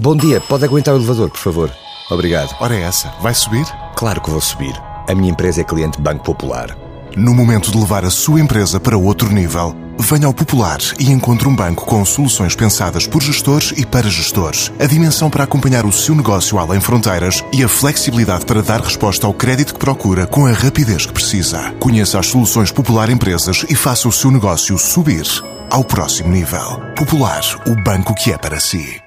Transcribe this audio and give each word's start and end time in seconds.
Bom 0.00 0.16
dia, 0.16 0.40
pode 0.40 0.64
aguentar 0.64 0.94
o 0.94 0.96
elevador, 0.96 1.28
por 1.28 1.38
favor? 1.38 1.70
Obrigado. 2.10 2.56
Ora 2.58 2.74
é 2.74 2.80
essa, 2.84 3.12
vai 3.20 3.34
subir? 3.34 3.66
Claro 3.94 4.22
que 4.22 4.30
vou 4.30 4.40
subir. 4.40 4.72
A 5.06 5.14
minha 5.14 5.30
empresa 5.30 5.60
é 5.60 5.64
cliente 5.64 6.00
Banco 6.00 6.24
Popular. 6.24 6.74
No 7.14 7.34
momento 7.34 7.70
de 7.70 7.76
levar 7.76 8.02
a 8.06 8.10
sua 8.10 8.40
empresa 8.40 8.80
para 8.80 8.96
outro 8.96 9.30
nível, 9.30 9.76
venha 9.98 10.26
ao 10.26 10.32
Popular 10.32 10.78
e 10.98 11.10
encontre 11.10 11.46
um 11.46 11.54
banco 11.54 11.84
com 11.84 12.02
soluções 12.02 12.56
pensadas 12.56 13.06
por 13.06 13.22
gestores 13.22 13.74
e 13.76 13.84
para 13.84 14.08
gestores, 14.08 14.72
a 14.78 14.86
dimensão 14.86 15.28
para 15.28 15.44
acompanhar 15.44 15.84
o 15.84 15.92
seu 15.92 16.14
negócio 16.14 16.58
além 16.58 16.80
fronteiras 16.80 17.44
e 17.52 17.62
a 17.62 17.68
flexibilidade 17.68 18.46
para 18.46 18.62
dar 18.62 18.80
resposta 18.80 19.26
ao 19.26 19.34
crédito 19.34 19.74
que 19.74 19.80
procura 19.80 20.26
com 20.26 20.46
a 20.46 20.52
rapidez 20.52 21.04
que 21.04 21.12
precisa. 21.12 21.74
Conheça 21.78 22.18
as 22.18 22.28
soluções 22.28 22.72
Popular 22.72 23.10
Empresas 23.10 23.66
e 23.68 23.74
faça 23.74 24.08
o 24.08 24.12
seu 24.12 24.30
negócio 24.30 24.78
subir 24.78 25.26
ao 25.70 25.84
próximo 25.84 26.30
nível. 26.30 26.80
Popular, 26.96 27.42
o 27.66 27.74
banco 27.84 28.14
que 28.14 28.32
é 28.32 28.38
para 28.38 28.58
si. 28.58 28.98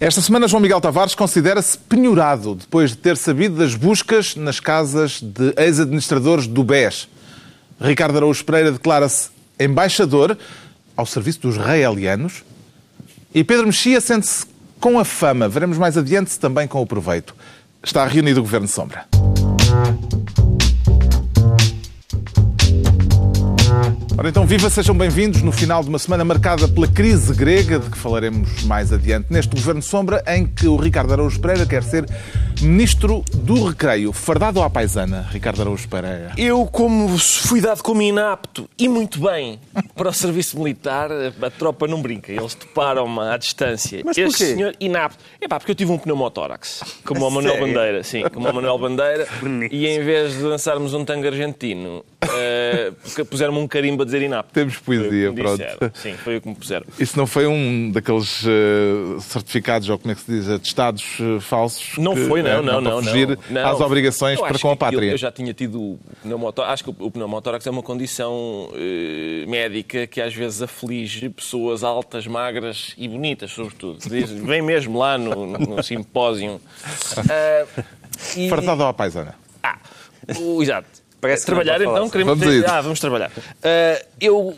Esta 0.00 0.20
semana, 0.20 0.48
João 0.48 0.60
Miguel 0.60 0.80
Tavares 0.80 1.14
considera-se 1.14 1.78
penhorado 1.78 2.56
depois 2.56 2.90
de 2.90 2.96
ter 2.96 3.16
sabido 3.16 3.56
das 3.56 3.76
buscas 3.76 4.34
nas 4.34 4.58
casas 4.58 5.20
de 5.22 5.54
ex-administradores 5.56 6.48
do 6.48 6.64
BES. 6.64 7.08
Ricardo 7.80 8.16
Araújo 8.16 8.44
Pereira 8.44 8.72
declara-se 8.72 9.30
embaixador 9.58 10.36
ao 10.96 11.06
serviço 11.06 11.42
dos 11.42 11.56
realianos 11.56 12.42
e 13.32 13.44
Pedro 13.44 13.66
Mexia 13.66 14.00
sente-se 14.00 14.46
com 14.80 14.98
a 14.98 15.04
fama. 15.04 15.48
Veremos 15.48 15.78
mais 15.78 15.96
adiante 15.96 16.30
se 16.30 16.40
também 16.40 16.66
com 16.66 16.82
o 16.82 16.86
proveito. 16.86 17.34
Está 17.82 18.04
reunido 18.06 18.40
o 18.40 18.42
Governo 18.42 18.66
Sombra. 18.66 19.06
Ora 24.16 24.28
então, 24.28 24.46
viva, 24.46 24.70
sejam 24.70 24.96
bem-vindos 24.96 25.42
no 25.42 25.50
final 25.50 25.82
de 25.82 25.88
uma 25.88 25.98
semana 25.98 26.24
marcada 26.24 26.68
pela 26.68 26.86
crise 26.86 27.34
grega, 27.34 27.80
de 27.80 27.90
que 27.90 27.98
falaremos 27.98 28.62
mais 28.62 28.92
adiante, 28.92 29.26
neste 29.28 29.52
Governo 29.56 29.82
Sombra, 29.82 30.22
em 30.28 30.46
que 30.46 30.68
o 30.68 30.76
Ricardo 30.76 31.12
Araújo 31.12 31.40
Pereira 31.40 31.66
quer 31.66 31.82
ser 31.82 32.06
Ministro 32.62 33.24
do 33.34 33.66
Recreio. 33.66 34.12
Fardado 34.12 34.62
à 34.62 34.70
paisana, 34.70 35.28
Ricardo 35.32 35.62
Araújo 35.62 35.88
Pereira. 35.88 36.30
Eu, 36.38 36.64
como 36.66 37.18
fui 37.18 37.60
dado 37.60 37.82
como 37.82 38.00
inapto 38.02 38.70
e 38.78 38.88
muito 38.88 39.18
bem 39.20 39.58
para 39.96 40.08
o 40.08 40.12
serviço 40.12 40.58
militar, 40.58 41.10
a 41.10 41.50
tropa 41.50 41.88
não 41.88 42.00
brinca. 42.00 42.30
Eles 42.30 42.54
toparam-me 42.54 43.18
à 43.18 43.36
distância. 43.36 44.00
Mas 44.04 44.16
este 44.16 44.38
porquê? 44.38 44.54
senhor 44.54 44.76
inapto. 44.78 45.24
É 45.40 45.48
pá, 45.48 45.58
porque 45.58 45.72
eu 45.72 45.76
tive 45.76 45.90
um 45.90 45.98
pneumotórax, 45.98 46.82
como 47.04 47.26
o 47.26 47.30
Manuel? 47.32 47.58
Bandeira. 47.58 48.04
Sim, 48.04 48.22
como 48.32 48.48
o 48.48 48.54
Manuel 48.54 48.78
Bandeira. 48.78 49.26
Bonito. 49.42 49.74
e 49.74 49.88
em 49.88 50.02
vez 50.04 50.34
de 50.34 50.42
lançarmos 50.42 50.94
um 50.94 51.04
tango 51.04 51.26
argentino, 51.26 52.04
eh, 52.74 53.24
puseram-me 53.24 53.58
um 53.58 53.66
carimbo 53.68 54.02
a 54.02 54.04
dizer 54.04 54.22
inapto. 54.22 54.52
Temos 54.52 54.76
poesia, 54.78 55.32
pronto. 55.32 55.56
disseram. 55.58 55.90
Sim, 55.94 56.14
foi 56.14 56.36
o 56.36 56.40
que 56.40 56.48
me 56.48 56.54
puseram. 56.54 56.86
Isso 56.98 57.16
não 57.16 57.26
foi 57.26 57.46
um 57.46 57.90
daqueles 57.90 58.44
eh, 58.46 59.20
certificados, 59.20 59.88
ou 59.88 59.98
como 59.98 60.12
é 60.12 60.14
que 60.14 60.20
se 60.22 60.30
diz, 60.32 60.48
atestados 60.48 61.18
eh, 61.20 61.40
falsos? 61.40 61.96
Não 61.98 62.14
que, 62.14 62.26
foi, 62.26 62.42
não, 62.42 62.50
eh, 62.50 62.56
não, 62.62 62.82
para 62.82 62.90
não. 62.90 63.02
fugir 63.02 63.38
não, 63.50 63.66
às 63.66 63.80
obrigações 63.80 64.40
para 64.40 64.58
com 64.58 64.70
a 64.70 64.76
pátria. 64.76 65.10
Eu 65.12 65.18
já 65.18 65.30
tinha 65.32 65.52
tido 65.54 65.98
pneumotórax. 66.22 66.72
Acho 66.74 66.84
que 66.84 66.90
o 66.98 67.10
pneumotórax 67.10 67.66
é 67.66 67.70
uma 67.70 67.82
condição 67.82 68.70
eh, 68.74 69.44
médica 69.46 70.06
que 70.06 70.20
às 70.20 70.34
vezes 70.34 70.62
aflige 70.62 71.28
pessoas 71.28 71.84
altas, 71.84 72.26
magras 72.26 72.94
e 72.98 73.06
bonitas, 73.08 73.50
sobretudo. 73.52 73.98
Diz- 74.08 74.30
Vem 74.30 74.62
mesmo 74.62 74.98
lá 74.98 75.16
no, 75.18 75.46
no 75.46 75.82
simpósio. 75.82 76.60
Ah, 77.30 77.66
e- 78.36 78.48
Fardado 78.48 78.84
à 78.84 78.92
paisana. 78.92 79.34
ah, 79.62 79.78
o- 80.38 80.62
exato. 80.62 80.88
Parece 81.28 81.44
que 81.44 81.50
não 81.50 81.56
trabalhar 81.58 81.84
falar 81.84 81.96
então, 81.98 82.10
queremos 82.10 82.38
Vamos 82.38 82.54
isso. 82.54 82.66
ah, 82.70 82.80
vamos 82.80 83.00
trabalhar. 83.00 83.30
Ah, 83.62 84.04
eu 84.20 84.56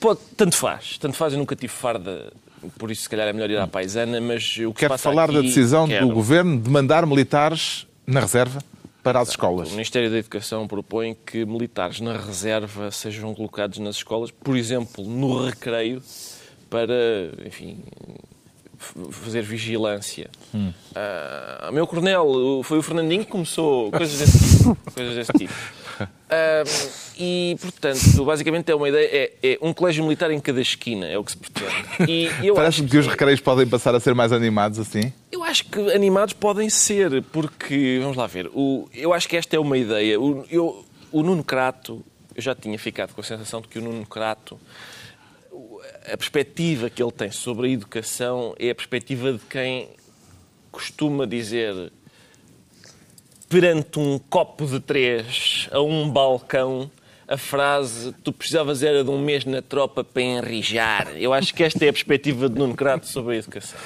pode, 0.00 0.20
tanto 0.36 0.56
faz, 0.56 0.98
tanto 0.98 1.16
faz, 1.16 1.32
eu 1.32 1.38
nunca 1.38 1.54
tive 1.56 1.72
farda, 1.72 2.32
por 2.78 2.90
isso 2.90 3.02
se 3.02 3.08
calhar 3.08 3.26
é 3.28 3.32
melhor 3.32 3.50
ir 3.50 3.58
à 3.58 3.66
paisana, 3.66 4.20
mas 4.20 4.56
o 4.58 4.72
que 4.72 4.80
Quero 4.80 4.90
passa 4.94 5.02
falar 5.04 5.30
da 5.30 5.38
aqui- 5.38 5.48
decisão 5.48 5.86
Quero. 5.88 6.06
do 6.08 6.14
Governo 6.14 6.58
de 6.60 6.70
mandar 6.70 7.04
militares 7.06 7.86
na 8.06 8.20
reserva 8.20 8.60
para 9.02 9.20
as 9.20 9.28
escolas. 9.30 9.68
O 9.68 9.72
Ministério 9.72 10.10
da 10.10 10.18
Educação 10.18 10.66
propõe 10.66 11.14
que 11.26 11.44
militares 11.44 12.00
na 12.00 12.16
reserva 12.16 12.90
sejam 12.90 13.34
colocados 13.34 13.78
nas 13.78 13.96
escolas, 13.96 14.30
por 14.30 14.56
exemplo, 14.56 15.04
no 15.04 15.44
recreio, 15.46 16.02
para, 16.68 16.92
enfim, 17.46 17.78
fazer 19.10 19.42
vigilância. 19.42 20.28
Ah, 20.94 21.68
o 21.70 21.72
meu 21.72 21.86
coronel 21.86 22.60
foi 22.64 22.78
o 22.78 22.82
Fernandinho 22.82 23.24
que 23.24 23.30
começou 23.30 23.90
coisas 23.92 24.18
desse 24.18 24.58
tipo. 24.58 24.76
coisas 24.94 25.14
desse 25.14 25.32
tipo. 25.38 25.52
Ah, 26.28 26.64
e, 27.18 27.56
portanto, 27.60 28.24
basicamente 28.24 28.70
é 28.70 28.74
uma 28.74 28.88
ideia, 28.88 29.08
é, 29.12 29.32
é 29.54 29.58
um 29.62 29.72
colégio 29.72 30.02
militar 30.04 30.30
em 30.30 30.40
cada 30.40 30.60
esquina, 30.60 31.06
é 31.06 31.16
o 31.16 31.24
que 31.24 31.30
se 31.32 31.36
pretende. 31.36 32.10
E 32.10 32.24
eu 32.46 32.54
acho 32.54 32.54
Parece-me 32.54 32.88
que 32.90 32.98
os 32.98 33.06
recreios 33.06 33.40
podem 33.40 33.66
passar 33.66 33.94
a 33.94 34.00
ser 34.00 34.14
mais 34.14 34.32
animados 34.32 34.78
assim. 34.78 35.12
eu 35.30 35.42
acho 35.44 35.64
que 35.66 35.78
animados 35.92 36.34
podem 36.34 36.68
ser, 36.68 37.22
porque, 37.32 37.98
vamos 38.02 38.16
lá 38.16 38.26
ver, 38.26 38.48
o, 38.52 38.88
eu 38.92 39.12
acho 39.12 39.28
que 39.28 39.36
esta 39.36 39.54
é 39.56 39.58
uma 39.58 39.78
ideia. 39.78 40.20
O, 40.20 40.44
eu- 40.50 40.84
o 41.12 41.22
Nuno 41.22 41.44
Crato, 41.44 42.04
eu 42.34 42.42
já 42.42 42.54
tinha 42.54 42.78
ficado 42.78 43.14
com 43.14 43.20
a 43.20 43.24
sensação 43.24 43.60
de 43.60 43.68
que 43.68 43.78
o 43.78 43.82
Nuno 43.82 44.04
Crato, 44.04 44.58
a 46.12 46.16
perspectiva 46.16 46.90
que 46.90 47.02
ele 47.02 47.12
tem 47.12 47.30
sobre 47.30 47.68
a 47.68 47.70
educação 47.70 48.54
é 48.58 48.70
a 48.70 48.74
perspectiva 48.74 49.32
de 49.32 49.38
quem 49.48 49.88
costuma 50.70 51.24
dizer 51.26 51.92
perante 53.48 53.98
um 53.98 54.18
copo 54.18 54.66
de 54.66 54.80
três 54.80 55.68
a 55.70 55.80
um 55.80 56.08
balcão 56.08 56.90
a 57.28 57.36
frase 57.36 58.14
tu 58.22 58.32
precisavas 58.32 58.82
era 58.82 59.02
de 59.02 59.10
um 59.10 59.18
mês 59.18 59.44
na 59.44 59.60
tropa 59.60 60.04
para 60.04 60.22
enrijar. 60.22 61.08
Eu 61.16 61.32
acho 61.32 61.52
que 61.52 61.64
esta 61.64 61.84
é 61.84 61.88
a 61.88 61.92
perspectiva 61.92 62.48
de 62.48 62.56
Nuno 62.56 62.74
Crato 62.74 63.06
sobre 63.06 63.34
a 63.34 63.38
educação. 63.38 63.78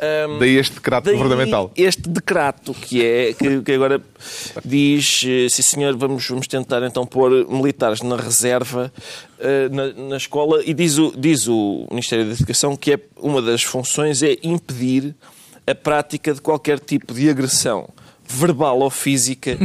Ahm, 0.00 0.38
Daí 0.38 0.56
este 0.56 0.74
decreto 0.74 1.12
governamental. 1.12 1.70
Este 1.76 2.08
decreto 2.08 2.72
que 2.72 3.04
é 3.04 3.34
que, 3.34 3.60
que 3.60 3.72
agora 3.72 4.00
diz, 4.64 5.22
eh, 5.26 5.48
sim 5.50 5.62
senhor, 5.62 5.96
vamos, 5.96 6.26
vamos 6.26 6.48
tentar 6.48 6.82
então 6.82 7.06
pôr 7.06 7.46
militares 7.48 8.00
na 8.00 8.16
reserva 8.16 8.92
eh, 9.38 9.68
na, 9.68 9.92
na 10.08 10.16
escola 10.16 10.62
e 10.64 10.72
diz 10.72 10.98
o, 10.98 11.12
diz 11.16 11.46
o 11.46 11.86
Ministério 11.90 12.24
da 12.24 12.32
Educação 12.32 12.74
que 12.74 12.94
é, 12.94 13.00
uma 13.18 13.42
das 13.42 13.62
funções 13.62 14.22
é 14.22 14.38
impedir 14.42 15.14
a 15.66 15.74
prática 15.74 16.32
de 16.32 16.40
qualquer 16.40 16.80
tipo 16.80 17.12
de 17.12 17.28
agressão 17.28 17.88
verbal 18.34 18.78
ou 18.80 18.90
física 18.90 19.58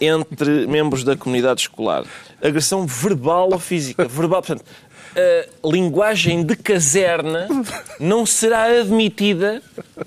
entre 0.00 0.66
membros 0.68 1.04
da 1.04 1.16
comunidade 1.16 1.62
escolar. 1.62 2.04
Agressão 2.42 2.86
verbal 2.86 3.50
ou 3.52 3.58
física. 3.58 4.06
Verbal, 4.06 4.42
portanto, 4.42 4.64
a 5.16 5.68
linguagem 5.68 6.44
de 6.44 6.56
caserna 6.56 7.48
não 7.98 8.24
será 8.24 8.64
admitida 8.80 9.62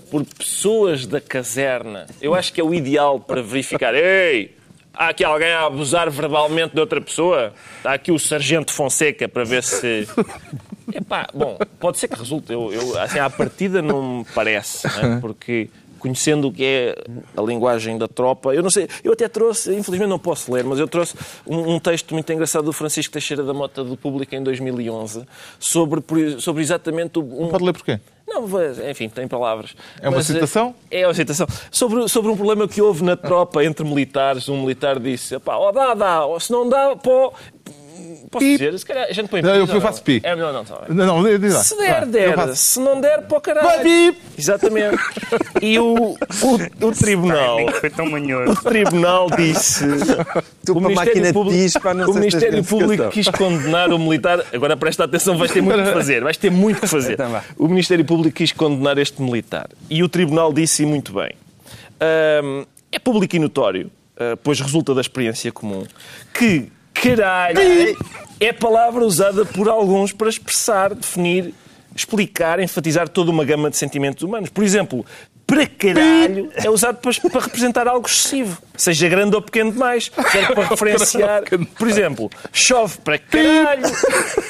por 0.09 0.25
pessoas 0.25 1.05
da 1.05 1.19
caserna. 1.19 2.07
Eu 2.21 2.33
acho 2.33 2.53
que 2.53 2.61
é 2.61 2.63
o 2.63 2.73
ideal 2.73 3.19
para 3.19 3.41
verificar. 3.41 3.93
Ei, 3.93 4.55
há 4.93 5.09
aqui 5.09 5.23
alguém 5.23 5.51
a 5.51 5.65
abusar 5.65 6.09
verbalmente 6.09 6.73
de 6.73 6.79
outra 6.79 7.01
pessoa? 7.01 7.53
Está 7.77 7.93
aqui 7.93 8.11
o 8.11 8.19
Sargento 8.19 8.71
Fonseca 8.71 9.27
para 9.27 9.43
ver 9.43 9.63
se. 9.63 10.07
Epá, 10.93 11.27
bom, 11.33 11.57
pode 11.79 11.99
ser 11.99 12.07
que 12.07 12.17
resulte. 12.17 12.53
Eu, 12.53 12.71
eu, 12.71 12.99
assim, 12.99 13.19
à 13.19 13.29
partida 13.29 13.81
não 13.81 14.19
me 14.19 14.25
parece, 14.33 14.87
não 14.87 15.15
é? 15.15 15.19
porque 15.21 15.69
conhecendo 16.03 16.49
o 16.49 16.51
que 16.51 16.65
é 16.65 16.95
a 17.35 17.41
linguagem 17.41 17.97
da 17.97 18.09
tropa, 18.09 18.53
eu 18.53 18.61
não 18.61 18.69
sei, 18.69 18.89
eu 19.05 19.13
até 19.13 19.29
trouxe, 19.29 19.73
infelizmente 19.73 20.09
não 20.09 20.19
posso 20.19 20.51
ler, 20.51 20.65
mas 20.65 20.77
eu 20.77 20.87
trouxe 20.87 21.15
um, 21.47 21.75
um 21.75 21.79
texto 21.79 22.13
muito 22.13 22.31
engraçado 22.33 22.65
do 22.65 22.73
Francisco 22.73 23.13
Teixeira 23.13 23.41
da 23.41 23.53
Mota 23.53 23.85
do 23.85 23.95
Público 23.95 24.35
em 24.35 24.43
2011 24.43 25.25
sobre, 25.57 26.03
sobre 26.41 26.61
exatamente 26.61 27.17
um, 27.19 27.47
Pode 27.47 27.63
ler 27.63 27.71
porquê? 27.71 27.99
não, 28.27 28.45
enfim, 28.89 29.07
tem 29.07 29.27
palavras. 29.27 29.75
É 30.01 30.09
uma 30.09 30.17
Mas, 30.17 30.29
eh, 30.29 30.33
citação? 30.33 30.75
É 30.91 31.07
uma 31.07 31.13
citação. 31.13 31.47
Sobre, 31.71 32.09
sobre 32.09 32.31
um 32.31 32.35
problema 32.35 32.67
que 32.67 32.81
houve 32.81 33.03
na 33.03 33.15
tropa 33.15 33.63
entre 33.63 33.85
militares. 33.85 34.49
Um 34.49 34.61
militar 34.61 34.99
disse: 34.99 35.37
pá, 35.39 35.55
ó, 35.55 35.71
dá, 35.71 35.93
dá, 35.93 36.25
ó, 36.25 36.39
se 36.39 36.51
não 36.51 36.67
dá, 36.67 36.95
pô. 36.95 37.33
Posso 38.31 38.45
dizer? 38.45 38.77
Se 38.79 38.85
calhar 38.85 39.07
a 39.09 39.13
gente 39.13 39.27
põe 39.29 39.41
Não, 39.41 39.51
pi, 39.51 39.57
eu- 39.59 39.67
não? 39.67 39.81
faço 39.81 40.01
pi. 40.03 40.21
É 40.23 40.35
melhor 40.35 40.51
não, 40.53 40.65
tá 40.65 40.75
bem. 40.87 40.95
Não, 40.95 41.21
não, 41.21 41.39
diz 41.39 41.53
lá. 41.53 41.63
Se 41.63 41.77
der, 41.77 41.99
Vai, 42.01 42.07
der. 42.47 42.55
Se 42.55 42.79
não 42.79 42.99
der, 42.99 43.21
pô, 43.23 43.39
caralho. 43.39 43.67
Vai, 43.67 43.81
pi. 43.83 44.17
Exatamente. 44.37 44.97
E 45.61 45.79
o, 45.79 45.93
o, 45.95 46.85
o 46.87 46.91
tribunal. 46.91 47.57
Foi 47.79 47.89
tão 47.89 48.05
manhoso. 48.09 48.51
O 48.51 48.55
tribunal 48.63 49.27
disse. 49.31 49.85
Tu 50.65 50.71
o 50.73 50.75
de 50.75 51.33
Público- 51.33 51.79
pá, 51.81 51.93
não 51.93 52.09
o 52.09 52.13
Ministério 52.15 52.63
Público 52.63 53.09
quis 53.09 53.27
condenar 53.29 53.91
o 53.93 53.99
militar. 53.99 54.43
Agora 54.53 54.75
presta 54.75 55.05
atenção, 55.05 55.37
vais 55.37 55.51
ter 55.51 55.61
muito 55.61 55.81
que 55.83 55.91
fazer. 55.93 56.21
Vais 56.23 56.35
ter 56.35 56.49
muito 56.51 56.81
que 56.81 56.87
fazer. 56.87 57.13
Então. 57.13 57.41
O 57.57 57.67
Ministério 57.67 58.03
Público 58.03 58.35
quis 58.35 58.51
condenar 58.51 58.97
este 58.97 59.21
militar. 59.21 59.69
E 59.89 60.03
o 60.03 60.09
Tribunal 60.09 60.51
disse 60.51 60.83
e 60.83 60.85
muito 60.85 61.13
bem. 61.13 61.31
É 62.91 62.99
público 62.99 63.35
e 63.35 63.39
notório, 63.39 63.89
ah, 64.17 64.37
pois 64.43 64.59
resulta 64.59 64.93
da 64.93 65.01
experiência 65.01 65.51
comum, 65.51 65.83
que 66.33 66.69
caralho 67.03 67.97
é 68.39 68.49
a 68.49 68.53
palavra 68.53 69.03
usada 69.03 69.45
por 69.45 69.67
alguns 69.67 70.13
para 70.13 70.29
expressar, 70.29 70.95
definir, 70.95 71.53
explicar, 71.95 72.59
enfatizar 72.59 73.09
toda 73.09 73.29
uma 73.29 73.43
gama 73.43 73.69
de 73.69 73.77
sentimentos 73.77 74.23
humanos. 74.23 74.49
Por 74.49 74.63
exemplo, 74.63 75.05
para 75.45 75.67
caralho 75.67 76.49
é 76.55 76.69
usado 76.69 76.97
para, 76.97 77.11
para 77.29 77.41
representar 77.41 77.87
algo 77.87 78.07
excessivo. 78.07 78.57
Seja 78.75 79.07
grande 79.09 79.35
ou 79.35 79.41
pequeno 79.41 79.71
demais. 79.71 80.11
Serve 80.31 80.55
para 80.55 80.67
referenciar, 80.67 81.43
por 81.77 81.87
exemplo, 81.87 82.31
chove 82.51 82.97
para 82.99 83.19
caralho, 83.19 83.83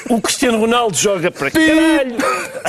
o 0.08 0.20
Cristiano 0.20 0.58
Ronaldo 0.58 0.96
joga 0.96 1.30
para 1.30 1.50
caralho, 1.50 2.16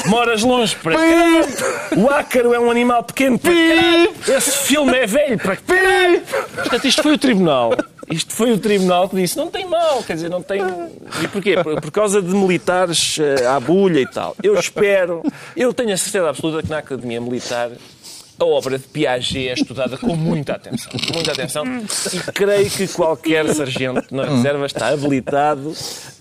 moras 0.08 0.42
longe 0.42 0.76
para 0.76 0.96
caralho, 0.96 1.48
o 1.96 2.10
ácaro 2.10 2.54
é 2.54 2.60
um 2.60 2.70
animal 2.70 3.04
pequeno 3.04 3.38
para 3.40 3.52
caralho, 3.52 4.14
esse 4.28 4.58
filme 4.68 4.98
é 4.98 5.06
velho 5.06 5.38
para 5.38 5.56
caralho. 5.56 6.22
Portanto, 6.56 6.88
isto 6.88 7.04
foi 7.04 7.14
o 7.14 7.18
tribunal. 7.18 7.72
Isto 8.10 8.34
foi 8.34 8.52
o 8.52 8.60
tribunal 8.60 9.10
que 9.10 9.16
disse, 9.16 9.36
não 9.38 9.50
tem 9.50 9.66
mal, 9.66 10.04
quer 10.04 10.14
dizer, 10.14 10.30
não 10.30 10.42
tem... 10.42 10.62
E 11.22 11.28
porquê? 11.28 11.56
Por, 11.64 11.82
por 11.82 11.92
causa 11.92 12.22
de 12.22 12.34
militares 12.34 13.18
uh, 13.18 13.50
à 13.50 13.60
bulha 13.60 14.00
e 14.00 14.08
tal. 14.08 14.36
Eu 14.44 14.58
espero, 14.60 15.24
eu 15.56 15.74
tenho 15.74 15.94
a 15.94 15.98
certeza 15.98 16.30
absoluta 16.30 16.62
que 16.62 16.70
na 16.70 16.78
Academia 16.78 17.20
Militar 17.20 17.72
a 18.40 18.46
obra 18.46 18.78
de 18.78 18.86
Piaget 18.88 19.48
é 19.48 19.54
estudada 19.54 19.98
com 19.98 20.16
muita 20.16 20.54
atenção. 20.54 20.92
Muita 21.14 21.32
atenção. 21.32 21.66
E 22.14 22.32
creio 22.32 22.70
que 22.70 22.88
qualquer 22.88 23.48
sargento 23.54 24.14
na 24.14 24.26
reserva 24.26 24.66
está 24.66 24.90
habilitado 24.90 25.74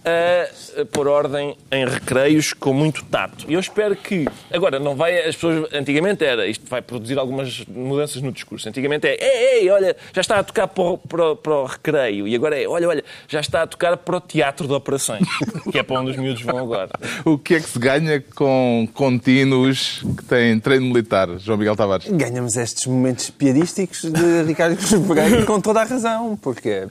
a 0.05 0.85
pôr 0.85 1.09
ordem 1.09 1.57
em 1.73 1.87
recreios 1.87 2.53
com 2.53 2.73
muito 2.73 3.05
tato. 3.07 3.47
E 3.49 3.55
eu 3.55 3.61
espero 3.61 3.97
que. 3.97 4.27
Agora, 4.53 4.79
não 4.79 4.95
vai. 4.95 5.19
As 5.21 5.35
pessoas. 5.35 5.73
Antigamente 5.73 6.25
era. 6.25 6.47
Isto 6.47 6.67
vai 6.69 6.83
produzir 6.83 7.19
algumas 7.19 7.65
mudanças 7.67 8.21
no 8.21 8.31
discurso. 8.31 8.69
Antigamente 8.69 9.07
é. 9.07 9.17
Ei, 9.19 9.63
ei, 9.63 9.71
olha, 9.71 9.97
já 10.13 10.21
está 10.21 10.39
a 10.39 10.45
tocar 10.45 10.69
para 10.69 10.85
o, 10.85 10.99
para, 10.99 11.37
para 11.37 11.55
o 11.55 11.65
recreio. 11.65 12.29
E 12.29 12.35
agora 12.35 12.61
é. 12.61 12.69
Olha, 12.69 12.89
olha, 12.89 13.05
já 13.27 13.41
está 13.41 13.63
a 13.63 13.67
tocar 13.67 13.97
para 13.97 14.17
o 14.17 14.21
teatro 14.21 14.69
de 14.69 14.75
operações. 14.75 15.27
Que 15.71 15.79
é 15.79 15.83
para 15.83 16.01
onde 16.01 16.11
os 16.11 16.17
miúdos 16.17 16.43
vão 16.43 16.59
agora. 16.59 16.91
O 17.25 17.39
que 17.39 17.55
é 17.55 17.61
que 17.61 17.69
se 17.69 17.79
ganha 17.79 18.23
com 18.35 18.87
contínuos 18.93 20.05
que 20.17 20.25
têm 20.25 20.61
treino 20.61 20.87
militar, 20.87 21.29
João 21.39 21.59
Miguel 21.59 21.77
Tavares? 21.77 22.04
Ganhamos 22.09 22.57
estes 22.57 22.87
momentos 22.87 23.31
piadísticos 23.31 24.03
de 24.03 24.43
Ricardo 24.43 24.77
Pereira 25.09 25.45
com 25.45 25.61
toda 25.61 25.83
a 25.83 25.85
razão. 25.85 26.39
Porque 26.41 26.87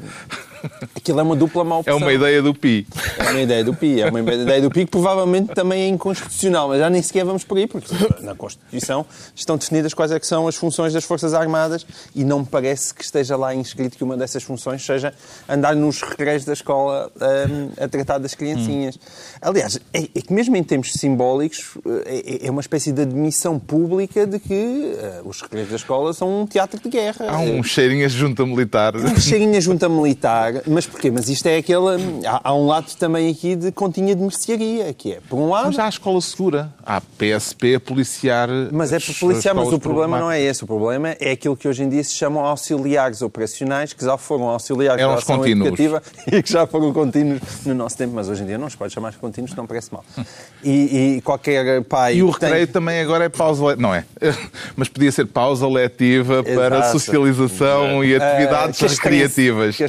Aquilo 0.96 1.20
é 1.20 1.24
uma 1.24 1.36
dupla 1.36 1.64
mal 1.64 1.84
É 1.86 1.94
uma 1.94 2.14
ideia 2.14 2.42
do 2.42 2.54
PI. 2.54 2.88
É 3.18 3.32
uma 3.32 3.42
ideia 3.42 3.64
do 3.64 3.74
PI. 3.74 4.02
É 4.02 4.10
uma 4.10 4.20
ideia 4.20 4.62
do 4.62 4.70
PI 4.70 4.86
que 4.86 4.92
provavelmente 4.92 5.54
também 5.54 5.84
é 5.84 5.88
inconstitucional, 5.88 6.70
mas 6.70 6.80
já 6.80 6.90
nem 6.90 7.02
sequer 7.02 7.26
vamos 7.26 7.44
por 7.44 7.58
aí, 7.58 7.68
porque 7.68 7.94
na 8.22 8.36
Constituição 8.36 9.06
estão 9.36 9.58
definidas 9.58 9.94
quais 9.94 10.12
é 10.12 10.20
que 10.20 10.28
são 10.28 10.48
as 10.48 10.56
funções 10.56 10.94
das 10.94 11.04
Forças 11.04 11.34
Armadas 11.34 11.86
e 12.16 12.24
não 12.24 12.40
me 12.40 12.46
parece 12.46 12.94
que 12.94 13.04
esteja 13.04 13.36
lá 13.36 13.54
inscrito 13.54 13.98
que 13.98 14.04
uma 14.04 14.16
dessas 14.16 14.44
funções 14.44 14.86
seja 14.86 15.14
andar 15.48 15.76
nos 15.76 16.02
recreios 16.02 16.46
da 16.46 16.54
escola 16.54 17.12
um, 17.50 17.84
a 17.84 17.88
tratar 17.88 18.18
das 18.18 18.34
criancinhas. 18.34 18.96
Hum. 18.96 19.00
Aliás, 19.42 19.80
é, 19.94 20.04
é, 20.04 20.22
que 20.22 20.34
mesmo 20.34 20.56
em 20.56 20.64
termos 20.64 20.94
simbólicos, 20.94 21.78
é, 22.06 22.48
é, 22.48 22.52
uma 22.52 22.62
espécie 22.62 22.92
de 22.92 23.02
admissão 23.02 23.60
pública 23.60 24.26
de 24.26 24.40
que 24.40 24.54
uh, 24.54 25.28
os 25.28 25.42
recreios 25.42 25.70
da 25.70 25.76
escola 25.76 26.14
são 26.14 26.42
um 26.42 26.46
teatro 26.46 26.80
de 26.80 26.90
guerra. 26.90 27.26
Há 27.30 27.40
um 27.40 27.64
cheirinho 27.64 28.06
a 28.06 28.10
junta 28.10 28.46
militar. 28.46 28.96
Um 28.96 29.20
cheirinho 29.20 29.58
a 29.58 29.60
junta 29.60 29.90
militar 29.90 30.53
mas 30.68 30.86
porquê? 30.86 31.12
Mas 31.12 31.30
isto 31.30 31.46
é 31.48 31.58
aquele. 31.58 32.26
Há, 32.26 32.42
há, 32.44 32.54
um 32.54 32.68
lado 32.68 32.88
também 32.98 33.30
aqui 33.30 33.56
de 33.56 33.72
continha 33.72 34.16
de 34.16 34.22
mercearia, 34.22 34.94
que 34.94 35.14
é, 35.14 35.20
por 35.30 35.38
um 35.38 35.50
lado. 35.50 35.68
Mas 35.68 35.80
há 35.80 35.86
a 35.86 35.90
escola 35.90 36.20
segura. 36.22 36.74
Há 36.86 37.02
PSP 37.02 37.76
a 37.76 37.80
policiar. 37.80 38.50
Mas 38.72 38.92
é 38.92 39.00
para 39.00 39.14
policiar, 39.14 39.56
mas 39.56 39.72
o 39.72 39.80
problema 39.80 40.20
não 40.20 40.32
é 40.32 40.42
esse. 40.42 40.64
O 40.64 40.68
problema 40.68 41.16
é 41.20 41.32
aquilo 41.32 41.56
que 41.56 41.68
hoje 41.68 41.84
em 41.84 41.90
dia 41.90 42.04
se 42.04 42.14
chamam 42.14 42.44
auxiliares 42.46 43.22
operacionais, 43.22 43.94
que 43.94 44.04
já 44.04 44.18
foram 44.18 44.50
auxiliares 44.50 45.02
Eram 45.02 45.14
da 45.14 45.20
ação 45.20 45.46
educativa 45.46 46.02
e 46.32 46.44
que 46.44 46.52
já 46.52 46.68
foram 46.68 46.94
contínuos 46.94 47.42
no 47.66 47.74
nosso 47.74 47.98
tempo, 47.98 48.14
mas 48.16 48.30
hoje 48.30 48.44
em 48.44 48.48
dia 48.48 48.58
não 48.58 48.70
se 48.70 48.78
pode 48.78 48.94
chamar 48.94 49.12
de 49.12 49.18
contínuos, 49.18 49.56
não 49.56 49.66
parece 49.66 49.92
mal. 49.92 50.04
E, 50.66 51.18
e 51.18 51.22
qualquer 51.22 51.84
pai. 51.84 52.16
E 52.16 52.24
o 52.24 52.30
recreio 52.30 52.66
tem... 52.66 52.68
também 52.68 53.02
agora 53.02 53.26
é 53.26 53.30
pausa. 53.30 53.76
Não 53.76 53.94
é? 53.94 54.06
Mas 54.78 54.88
podia 54.88 55.12
ser 55.12 55.26
pausa 55.26 55.68
letiva 55.68 56.42
para 56.42 56.78
Exato. 56.78 57.00
socialização 57.00 58.02
e 58.02 58.16
atividades 58.16 58.80
uh, 58.80 58.88
recreativas. 58.88 59.76
Que 59.76 59.84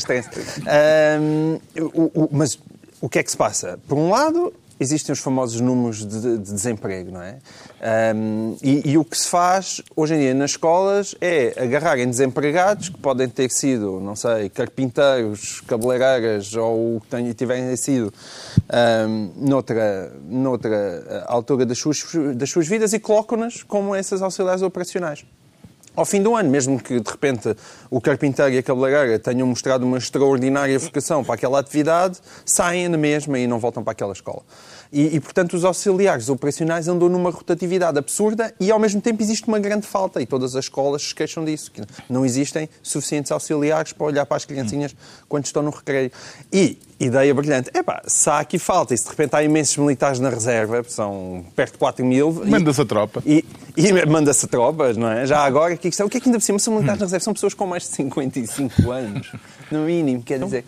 um, 1.20 1.60
o, 1.80 2.24
o, 2.24 2.28
mas 2.32 2.58
o 3.00 3.08
que 3.08 3.18
é 3.18 3.22
que 3.22 3.30
se 3.30 3.36
passa? 3.36 3.78
Por 3.86 3.98
um 3.98 4.10
lado, 4.10 4.52
existem 4.78 5.12
os 5.12 5.18
famosos 5.18 5.60
números 5.60 6.04
de, 6.04 6.38
de 6.38 6.52
desemprego, 6.52 7.10
não 7.10 7.22
é? 7.22 7.36
Um, 8.14 8.56
e, 8.62 8.92
e, 8.92 8.98
o 8.98 9.04
que 9.04 9.16
se 9.18 9.28
faz 9.28 9.82
hoje 9.94 10.14
em 10.14 10.18
dia 10.18 10.34
nas 10.34 10.52
escolas 10.52 11.14
é 11.20 11.54
agarrarem 11.62 12.08
desempregados 12.08 12.88
que 12.88 12.98
podem 12.98 13.28
ter 13.28 13.50
sido, 13.50 14.00
não 14.00 14.16
sei, 14.16 14.48
carpinteiros, 14.48 15.60
cabeleireiras 15.62 16.54
ou 16.54 17.00
que 17.00 17.34
tiverem 17.34 17.76
sido 17.76 18.12
um, 19.08 19.30
noutra, 19.36 20.12
noutra 20.26 21.24
altura 21.26 21.66
das 21.66 21.78
suas, 21.78 22.02
das 22.34 22.50
suas 22.50 22.66
vidas 22.66 22.92
e 22.92 22.98
colocam-nas 22.98 23.62
como 23.62 23.94
essas 23.94 24.22
auxiliares 24.22 24.62
operacionais 24.62 25.24
ao 25.96 26.04
fim 26.04 26.22
do 26.22 26.34
ano, 26.34 26.50
mesmo 26.50 26.80
que 26.80 26.98
de 26.98 27.10
repente 27.10 27.54
o 27.90 28.00
carpinteiro 28.00 28.52
e 28.52 28.58
a 28.58 28.62
cabeleireira 28.62 29.18
tenham 29.18 29.46
mostrado 29.46 29.86
uma 29.86 29.98
extraordinária 29.98 30.78
vocação 30.78 31.22
para 31.22 31.34
aquela 31.34 31.60
atividade, 31.60 32.18
saem 32.44 32.88
na 32.88 32.98
mesma 32.98 33.38
e 33.38 33.46
não 33.46 33.58
voltam 33.58 33.82
para 33.82 33.92
aquela 33.92 34.12
escola. 34.12 34.42
E, 34.92 35.16
e, 35.16 35.20
portanto, 35.20 35.54
os 35.54 35.64
auxiliares 35.64 36.28
operacionais 36.28 36.88
andam 36.88 37.08
numa 37.08 37.30
rotatividade 37.30 37.98
absurda 37.98 38.54
e, 38.60 38.70
ao 38.70 38.78
mesmo 38.78 39.00
tempo, 39.00 39.22
existe 39.22 39.48
uma 39.48 39.58
grande 39.58 39.86
falta. 39.86 40.20
E 40.22 40.26
todas 40.26 40.54
as 40.56 40.64
escolas 40.64 41.02
se 41.02 41.14
queixam 41.14 41.44
disso, 41.44 41.70
que 41.70 41.82
não 42.08 42.24
existem 42.24 42.68
suficientes 42.82 43.32
auxiliares 43.32 43.92
para 43.92 44.06
olhar 44.06 44.26
para 44.26 44.36
as 44.36 44.44
criancinhas 44.44 44.94
quando 45.28 45.46
estão 45.46 45.62
no 45.62 45.70
recreio. 45.70 46.10
E, 46.52 46.78
ideia 46.98 47.34
brilhante, 47.34 47.70
epá, 47.74 48.02
se 48.06 48.30
há 48.30 48.38
aqui 48.38 48.58
falta 48.58 48.94
e 48.94 48.98
se 48.98 49.04
de 49.04 49.10
repente 49.10 49.34
há 49.34 49.42
imensos 49.42 49.76
militares 49.76 50.20
na 50.20 50.30
reserva, 50.30 50.84
são 50.86 51.44
perto 51.54 51.72
de 51.72 51.78
4 51.78 52.04
mil... 52.04 52.32
Manda-se 52.44 52.80
a 52.80 52.84
tropa. 52.84 53.22
E, 53.26 53.44
e 53.76 53.92
manda-se 54.06 54.46
a 54.46 54.48
tropas, 54.48 54.96
não 54.96 55.10
é? 55.10 55.26
Já 55.26 55.40
agora, 55.40 55.74
o 55.74 55.78
que 55.78 55.88
é 55.88 55.90
que 55.90 56.28
ainda 56.28 56.38
por 56.38 56.44
cima 56.44 56.58
são 56.58 56.74
militares 56.74 57.00
na 57.00 57.06
reserva? 57.06 57.24
São 57.24 57.34
pessoas 57.34 57.54
com 57.54 57.66
mais 57.66 57.82
de 57.82 57.90
55 57.90 58.90
anos, 58.90 59.32
no 59.70 59.80
mínimo, 59.80 60.22
quer 60.22 60.38
dizer... 60.38 60.64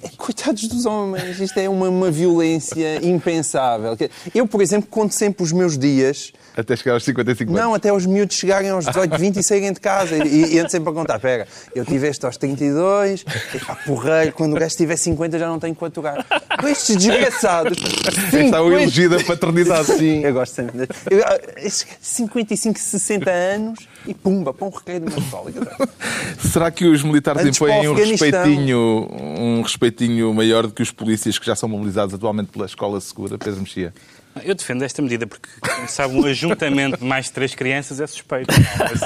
Coitados 0.16 0.68
dos 0.68 0.86
homens, 0.86 1.40
isto 1.40 1.58
é 1.58 1.68
uma, 1.68 1.88
uma 1.88 2.10
violência 2.10 3.04
impensável. 3.04 3.96
Eu, 4.34 4.46
por 4.46 4.62
exemplo, 4.62 4.88
conto 4.90 5.14
sempre 5.14 5.42
os 5.42 5.52
meus 5.52 5.78
dias. 5.78 6.32
Até 6.56 6.76
chegar 6.76 6.94
aos 6.94 7.04
55 7.04 7.50
anos? 7.50 7.62
Não, 7.62 7.74
até 7.74 7.88
aos 7.88 8.04
miúdos 8.04 8.36
chegarem 8.36 8.70
aos 8.70 8.84
18, 8.84 9.18
20 9.18 9.36
e 9.38 9.42
saírem 9.42 9.72
de 9.72 9.80
casa. 9.80 10.16
E, 10.16 10.56
e 10.56 10.68
sempre 10.68 10.90
a 10.90 10.92
contar: 10.92 11.18
pera, 11.18 11.46
eu 11.74 11.84
tive 11.84 12.08
este 12.08 12.26
aos 12.26 12.36
32, 12.36 13.24
a 13.68 13.74
porreiro, 13.74 14.32
quando 14.32 14.54
o 14.54 14.58
gajo 14.58 14.76
tiver 14.76 14.96
50 14.96 15.38
já 15.38 15.48
não 15.48 15.58
tenho 15.58 15.74
que 15.74 15.84
aturar. 15.84 16.24
Com 16.60 16.68
estes 16.68 16.96
desgraçados. 16.96 17.78
50... 17.78 18.38
Está 18.44 18.62
o 18.62 18.72
elogio 18.72 19.10
da 19.10 19.24
paternidade. 19.24 19.86
Sim, 19.96 20.24
eu 20.24 20.32
gosto 20.32 20.54
sempre. 20.54 20.88
Eu, 21.10 21.70
55, 22.00 22.78
60 22.78 23.30
anos 23.30 23.88
e 24.06 24.14
pumba, 24.14 24.52
para 24.52 24.66
um 24.66 24.70
recreio 24.70 25.00
de 25.00 25.18
escola. 25.18 25.50
Será 26.38 26.70
que 26.70 26.84
os 26.84 27.02
militares 27.02 27.46
impõem 27.46 27.88
um 27.88 27.94
respeitinho, 27.94 29.08
um 29.10 29.62
respeitinho 29.62 30.34
maior 30.34 30.66
do 30.66 30.72
que 30.72 30.82
os 30.82 30.90
polícias 30.90 31.38
que 31.38 31.46
já 31.46 31.54
são 31.54 31.68
mobilizados 31.68 32.14
atualmente 32.14 32.50
pela 32.50 32.66
Escola 32.66 33.00
Segura, 33.00 33.38
Pedro 33.38 33.60
Mexia? 33.60 33.92
Eu 34.42 34.54
defendo 34.54 34.82
esta 34.82 35.02
medida 35.02 35.26
porque, 35.26 35.48
sabe, 35.88 36.14
um 36.14 36.24
ajuntamento 36.24 36.98
de 36.98 37.04
mais 37.04 37.26
de 37.26 37.32
três 37.32 37.54
crianças 37.54 38.00
é 38.00 38.06
suspeito. 38.06 38.52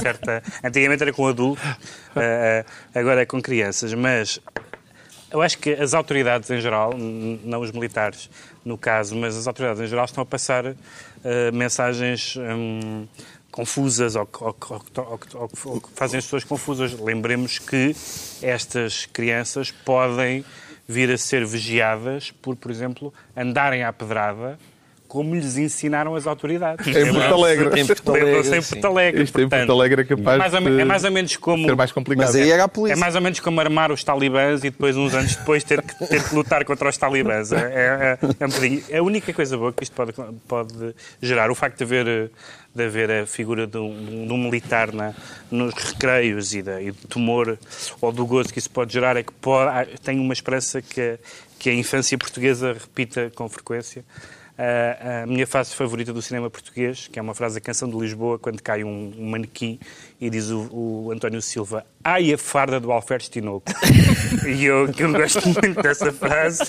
certa... 0.01 0.43
Antigamente 0.63 1.03
era 1.03 1.13
com 1.13 1.27
adultos, 1.27 1.65
eh, 2.17 2.65
eh, 2.95 2.99
agora 2.99 3.23
é 3.23 3.27
com 3.27 3.41
crianças. 3.43 3.93
Mas 3.95 4.41
eu 5.31 5.43
acho 5.43 5.59
que 5.59 5.73
as 5.73 5.95
autoridades 5.95 6.51
em 6.51 6.61
geral, 6.61 6.93
não 6.97 7.61
os 7.61 7.73
militares 7.73 8.31
no 8.65 8.79
caso, 8.79 9.17
mas 9.17 9.37
as 9.37 9.47
autoridades 9.47 9.83
em 9.83 9.87
geral 9.87 10.05
estão 10.05 10.23
a 10.23 10.27
passar 10.27 10.67
uh, 10.67 10.77
mensagens. 11.53 12.37
Um, 12.37 13.07
confusas 13.57 14.17
ou, 14.17 14.29
ou, 14.39 14.57
ou, 14.69 15.51
ou, 15.65 15.81
que 15.81 15.89
fazem 15.95 16.19
as 16.19 16.25
pessoas 16.25 16.45
confusas. 16.45 16.93
Lembremos 17.01 17.59
que 17.59 17.97
estas 18.43 19.07
crianças 19.07 19.71
podem 19.71 20.45
vir 20.87 21.11
a 21.11 21.17
ser 21.17 21.47
vigiadas 21.47 22.31
por, 22.31 22.55
por 22.55 22.71
exemplo, 22.71 23.15
andarem 23.35 23.83
à 23.83 23.91
pedrada 23.95 24.59
como 25.09 25.35
lhes 25.35 25.57
ensinaram 25.57 26.15
as 26.15 26.27
autoridades. 26.27 26.87
Em 26.87 27.13
Porto 27.13 27.35
Alegre. 27.35 27.81
Em 27.81 27.87
Porto 27.87 28.11
Alegre, 28.11 28.57
em 28.57 28.63
Porto 28.63 28.87
Alegre. 28.87 29.23
Isto 29.23 29.41
em 29.41 29.49
Porto 29.49 29.73
Alegre 29.73 30.03
é 30.03 30.05
capaz 30.05 30.35
é 30.35 30.39
mais, 30.39 30.55
ou, 30.55 30.81
é 30.81 30.85
mais 30.85 31.05
ou 31.05 31.11
menos 31.11 31.37
como... 31.37 31.65
Ser 31.65 31.77
mais 31.77 31.93
complicado. 31.93 32.27
Mas 32.27 32.35
aí 32.35 32.51
era 32.51 32.65
a 32.65 32.69
polícia. 32.69 32.95
É 32.95 32.99
mais 32.99 33.15
ou 33.15 33.21
menos 33.21 33.41
como 33.41 33.61
armar 33.61 33.93
os 33.93 34.03
talibãs 34.03 34.61
e 34.61 34.71
depois, 34.71 34.97
uns 34.97 35.15
anos 35.15 35.37
depois, 35.37 35.65
ter 35.65 35.83
que, 35.83 36.07
ter 36.07 36.23
que 36.23 36.35
lutar 36.35 36.65
contra 36.65 36.89
os 36.89 36.97
talibãs. 36.97 37.53
É, 37.53 37.57
é, 37.57 38.19
é 38.41 38.47
um 38.47 38.83
É 38.89 38.99
a 38.99 39.03
única 39.03 39.33
coisa 39.33 39.57
boa 39.57 39.73
que 39.73 39.83
isto 39.83 39.95
pode, 39.95 40.13
pode 40.47 40.95
gerar. 41.21 41.51
O 41.51 41.55
facto 41.55 41.79
de 41.79 41.85
haver, 41.85 42.31
de 42.75 42.85
haver 42.85 43.11
a 43.11 43.27
figura 43.27 43.67
de 43.67 43.79
um, 43.79 44.27
de 44.27 44.33
um 44.33 44.39
militar 44.39 44.93
na, 44.93 45.15
nos 45.51 45.75
recreios 45.75 46.55
e, 46.55 46.63
da, 46.63 46.81
e 46.83 46.91
do 46.91 47.09
temor 47.09 47.59
ou 48.01 48.13
do 48.13 48.27
gozo 48.27 48.53
que 48.53 48.59
isso 48.59 48.71
pode 48.71 48.93
gerar 48.93 49.17
é 49.17 49.23
que 49.23 49.33
pode, 49.33 49.99
tem 50.03 50.19
uma 50.19 50.33
esperança 50.33 50.83
que, 50.83 51.19
que 51.59 51.71
a 51.71 51.75
infância 51.75 52.17
portuguesa 52.19 52.73
repita 52.73 53.31
com 53.35 53.49
frequência 53.49 54.05
a 54.59 55.27
minha 55.27 55.47
frase 55.47 55.75
favorita 55.75 56.13
do 56.13 56.23
cinema 56.23 56.49
português, 56.49 57.09
que 57.09 57.19
é 57.19 57.23
uma 57.23 57.35
frase 57.35 57.57
da 57.57 57.61
Canção 57.61 57.89
de 57.89 57.97
Lisboa, 57.97 58.39
quando 58.39 58.63
cai 58.63 58.83
um, 58.83 59.13
um 59.19 59.31
manequim 59.31 59.79
e 60.21 60.31
diz 60.31 60.51
o, 60.51 60.69
o 60.73 61.11
António 61.13 61.43
Silva, 61.43 61.85
Ai, 62.09 62.33
a 62.33 62.39
farda 62.39 62.79
do 62.79 62.93
Alferes 62.93 63.29
Tinoco. 63.29 63.65
e 64.47 64.65
eu, 64.65 64.87
que 64.93 65.03
eu 65.03 65.11
gosto 65.11 65.43
muito 65.45 65.83
dessa 65.83 66.13
frase 66.13 66.63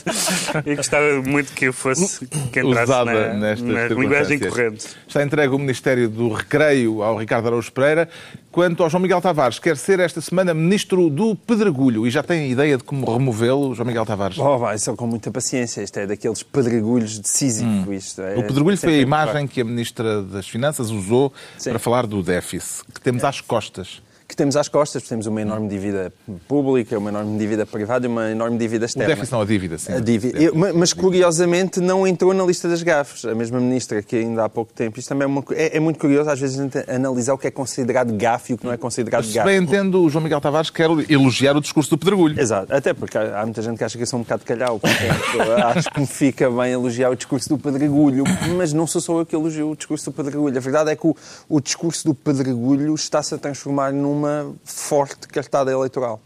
e 0.66 0.76
gostava 0.76 1.22
muito 1.22 1.54
que 1.54 1.66
eu 1.66 1.74
fosse 1.74 2.26
que 2.26 2.60
entrasse 2.60 2.92
Usada 2.92 3.34
na, 3.34 3.34
nestas 3.36 3.68
na 3.68 3.88
linguagem 3.90 4.40
circunstâncias. 4.40 4.52
corrente. 4.52 4.88
Está 5.08 5.24
entregue 5.24 5.54
o 5.54 5.60
Ministério 5.60 6.10
do 6.10 6.34
Recreio 6.34 7.04
ao 7.04 7.16
Ricardo 7.18 7.46
Araújo 7.50 7.72
Pereira. 7.72 8.10
Quanto 8.52 8.82
ao 8.82 8.90
João 8.90 9.00
Miguel 9.04 9.22
Tavares, 9.22 9.60
quer 9.60 9.78
ser 9.78 10.00
esta 10.00 10.20
semana 10.22 10.56
Ministro 10.56 11.08
do 11.08 11.36
Pedregulho 11.36 12.08
e 12.08 12.10
já 12.10 12.24
tem 12.24 12.50
ideia 12.50 12.76
de 12.76 12.84
como 12.84 13.06
removê-lo, 13.06 13.76
João 13.76 13.86
Miguel 13.86 14.08
Tavares? 14.08 14.40
Oh, 14.40 14.58
vai, 14.58 14.80
só 14.80 14.96
com 14.96 15.06
muita 15.06 15.30
paciência. 15.30 15.84
Isto 15.84 16.00
é 16.00 16.08
daqueles 16.08 16.42
pedregulhos 16.42 17.20
de 17.20 17.30
Sísifo. 17.30 17.94
Isto 17.94 18.24
é, 18.24 18.36
Hum. 18.38 18.40
O 18.40 18.44
pedregulho 18.44 18.76
foi 18.76 18.96
a 18.96 19.02
imagem 19.02 19.46
que 19.46 19.62
a 19.62 19.64
Ministra 19.64 20.24
das 20.24 20.48
Finanças 20.50 20.90
usou 20.90 21.32
Sim. 21.60 21.70
para 21.70 21.78
falar 21.78 22.08
do 22.08 22.24
déficit, 22.24 22.86
que 22.92 23.00
temos 23.00 23.24
às 23.24 23.40
costas. 23.40 24.02
Temos 24.38 24.56
às 24.56 24.68
costas, 24.70 25.04
temos 25.04 25.26
uma 25.26 25.42
enorme 25.42 25.68
dívida 25.68 26.14
pública, 26.48 26.98
uma 26.98 27.10
enorme 27.10 27.38
dívida 27.38 27.66
privada 27.66 28.06
e 28.06 28.10
uma 28.10 28.30
enorme 28.32 28.58
dívida 28.58 28.86
O 28.86 28.88
externa. 28.88 29.08
déficit 29.10 29.32
não, 29.34 29.42
a 29.42 29.46
dívida, 29.46 29.78
sim. 29.78 29.92
A 29.94 30.00
dívida. 30.00 30.38
Eu- 30.42 30.56
ma- 30.56 30.72
Mas, 30.74 30.94
curiosamente, 30.94 31.80
não 31.82 32.06
entrou 32.08 32.34
na 32.34 32.44
lista 32.46 32.70
das 32.70 32.84
gafes. 32.84 33.26
A 33.26 33.34
mesma 33.36 33.60
ministra 33.60 34.02
que 34.04 34.16
ainda 34.16 34.46
há 34.46 34.50
pouco 34.50 34.72
tempo. 34.72 35.00
Isto 35.00 35.10
também 35.10 35.24
é, 35.24 35.28
uma 35.28 35.44
é, 35.52 35.78
é 35.78 35.80
muito 35.80 36.00
curioso, 36.00 36.30
às 36.30 36.40
vezes, 36.40 36.60
a 36.60 36.64
gente 36.64 36.78
analisar 36.90 37.34
o 37.34 37.38
que 37.38 37.48
é 37.48 37.52
considerado 37.52 38.14
gafe 38.14 38.54
e 38.54 38.56
o 38.56 38.58
que 38.58 38.66
não 38.66 38.72
é 38.72 38.78
considerado 38.78 39.26
Se 39.26 39.34
gafe. 39.34 39.50
bem 39.50 39.62
entendo, 39.62 40.04
o 40.04 40.10
João 40.10 40.24
Miguel 40.24 40.40
Tavares 40.40 40.70
quer 40.70 40.88
elogiar 41.10 41.58
o 41.58 41.62
discurso 41.62 41.90
do 41.90 41.98
pedregulho. 41.98 42.40
Exato, 42.40 42.74
até 42.74 42.94
porque 42.94 43.18
há 43.18 43.42
há 43.42 43.44
muita 43.46 43.62
gente 43.62 43.78
que 43.78 43.84
acha 43.84 43.98
que 43.98 44.04
eu 44.04 44.08
sou 44.08 44.20
um 44.20 44.24
bocado 44.24 44.44
calhau. 44.46 44.80
Portanto, 44.80 45.52
acho 45.76 45.90
que 45.92 46.00
me 46.00 46.08
fica 46.08 46.50
bem 46.52 46.72
elogiar 46.74 47.10
o 47.10 47.16
discurso 47.16 47.50
do 47.50 47.58
pedregulho, 47.58 48.24
mas 48.56 48.72
não 48.74 48.86
sou 48.86 49.02
só 49.02 49.20
eu 49.20 49.26
que 49.26 49.36
elogio 49.36 49.72
o 49.72 49.76
discurso 49.76 50.12
do 50.12 50.14
pedregulho. 50.14 50.56
A 50.56 50.62
verdade 50.62 50.92
é 50.92 50.96
que 50.96 51.08
o, 51.08 51.16
o 51.50 51.60
discurso 51.60 52.06
do 52.06 52.14
pedregulho 52.14 52.94
está-se 52.94 53.34
a 53.34 53.38
transformar 53.38 53.92
numa 53.92 54.27
forte 54.64 55.28
cartada 55.28 55.72
eleitoral. 55.72 56.22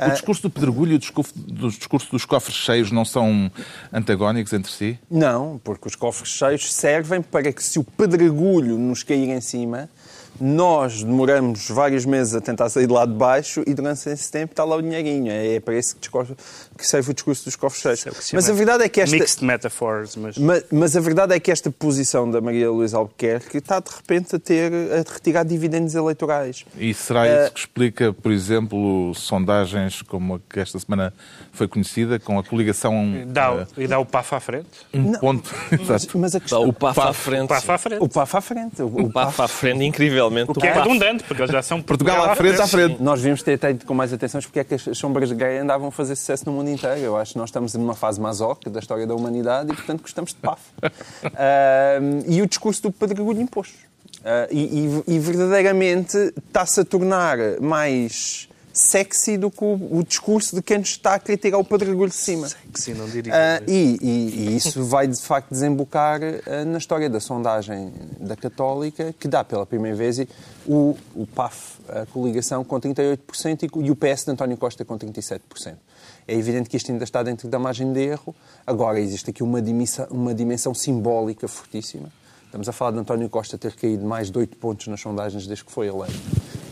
O 0.00 0.10
discurso 0.10 0.42
do 0.42 0.50
pedregulho 0.50 0.92
e 0.92 0.94
o 0.96 0.98
discurso, 0.98 1.32
do 1.36 1.68
discurso 1.68 2.10
dos 2.10 2.24
cofres 2.24 2.56
cheios 2.56 2.90
não 2.90 3.04
são 3.04 3.50
antagónicos 3.92 4.52
entre 4.52 4.70
si? 4.70 4.98
Não, 5.10 5.60
porque 5.62 5.88
os 5.88 5.94
cofres 5.94 6.30
cheios 6.30 6.72
servem 6.72 7.22
para 7.22 7.52
que 7.52 7.62
se 7.62 7.78
o 7.78 7.84
pedregulho 7.84 8.76
nos 8.78 9.02
cair 9.02 9.28
em 9.28 9.40
cima, 9.40 9.88
nós 10.40 11.02
demoramos 11.02 11.68
vários 11.68 12.04
meses 12.04 12.34
a 12.34 12.40
tentar 12.40 12.68
sair 12.68 12.86
de 12.86 12.92
lá 12.92 13.06
de 13.06 13.12
baixo 13.12 13.62
e 13.66 13.72
durante 13.74 14.08
esse 14.08 14.30
tempo 14.30 14.52
está 14.52 14.64
lá 14.64 14.76
o 14.76 14.82
dinheirinho. 14.82 15.30
É 15.30 15.60
para 15.60 15.76
isso 15.78 15.94
que, 15.94 16.00
discurso- 16.00 16.36
que 16.76 16.86
serve 16.86 17.10
o 17.12 17.14
discurso 17.14 17.44
dos 17.44 17.56
cofres 17.56 17.82
cheios. 17.82 18.06
É 18.06 18.10
o 18.32 18.36
Mas 18.36 18.50
a 18.50 18.52
verdade 18.52 18.84
é 18.84 18.88
que 18.88 19.00
esta... 19.00 19.16
Mixed 19.16 19.44
metaphors, 19.44 20.16
mas... 20.16 20.36
Mas, 20.36 20.64
mas 20.72 20.96
a 20.96 21.00
verdade 21.00 21.34
é 21.34 21.40
que 21.40 21.50
esta 21.50 21.70
posição 21.70 22.30
da 22.30 22.40
Maria 22.40 22.70
Luísa 22.70 22.96
Albuquerque 22.98 23.58
está 23.58 23.78
de 23.80 23.90
repente 23.94 24.34
a 24.36 24.38
ter 24.38 24.72
a 24.92 25.12
retirar 25.12 25.44
dividendos 25.44 25.94
eleitorais. 25.94 26.64
E 26.76 26.92
será 26.92 27.26
Eh, 27.26 27.44
isso 27.44 27.52
que 27.52 27.60
explica, 27.60 28.12
por 28.12 28.32
exemplo, 28.32 29.14
sondagens 29.14 30.02
como 30.02 30.34
a 30.36 30.40
que 30.52 30.58
esta 30.60 30.78
semana 30.78 31.12
foi 31.52 31.68
conhecida, 31.68 32.18
com 32.18 32.38
a 32.38 32.44
coligação 32.44 33.24
Dá, 33.28 33.52
eh, 33.52 33.66
o- 33.76 33.80
e 33.82 33.86
dá 33.86 33.98
o 33.98 34.04
PAF 34.06 34.34
à 34.34 34.40
frente. 34.40 34.68
um 34.92 35.12
ponto. 35.12 35.50
Mas, 35.86 36.06
mas 36.14 36.34
a 36.34 36.38
Dá 36.38 36.40
questão... 36.40 36.68
o 36.68 36.72
PAF 36.72 36.98
à 37.00 37.10
O 37.10 37.12
frente. 37.12 37.48
PAF 37.48 37.70
à 37.70 37.78
frente. 37.78 38.02
O 38.02 38.08
PAF 38.08 38.36
à 38.36 38.40
frente. 38.40 38.82
O, 38.82 38.86
O 38.86 39.12
PAF 39.12 39.40
à 39.42 39.48
frente, 39.48 39.78
incrivelmente. 40.26 40.50
O 40.50 40.54
que 40.54 40.66
é 40.66 40.72
redundante, 40.72 41.24
porque 41.24 41.42
eles 41.42 41.52
já 41.52 41.62
são 41.62 41.80
Portugal 41.82 42.24
à 42.24 42.34
frente, 42.34 42.60
à 42.60 42.66
frente. 42.66 43.02
Nós 43.02 43.20
vimos 43.20 43.42
ter 43.42 43.58
tido 43.58 43.84
com 43.84 43.94
mais 43.94 44.12
atenção 44.12 44.40
porque 44.40 44.60
é 44.60 44.64
que 44.64 44.74
as 44.74 44.82
sombras 44.98 45.30
gay 45.32 45.58
andavam 45.58 45.88
a 45.88 45.90
fazer 45.92 46.16
sucesso 46.16 46.44
no 46.46 46.52
mundo 46.52 46.70
inteiro. 46.70 46.98
Eu 47.00 47.16
acho 47.16 47.32
que 47.32 47.38
nós 47.38 47.48
estamos 47.50 47.74
numa 47.74 47.94
fase 47.94 48.20
masoca 48.20 48.68
da 48.70 48.80
história 48.80 49.06
da 49.06 49.14
humanidade 49.14 49.72
e, 49.72 49.74
portanto, 49.74 50.02
gostamos 50.02 50.30
de 50.32 50.36
PAF. 50.36 50.60
Ahm, 51.24 52.22
e 52.26 52.42
o 52.42 52.46
discurso 52.46 52.82
do 52.82 52.92
pedregulho 52.92 53.40
imposto. 53.40 53.74
Ah, 54.24 54.46
e, 54.50 55.02
e- 55.06 55.14
e 55.16 55.18
verdadeiramente 55.18 56.16
está-se 56.46 56.80
a 56.80 56.84
tornar 56.84 57.36
mais 57.60 58.48
sexy 58.74 59.38
do 59.38 59.50
que 59.50 59.62
o, 59.64 59.98
o 59.98 60.02
discurso 60.02 60.56
de 60.56 60.60
quem 60.62 60.78
nos 60.78 60.90
está 60.90 61.14
a 61.14 61.18
criticar 61.20 61.58
o 61.60 61.64
pedregulho 61.64 62.10
de 62.10 62.16
cima. 62.16 62.48
Sim, 62.74 62.94
não 62.94 63.08
diria. 63.08 63.32
Ah, 63.32 63.62
e, 63.68 63.96
e- 64.02 64.48
e 64.50 64.56
isso 64.56 64.84
vai 64.84 65.06
de 65.06 65.20
facto 65.22 65.48
desembocar 65.50 66.20
ah, 66.46 66.64
na 66.64 66.76
história 66.78 67.08
da 67.08 67.20
sondagem 67.20 67.92
da 68.20 68.34
Católica, 68.36 69.14
que 69.18 69.28
dá 69.28 69.44
pela 69.44 69.64
primeira 69.64 69.96
vez 69.96 70.18
o, 70.66 70.96
o 71.14 71.24
PAF, 71.26 71.78
a 71.88 72.04
coligação, 72.06 72.64
com 72.64 72.80
38% 72.80 73.62
e, 73.62 73.78
o- 73.78 73.82
e 73.82 73.90
o 73.92 73.96
PS 73.96 74.24
de 74.24 74.32
António 74.32 74.56
Costa 74.56 74.84
com 74.84 74.98
37%. 74.98 75.40
É 76.26 76.34
evidente 76.34 76.68
que 76.68 76.76
isto 76.76 76.90
ainda 76.90 77.04
está 77.04 77.22
dentro 77.22 77.48
da 77.48 77.58
margem 77.58 77.92
de 77.92 78.00
erro. 78.00 78.34
Agora, 78.66 78.98
existe 78.98 79.30
aqui 79.30 79.42
uma 79.42 79.62
dimensão, 79.62 80.06
uma 80.10 80.34
dimensão 80.34 80.74
simbólica 80.74 81.46
fortíssima. 81.46 82.08
Estamos 82.46 82.68
a 82.68 82.72
falar 82.72 82.92
de 82.92 82.98
António 82.98 83.28
Costa 83.28 83.56
ter 83.58 83.74
caído 83.74 84.04
mais 84.06 84.30
de 84.30 84.38
8 84.38 84.56
pontos 84.56 84.86
nas 84.88 85.00
sondagens 85.00 85.46
desde 85.46 85.64
que 85.64 85.70
foi 85.72 85.86
eleito. 85.88 86.14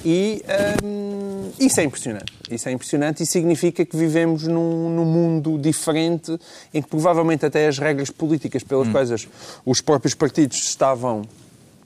E 0.05 0.43
hum, 0.83 1.32
isso 1.59 1.81
é 1.81 1.85
impressionante. 1.85 2.33
Isso 2.51 2.69
é 2.69 2.73
impressionante 2.73 3.23
e 3.23 3.27
significa 3.27 3.85
que 3.85 3.97
vivemos 3.97 4.45
num, 4.47 4.91
num 4.95 5.05
mundo 5.05 5.59
diferente 5.59 6.39
em 6.73 6.83
que 6.83 6.89
provavelmente 6.89 7.45
até 7.47 7.67
as 7.69 7.79
regras 7.79 8.11
políticas 8.11 8.63
pelas 8.63 8.89
quais 8.89 9.11
as- 9.11 9.29
os 9.65 9.81
próprios 9.81 10.15
partidos 10.15 10.59
estavam 10.59 11.23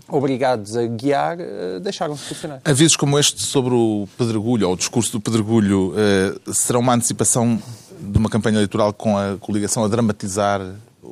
obrigados 0.09 0.77
a 0.77 0.87
guiar 0.87 1.37
eh, 1.41 1.81
deixaram-se 1.81 2.23
de 2.23 2.29
funcionar. 2.29 2.61
Avisos 2.65 2.97
como 2.97 3.19
este 3.19 3.43
sobre 3.43 3.75
o 3.75 4.09
pedregulho, 4.17 4.69
ou 4.69 4.75
o 4.75 4.77
discurso 4.77 5.11
do 5.13 5.21
pedregulho, 5.21 5.93
eh, 5.97 6.53
serão 6.53 6.79
uma 6.81 6.95
antecipação 6.95 7.61
de 8.01 8.17
uma 8.19 8.29
campanha 8.31 8.57
eleitoral 8.59 8.93
com 8.93 9.19
a 9.19 9.37
coligação 9.41 9.85
a 9.85 9.89
dramatizar 9.89 10.61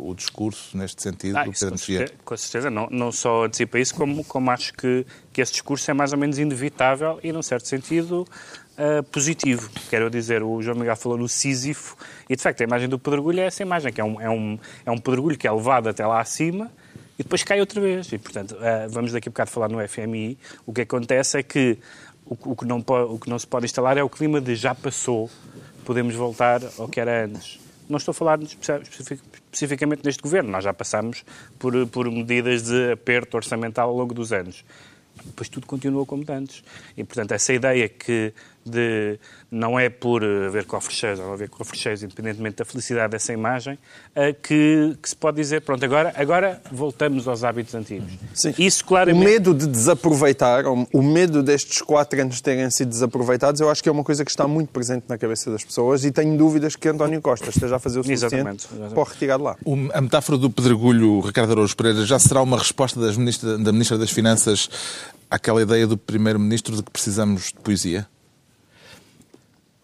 o 0.05 0.15
discurso, 0.15 0.77
neste 0.77 1.03
sentido, 1.03 1.39
Ah, 1.39 1.45
do 1.45 1.53
Pedro 1.53 1.71
com 1.71 1.77
certeza, 1.79 2.13
com 2.25 2.37
certeza. 2.37 2.71
Não, 2.71 2.89
não 2.91 3.11
só 3.11 3.45
antecipa 3.45 3.79
isso, 3.79 3.95
como, 3.95 4.23
como 4.25 4.51
acho 4.51 4.73
que, 4.75 5.07
que 5.33 5.41
esse 5.41 5.53
discurso 5.53 5.91
é 5.91 5.95
mais 5.95 6.13
ou 6.13 6.19
menos 6.19 6.39
inevitável 6.39 7.19
e, 7.23 7.33
num 7.33 7.43
certo 7.43 7.67
sentido, 7.67 8.27
ah, 8.77 9.03
positivo. 9.11 9.71
Quero 9.89 10.11
dizer, 10.11 10.43
o 10.43 10.61
João 10.61 10.77
Miguel 10.77 10.97
falou 10.97 11.17
no 11.17 11.29
Sísifo 11.29 11.97
e, 12.29 12.37
de 12.37 12.43
facto, 12.43 12.61
a 12.61 12.65
imagem 12.65 12.89
do 12.89 12.99
pedregulho 12.99 13.41
é 13.41 13.47
essa 13.47 13.63
imagem, 13.63 13.93
que 13.93 14.01
é 14.01 14.05
um, 14.05 14.21
é 14.21 14.29
um, 14.29 14.59
é 14.85 14.91
um 14.91 14.99
pedregulho 14.99 15.39
que 15.39 15.49
é 15.49 15.53
levado 15.53 15.89
até 15.89 16.07
lá 16.07 16.21
acima 16.21 16.71
e 17.19 17.23
depois 17.23 17.43
cai 17.43 17.61
outra 17.61 17.81
vez. 17.81 18.13
E, 18.13 18.19
portanto, 18.19 18.57
ah, 18.61 18.87
vamos 18.91 19.13
daqui 19.13 19.29
a 19.29 19.31
bocado 19.31 19.51
falar 19.51 19.69
no 19.69 19.87
FMI. 19.89 20.37
O 20.67 20.73
que 20.73 20.83
acontece 20.83 21.39
é 21.39 21.43
que 21.43 21.79
o, 22.27 22.37
o 22.53 22.57
que 22.57 22.67
não 22.67 22.85
o 22.87 23.19
que 23.19 23.31
não 23.31 23.39
se 23.39 23.47
pode 23.47 23.65
instalar 23.65 23.97
é 23.97 24.03
o 24.03 24.09
clima 24.09 24.41
de 24.41 24.55
já 24.55 24.75
passou, 24.75 25.31
podemos 25.85 26.15
voltar 26.15 26.61
ao 26.79 26.89
que 26.89 27.01
era 27.01 27.25
antes. 27.25 27.64
Não 27.89 27.99
estou 27.99 28.13
a 28.13 28.15
falar 28.15 28.43
espe- 28.43 28.73
especific- 28.83 29.23
especificamente 29.53 30.03
deste 30.03 30.23
governo, 30.23 30.51
nós 30.51 30.65
já 30.65 30.73
passamos 30.73 31.25
por, 31.59 31.87
por 31.89 32.11
medidas 32.11 32.63
de 32.65 32.93
aperto 32.93 33.37
orçamental 33.37 33.89
ao 33.91 33.97
longo 33.97 34.15
dos 34.15 34.33
anos. 34.33 34.65
Depois 35.25 35.49
tudo 35.49 35.67
continua 35.67 36.05
como 36.05 36.25
antes. 36.29 36.65
E, 36.97 37.05
portanto, 37.05 37.33
essa 37.33 37.53
ideia 37.53 37.89
que 37.89 38.33
de, 38.65 39.19
não 39.51 39.79
é 39.79 39.89
por 39.89 40.25
haver 40.25 40.65
cofres 40.65 40.97
cheios 40.97 41.19
ou 41.21 41.27
não 41.27 41.33
haver 41.35 41.49
cofres 41.49 41.81
cheios, 41.81 42.03
independentemente 42.03 42.57
da 42.57 42.65
felicidade 42.65 43.11
dessa 43.13 43.33
imagem, 43.33 43.79
eh, 44.15 44.33
que, 44.33 44.97
que 45.03 45.09
se 45.09 45.15
pode 45.17 45.37
dizer, 45.37 45.61
pronto, 45.63 45.85
agora, 45.85 46.13
agora 46.17 46.61
voltamos 46.73 47.29
aos 47.29 47.45
hábitos 47.45 47.75
antigos. 47.75 48.11
Isso 48.59 48.83
O 48.83 48.87
claramente... 48.87 49.25
medo 49.25 49.53
de 49.55 49.67
desaproveitar, 49.67 50.65
o 50.67 51.03
medo 51.03 51.43
destes 51.43 51.83
quatro 51.83 52.21
anos 52.21 52.41
terem 52.41 52.71
sido 52.71 52.89
desaproveitados, 52.89 53.61
eu 53.61 53.71
acho 53.71 53.83
que 53.83 53.89
é 53.89 53.93
uma 53.93 54.05
coisa 54.05 54.25
que 54.25 54.31
está 54.31 54.49
muito 54.49 54.69
presente 54.71 55.05
na 55.09 55.19
cabeça 55.19 55.51
das 55.51 55.63
pessoas 55.63 56.05
e 56.05 56.11
tenho 56.11 56.37
dúvidas 56.37 56.77
que 56.77 56.89
António 56.89 57.21
Costa 57.21 57.51
esteja 57.51 57.77
a 57.77 57.79
fazer 57.79 57.99
o 58.01 58.03
suficiente 58.03 58.35
Exatamente, 58.35 58.65
exatamente. 58.67 58.95
para 58.95 59.01
o 59.01 59.05
retirar 59.05 59.37
de 59.37 59.43
lá. 59.43 59.57
O- 59.65 59.91
A 59.93 60.01
metáfora 60.01 60.39
do 60.39 60.49
pedregulho, 60.51 61.21
Ricardo 61.21 61.53
Araújo 61.53 61.77
Pereira, 61.77 62.05
já 62.05 62.19
será 62.19 62.41
uma 62.43 62.59
resposta 62.59 62.99
das 62.99 63.17
ministra- 63.17 63.59
da 63.59 63.73
Ministra 63.73 63.99
das 63.99 64.11
Finanças 64.11 64.69
àquela 65.31 65.61
ideia 65.63 65.87
do 65.87 65.97
Primeiro-Ministro 65.97 66.77
de 66.77 66.83
que 66.83 66.91
precisamos 66.91 67.47
de 67.53 67.61
poesia? 67.61 68.07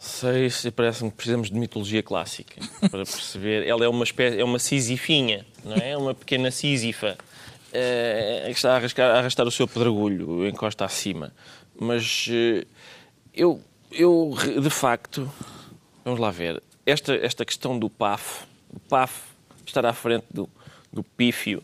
Sei, 0.03 0.49
se 0.49 0.71
parece-me 0.71 1.11
que 1.11 1.17
precisamos 1.17 1.51
de 1.51 1.59
mitologia 1.59 2.03
clássica 2.03 2.57
para 2.91 3.05
perceber. 3.05 3.67
Ela 3.67 3.85
é 3.85 3.89
uma 3.89 4.03
espécie, 4.03 4.41
é 4.41 4.45
uma 4.45 4.59
sisifinha, 4.59 5.45
não 5.63 5.77
é? 5.77 5.91
É 5.91 5.97
uma 5.97 6.15
pequena 6.15 6.51
sísifa 6.51 7.19
eh, 7.71 8.45
que 8.47 8.53
está 8.53 8.73
a 8.73 8.77
arrascar- 8.77 9.11
a 9.15 9.19
arrastar, 9.19 9.47
o 9.47 9.51
seu 9.51 9.69
pedregulho, 9.69 10.49
encosta 10.49 10.87
acima. 10.87 11.35
Mas 11.79 12.29
eh, 12.31 12.67
eu, 13.35 13.61
eu, 13.93 14.35
de 14.63 14.71
facto, 14.71 15.31
vamos 16.03 16.19
lá 16.19 16.31
ver, 16.31 16.63
esta, 16.87 17.15
esta 17.15 17.45
questão 17.45 17.79
do 17.79 17.91
PAF, 17.91 18.45
o 18.75 18.81
PAF 18.81 19.21
estar 19.67 19.85
à 19.85 19.93
frente 19.93 20.25
do, 20.33 20.49
do 20.93 21.03
pífio. 21.05 21.63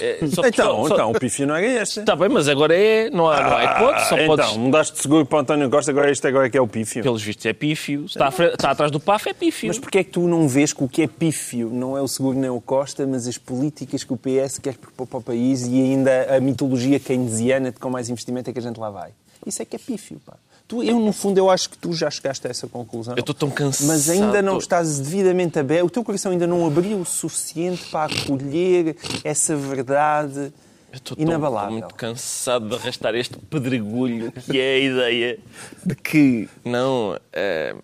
eh, 0.00 0.18
só- 0.34 0.46
Então, 0.46 0.86
só- 0.86 0.94
então, 0.94 1.10
o 1.10 1.18
pífio 1.18 1.46
não 1.46 1.56
era 1.56 1.82
este. 1.82 2.00
Está 2.00 2.14
bem, 2.14 2.28
mas 2.28 2.48
agora 2.48 2.74
é, 2.76 3.08
não 3.10 3.28
há, 3.28 3.40
não 3.42 3.56
há 3.56 3.64
hipótese, 3.64 4.08
só 4.08 4.16
então, 4.18 4.36
podes... 4.36 4.56
mudaste 4.56 4.96
de 4.96 5.02
seguro 5.02 5.24
para 5.26 5.40
António 5.40 5.70
Costa, 5.70 5.90
agora 5.90 6.10
este 6.10 6.26
agora 6.26 6.46
é 6.46 6.50
que 6.50 6.58
é 6.58 6.60
o 6.60 6.68
pífio. 6.68 7.02
Pelos 7.02 7.22
vistos 7.22 7.46
é 7.46 7.52
pífio. 7.52 8.04
Está, 8.04 8.30
frente- 8.30 8.54
está 8.54 8.70
atrás 8.70 8.90
do 8.90 9.00
PAF 9.00 9.28
é 9.30 9.32
pífio. 9.34 9.68
Mas 9.68 9.78
porquê 9.78 9.98
é 9.98 10.04
que 10.04 10.10
tu 10.10 10.28
não 10.28 10.46
vês 10.46 10.72
que 10.72 10.84
o 10.84 10.88
que 10.88 11.02
é 11.02 11.06
pífio 11.06 11.70
não 11.72 11.96
é 11.96 12.02
o 12.02 12.08
seguro 12.08 12.38
nem 12.38 12.50
o 12.50 12.60
Costa, 12.60 13.06
mas 13.06 13.26
as 13.26 13.38
políticas 13.38 14.04
que 14.04 14.12
o 14.12 14.16
PS 14.16 14.58
quer 14.58 14.76
propor 14.76 15.06
para 15.06 15.18
o 15.18 15.22
país 15.22 15.66
e 15.66 15.74
ainda 15.80 16.36
a 16.36 16.40
mitologia 16.40 17.00
keynesiana 17.00 17.72
de 17.72 17.78
com 17.78 17.88
mais 17.88 18.10
investimento 18.10 18.50
é 18.50 18.52
que 18.52 18.58
a 18.58 18.62
gente 18.62 18.78
lá 18.78 18.90
vai? 18.90 19.10
Isso 19.46 19.62
é 19.62 19.64
que 19.64 19.76
é 19.76 19.78
pífio, 19.78 20.20
pá. 20.26 20.34
Tu, 20.68 20.82
eu, 20.82 21.00
no 21.00 21.12
fundo, 21.14 21.38
eu 21.38 21.48
acho 21.48 21.70
que 21.70 21.78
tu 21.78 21.94
já 21.94 22.10
chegaste 22.10 22.46
a 22.46 22.50
essa 22.50 22.68
conclusão. 22.68 23.14
Eu 23.16 23.20
estou 23.20 23.34
tão 23.34 23.50
cansado. 23.50 23.86
Mas 23.88 24.08
ainda 24.10 24.42
não 24.42 24.58
Estou- 24.58 24.58
estás 24.58 24.98
devidamente 25.00 25.58
aberto, 25.58 25.86
o 25.86 25.90
teu 25.90 26.04
coração 26.04 26.30
ainda 26.30 26.46
não 26.46 26.66
abriu 26.66 26.98
o 27.00 27.04
suficiente 27.06 27.86
para 27.90 28.12
acolher 28.14 28.94
essa 29.24 29.56
verdade 29.56 30.52
Eu 30.92 30.96
estou 30.96 31.16
inabalável. 31.18 31.72
muito 31.72 31.94
cansado 31.94 32.68
de 32.68 32.74
arrastar 32.74 33.14
este 33.14 33.36
pedregulho 33.38 34.30
que 34.32 34.60
é 34.60 34.74
a 34.74 34.78
ideia 34.78 35.38
de 35.86 35.94
que 35.94 36.48
não 36.64 37.18
eh, 37.32 37.74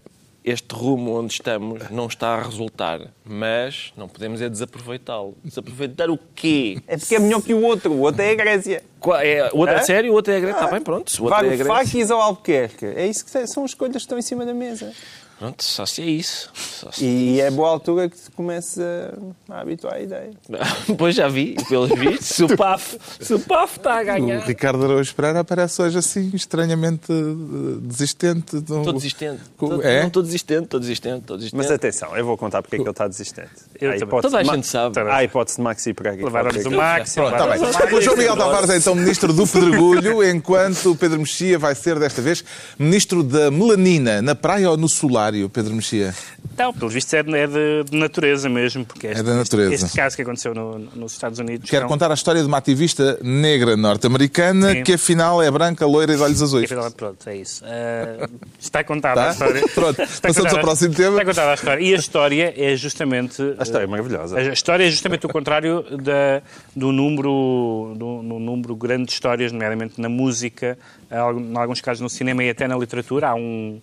este 0.44 0.74
rumo 0.74 1.18
onde 1.18 1.32
estamos 1.32 1.88
não 1.90 2.06
está 2.06 2.34
a 2.34 2.42
resultar, 2.42 3.00
mas 3.24 3.92
não 3.96 4.06
podemos 4.08 4.42
é 4.42 4.48
desaproveitá-lo. 4.48 5.34
Desaproveitar 5.42 6.10
o 6.10 6.18
quê? 6.34 6.78
É 6.86 6.96
porque 6.98 7.14
é 7.14 7.18
melhor 7.18 7.40
que 7.42 7.54
o 7.54 7.62
outro. 7.62 7.92
O 7.92 8.00
outro 8.00 8.20
é 8.20 8.30
a 8.30 8.34
Grécia. 8.34 8.82
Qual- 9.00 9.18
é, 9.20 9.50
o 9.52 9.58
outro 9.58 9.74
é 9.74 9.82
sério, 9.82 10.12
o 10.12 10.14
outro 10.14 10.32
é 10.32 10.36
a 10.36 10.40
Grécia. 10.40 10.58
Está 10.60 10.70
bem, 10.70 10.82
pronto. 10.82 11.08
O 11.18 11.24
outro 11.24 11.38
é 11.38 11.40
a 11.40 11.42
Grécia. 11.48 11.64
Varoufakis 11.64 12.10
ou 12.10 12.20
Albuquerque. 12.20 12.84
É 12.86 13.06
isso 13.06 13.24
que 13.24 13.30
são 13.46 13.64
as 13.64 13.70
escolhas 13.70 13.94
que 13.94 13.98
estão 14.02 14.18
em 14.18 14.22
cima 14.22 14.44
da 14.44 14.52
mesa. 14.52 14.92
Pronto, 15.38 15.62
só 15.64 15.84
se 15.84 16.00
é 16.00 16.06
isso. 16.06 16.50
Só 16.54 16.92
se... 16.92 17.04
E 17.04 17.40
é 17.40 17.50
boa 17.50 17.68
altura 17.68 18.08
que 18.08 18.16
se 18.18 18.30
começa 18.30 19.18
a 19.48 19.60
habituar 19.60 19.94
à 19.94 20.00
ideia. 20.00 20.30
Pois 20.96 21.14
já 21.16 21.28
vi, 21.28 21.56
pelos 21.68 21.90
vistos, 21.90 22.28
se 22.28 22.44
o 22.44 22.56
PAF, 22.56 22.96
se 23.20 23.34
o 23.34 23.40
PAF 23.40 23.78
está 23.78 23.98
a 23.98 24.02
O 24.02 24.04
ganhar. 24.04 24.40
Ricardo 24.46 24.84
Araújo 24.84 25.14
Pereira 25.14 25.40
aparece 25.40 25.82
hoje 25.82 25.98
assim, 25.98 26.30
estranhamente 26.34 27.10
eh, 27.12 27.78
desistente. 27.80 28.60
do- 28.60 28.78
Estou 28.78 28.92
desistente. 28.92 29.40
Co- 29.58 29.68
Tô- 29.68 29.82
É? 29.82 30.00
Não 30.00 30.06
estou 30.08 30.22
desistente, 30.22 30.64
estou 30.64 30.80
desistente, 30.80 31.18
estou 31.18 31.36
desistente. 31.36 31.58
Mas 31.62 31.70
atenção, 31.70 32.16
eu 32.16 32.24
vou 32.24 32.36
contar 32.38 32.62
porque 32.62 32.76
é 32.76 32.78
que 32.78 32.84
ele 32.84 32.90
está 32.90 33.08
desistente. 33.08 33.50
Eu 33.80 33.92
hipótese 33.94 34.22
Toda 34.32 34.38
a 34.38 34.54
gente 34.54 34.66
sabe. 34.66 34.98
Há 35.00 35.16
a 35.16 35.24
hipótese 35.24 35.56
de 35.56 35.62
Maxi 35.62 35.92
Pereira. 35.94 36.18
que 36.18 36.24
Levaram-nos 36.24 36.56
o 36.56 36.68
dizer 36.68 36.76
Max. 36.76 37.14
Pronto, 37.14 37.32
está 37.32 37.46
bem. 37.86 37.98
O 37.98 38.00
João 38.00 38.16
Miguel 38.16 38.36
Tavares 38.36 38.70
é 38.70 38.76
então 38.76 38.94
ministro 38.94 39.32
do 39.32 39.46
Pedregulho, 39.46 40.22
enquanto 40.28 40.92
o 40.92 40.96
Pedro 40.96 41.18
Mexia 41.18 41.58
vai 41.58 41.74
ser, 41.74 41.98
desta 41.98 42.22
vez, 42.22 42.44
ministro 42.78 43.22
da 43.22 43.50
melanina, 43.50 44.22
na 44.22 44.34
praia 44.34 44.70
ou 44.70 44.76
no 44.76 44.88
solário, 45.24 45.48
Pedro 45.48 45.74
Mexia? 45.74 46.14
Não, 46.56 46.72
pelo 46.72 46.88
visto 46.90 47.12
é 47.14 47.22
de, 47.22 47.34
é 47.36 47.46
de- 47.46 47.84
de 47.90 47.96
natureza 47.96 48.48
mesmo. 48.48 48.84
Porque 48.84 49.08
este, 49.08 49.20
É 49.20 49.22
da 49.22 49.34
natureza. 49.34 49.74
Este, 49.74 49.86
este 49.86 49.96
caso 49.96 50.14
que 50.16 50.22
aconteceu 50.22 50.54
no- 50.54 50.78
nos 50.78 51.12
Estados 51.12 51.38
Unidos. 51.38 51.68
Quero 51.68 51.82
não- 51.82 51.88
contar 51.88 52.10
a 52.10 52.14
história 52.14 52.40
de 52.40 52.46
uma 52.46 52.58
ativista 52.58 53.18
negra 53.22 53.76
norte-americana 53.76 54.82
que 54.82 54.92
afinal 54.92 55.42
é 55.42 55.50
branca, 55.50 55.84
loira 55.86 56.12
e 56.12 56.16
de 56.16 56.22
olhos 56.22 56.40
azuis. 56.42 56.64
Afinal, 56.70 56.90
Pronto, 56.92 57.28
é 57.28 57.36
isso. 57.36 57.64
Ah, 57.66 58.28
está 58.60 58.84
contada 58.84 59.14
Tá? 59.22 59.28
a 59.28 59.32
história. 59.32 59.62
Pronto, 59.74 60.02
Está 60.02 60.28
passamos 60.28 60.36
contada- 60.36 60.56
ao 60.56 60.60
próximo 60.62 60.94
tema. 60.94 61.10
Está 61.20 61.24
contada 61.24 61.50
a 61.50 61.54
história. 61.54 61.82
E 61.84 61.92
a 61.94 61.96
história 61.96 62.54
é 62.56 62.76
justamente. 62.76 63.42
A 63.58 63.62
história 63.62 63.84
é 63.84 63.88
maravilhosa. 63.88 64.36
A 64.38 64.52
história 64.52 64.84
é 64.86 64.90
justamente 64.90 65.26
o 65.26 65.28
contrário 65.28 65.82
da, 66.02 66.42
do 66.76 66.92
número, 66.92 67.94
do, 67.96 68.22
no 68.22 68.38
número 68.38 68.76
grande 68.76 69.06
de 69.06 69.12
histórias, 69.12 69.50
nomeadamente 69.50 70.00
na 70.00 70.08
música, 70.08 70.78
em 71.10 71.56
alguns 71.56 71.80
casos 71.80 72.00
no 72.00 72.08
cinema 72.08 72.44
e 72.44 72.50
até 72.50 72.68
na 72.68 72.76
literatura. 72.76 73.28
Há 73.28 73.34
um, 73.34 73.80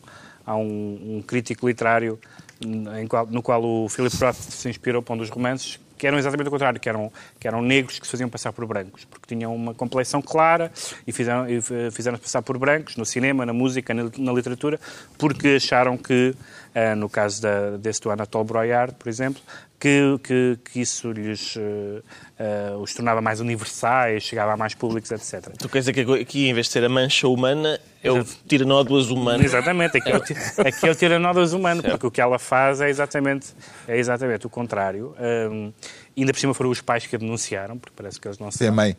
há 0.52 0.56
um, 0.56 1.18
um 1.18 1.24
crítico 1.26 1.68
literário 1.68 2.20
qual- 3.10 3.26
no 3.28 3.42
qual 3.42 3.64
o 3.64 3.90
Philip 3.90 4.16
Roth 4.18 4.36
se 4.36 4.70
inspirou 4.70 5.02
para 5.02 5.16
um 5.16 5.18
dos 5.18 5.30
romances, 5.30 5.80
que 5.98 6.06
eram 6.08 6.18
exatamente 6.18 6.48
o 6.48 6.52
contrário, 6.52 6.80
que 6.80 6.90
eram, 6.90 7.12
que 7.40 7.48
eram 7.48 7.62
negros 7.62 8.00
que 8.00 8.06
se 8.06 8.12
faziam 8.12 8.30
passar 8.30 8.52
por 8.54 8.66
brancos, 8.66 9.06
porque 9.06 9.36
tinham 9.36 9.56
uma 9.56 9.74
complexão 9.74 10.22
clara 10.22 10.72
e 11.06 11.12
fizeram- 11.12 11.48
e 11.50 11.58
f- 11.58 11.92
fizeram-se 11.92 12.24
passar 12.24 12.42
por 12.42 12.58
brancos 12.58 12.96
no 12.98 13.06
cinema, 13.06 13.46
na 13.46 13.54
música, 13.54 13.94
na, 13.94 14.10
na 14.18 14.32
literatura, 14.34 14.80
porque 15.18 15.50
acharam 15.58 15.98
que, 15.98 16.36
ah, 16.76 16.96
no 16.96 17.08
caso 17.10 17.42
da, 17.42 17.78
desse 17.78 18.02
do 18.02 18.10
Anatole 18.12 18.46
Broyard, 18.46 18.96
por 18.96 19.10
exemplo, 19.10 19.42
que, 19.82 20.20
que, 20.24 20.60
que 20.64 20.82
isso 20.82 21.12
lhes 21.12 21.58
eh, 21.58 22.76
os 22.80 22.94
tornava 22.94 23.20
mais 23.20 23.40
universais, 23.40 24.22
chegava 24.22 24.54
a 24.54 24.58
mais 24.58 24.76
públicos, 24.76 25.10
etc. 25.10 25.52
Tu 25.58 25.68
queres 25.68 25.86
dizer 25.86 26.06
que 26.06 26.22
aqui, 26.22 26.48
em 26.48 26.54
vez 26.54 26.68
de 26.68 26.74
ser 26.74 26.84
a 26.84 26.90
mancha 26.90 27.28
humana, 27.28 27.80
é 28.04 28.12
o 28.12 28.24
tiranódulas 28.24 29.10
humano. 29.10 29.44
Exatamente, 29.44 29.98
aqui 29.98 30.12
é 30.12 30.18
o, 30.18 30.22
aqui 30.68 30.88
é 30.88 30.92
o 30.92 30.96
tiranódulas 30.96 31.54
humano, 31.54 31.82
porque 31.82 32.06
o 32.06 32.12
que 32.12 32.22
ela 32.22 32.38
faz 32.38 32.80
é 32.80 32.90
exatamente, 32.90 33.48
é 33.88 33.98
exatamente 33.98 34.46
o 34.46 34.50
contrário. 34.52 35.16
Hum, 35.52 35.74
ainda 36.16 36.32
por 36.32 36.40
cima 36.40 36.54
foram 36.54 36.70
os 36.70 36.80
pais 36.80 37.08
que 37.08 37.16
a 37.16 37.20
denunciaram, 37.20 37.80
porque 37.80 37.96
parece 37.98 38.22
que 38.22 38.28
eles 38.28 38.38
não 38.38 38.52
sabem. 38.52 38.72
mãe. 38.72 38.98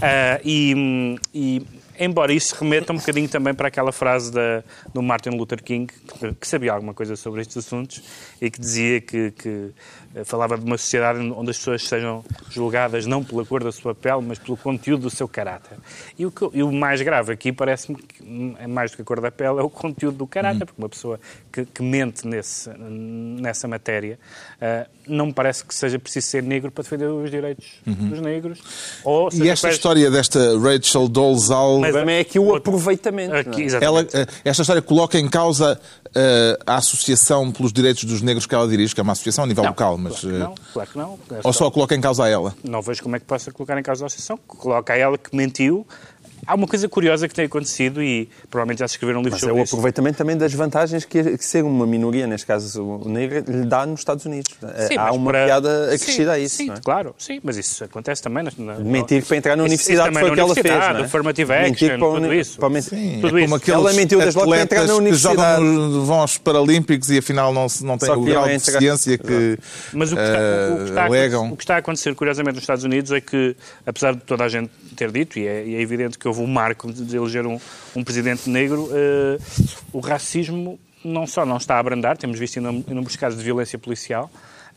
Ah, 0.00 0.40
e, 0.44 1.18
e, 1.34 1.66
embora 1.98 2.32
isso 2.32 2.54
remeta 2.58 2.92
um 2.92 2.96
bocadinho 2.96 3.28
também 3.28 3.54
para 3.54 3.68
aquela 3.68 3.92
frase 3.92 4.30
da, 4.32 4.62
do 4.92 5.02
Martin 5.02 5.30
Luther 5.30 5.62
King, 5.62 5.92
que, 6.40 6.46
sabia 6.48 6.72
alguma 6.72 6.94
coisa 6.94 7.16
sobre 7.16 7.40
estes 7.42 7.56
assuntos 7.58 8.02
e 8.40 8.50
que 8.50 8.60
dizia 8.60 9.00
que, 9.00 9.30
que, 9.32 9.70
eh, 10.14 10.24
falava 10.24 10.56
de 10.58 10.64
uma 10.64 10.76
sociedade 10.78 11.18
onde 11.20 11.50
as 11.50 11.58
pessoas 11.58 11.82
sejam 11.86 12.24
julgadas 12.50 13.06
não 13.06 13.22
pela 13.24 13.44
cor 13.44 13.62
da 13.62 13.72
sua 13.72 13.94
pele, 13.94 14.22
mas 14.22 14.38
pelo 14.38 14.56
conteúdo 14.56 15.02
do 15.02 15.10
seu 15.10 15.26
caráter. 15.28 15.78
E 16.18 16.26
o, 16.26 16.30
que- 16.30 16.50
e 16.52 16.62
o 16.62 16.70
mais 16.72 17.00
grave 17.02 17.32
aqui 17.32 17.52
parece-me 17.52 17.96
que 17.98 18.22
hum, 18.22 18.54
é 18.58 18.66
mais 18.66 18.90
do 18.90 18.96
que 18.96 19.02
a 19.02 19.04
cor 19.04 19.20
da 19.20 19.30
pele, 19.30 19.58
é 19.58 19.62
o 19.62 19.70
conteúdo 19.70 20.18
do 20.18 20.26
caráter, 20.26 20.64
porque 20.66 20.80
uma 20.80 20.88
pessoa 20.88 21.18
que, 21.52 21.64
que 21.64 21.82
mente 21.82 22.26
nesse, 22.26 22.70
nessa 22.78 23.66
matéria 23.68 24.18
ah, 24.60 24.86
não 25.06 25.26
me 25.26 25.32
parece 25.32 25.64
que 25.64 25.74
seja 25.74 25.98
preciso 25.98 26.26
ser 26.28 26.42
negro 26.42 26.70
para 26.70 26.82
defender 26.82 27.06
os 27.06 27.30
direitos 27.30 27.66
dos 27.86 28.20
negros. 28.20 28.60
Ou 29.04 29.28
E 29.32 29.48
esta 29.48 29.66
quais- 29.68 29.76
história 29.76 30.10
desta 30.10 30.58
Rachel 30.58 31.08
Dolezal, 31.08 31.81
Mas- 31.82 31.94
Também 31.94 32.16
é 32.16 32.20
aqui 32.20 32.38
o 32.38 32.54
aproveitamento. 32.54 33.34
Aqui, 33.34 33.66
é? 33.66 33.84
ela, 33.84 34.00
eh, 34.12 34.26
esta 34.44 34.62
história 34.62 34.80
coloca 34.82 35.18
em 35.18 35.28
causa 35.28 35.80
eh, 36.14 36.58
a 36.66 36.76
Associação 36.76 37.50
pelos 37.50 37.72
Direitos 37.72 38.04
dos 38.04 38.22
Negros 38.22 38.46
que 38.46 38.54
ela 38.54 38.66
dirige, 38.68 38.94
que 38.94 39.00
é 39.00 39.02
uma 39.02 39.12
associação 39.12 39.44
a 39.44 39.46
nível 39.46 39.64
Não, 39.64 39.70
local, 39.70 39.98
mas... 39.98 40.20
Claro 40.20 40.28
que 40.28 40.36
eh, 40.36 40.38
não, 40.38 40.54
claro 40.72 40.90
que 40.90 40.98
não. 40.98 41.18
Ou 41.44 41.52
só 41.52 41.70
coloca 41.70 41.94
em 41.94 42.00
causa 42.00 42.24
a 42.24 42.28
ela? 42.28 42.54
Não 42.64 42.80
vejo 42.82 43.02
como 43.02 43.16
é 43.16 43.18
que 43.18 43.26
possa 43.26 43.50
colocar 43.52 43.78
em 43.78 43.82
causa 43.82 44.04
a 44.04 44.06
associação. 44.06 44.38
Coloca 44.46 44.92
a 44.92 44.96
ela 44.96 45.18
que 45.18 45.34
mentiu. 45.36 45.86
Há 46.46 46.54
uma 46.56 46.66
coisa 46.66 46.88
curiosa 46.88 47.28
que 47.28 47.34
tem 47.34 47.44
acontecido 47.44 48.02
e 48.02 48.28
provavelmente 48.50 48.80
já 48.80 48.88
se 48.88 48.94
escreveram 48.94 49.20
livros 49.22 49.40
Mas 49.40 49.42
é 49.44 49.46
sobre 49.48 49.60
o 49.60 49.64
isso. 49.64 49.74
aproveitamento 49.76 50.18
também 50.18 50.36
das 50.36 50.52
vantagens 50.52 51.04
que, 51.04 51.36
que 51.38 51.44
ser 51.44 51.62
uma 51.62 51.86
minoria, 51.86 52.26
neste 52.26 52.46
caso 52.46 52.82
o 52.84 53.08
negro, 53.08 53.44
lhe 53.46 53.64
dá 53.64 53.86
nos 53.86 54.00
Estados 54.00 54.24
Unidos. 54.26 54.52
Sim, 54.88 54.96
Há 54.98 55.04
mas 55.04 55.14
uma 55.16 55.30
para- 55.30 55.44
piada 55.46 55.88
Sim, 55.90 55.94
acrescida 55.94 56.32
a 56.32 56.38
isso. 56.40 56.56
Sim, 56.56 56.66
não 56.66 56.74
é? 56.74 56.80
claro, 56.82 57.14
sim, 57.16 57.40
mas 57.44 57.56
isso 57.56 57.84
acontece 57.84 58.20
também. 58.22 58.42
Na, 58.42 58.50
na, 58.58 58.74
Mentir 58.80 59.24
para 59.24 59.36
entrar 59.36 59.56
na 59.56 59.62
Isso- 59.64 59.70
universidade 59.72 60.10
isso 60.10 60.18
foi 60.20 60.28
o 60.30 60.32
que 60.34 60.36
também 60.40 60.44
ela 60.44 60.54
fez. 60.54 60.64
universidade, 60.66 60.98
não 60.98 61.54
é? 61.54 61.62
Mentir 61.62 61.86
action, 61.92 61.98
para 61.98 62.08
o 62.08 62.14
tudo 62.14 62.34
isso. 62.34 62.58
para 62.58 62.82
Sim, 62.82 63.18
Tudo 63.20 63.26
é 63.26 63.30
como 63.30 63.44
isso. 63.44 63.54
aqueles 63.54 63.80
Ela 63.80 63.92
mentiu 63.92 64.18
desde 64.18 64.38
logo 64.38 64.50
para 64.50 64.60
entrar 64.62 64.78
na 64.78 64.84
atletas 64.94 65.06
que 65.16 65.22
jogam, 65.22 65.44
universidade. 65.44 65.62
no- 65.92 66.04
vão 66.06 66.20
aos 66.20 66.38
Paralímpicos 66.38 67.10
e 67.10 67.18
afinal 67.18 67.52
não, 67.54 67.66
não 67.82 67.96
têm 67.98 68.10
o 68.10 68.20
grau 68.22 68.44
de 68.46 68.50
deficiência 68.58 69.16
que 69.16 69.58
Mas 69.92 70.10
o 70.12 70.16
que, 70.16 70.22
está, 70.22 70.38
o, 70.72 70.76
que 70.76 70.82
está 70.88 71.00
a, 71.02 71.04
eh, 71.04 71.06
alegam. 71.06 71.52
o 71.52 71.56
que 71.56 71.62
está 71.62 71.74
a 71.76 71.78
acontecer, 71.78 72.14
curiosamente, 72.16 72.54
nos 72.56 72.62
Estados 72.64 72.82
Unidos 72.84 73.12
é 73.12 73.20
que, 73.20 73.54
apesar 73.86 74.14
de 74.14 74.22
toda 74.22 74.44
a 74.44 74.48
gente 74.48 74.70
ter 74.94 75.10
dito, 75.10 75.38
e 75.38 75.46
é, 75.46 75.64
e 75.64 75.74
é 75.74 75.80
evidente 75.80 76.18
que 76.18 76.26
houve 76.28 76.40
um 76.40 76.46
marco 76.46 76.92
de 76.92 77.16
eleger 77.16 77.46
um, 77.46 77.58
um 77.96 78.04
presidente 78.04 78.48
negro, 78.48 78.88
eh, 78.92 79.38
o 79.92 80.00
racismo 80.00 80.78
não 81.04 81.26
só 81.26 81.44
não 81.44 81.56
está 81.56 81.76
a 81.76 81.78
abrandar, 81.78 82.16
temos 82.16 82.38
visto 82.38 82.56
inú- 82.56 82.84
inúmeros 82.88 83.16
casos 83.16 83.38
de 83.38 83.44
violência 83.44 83.78
policial, 83.78 84.30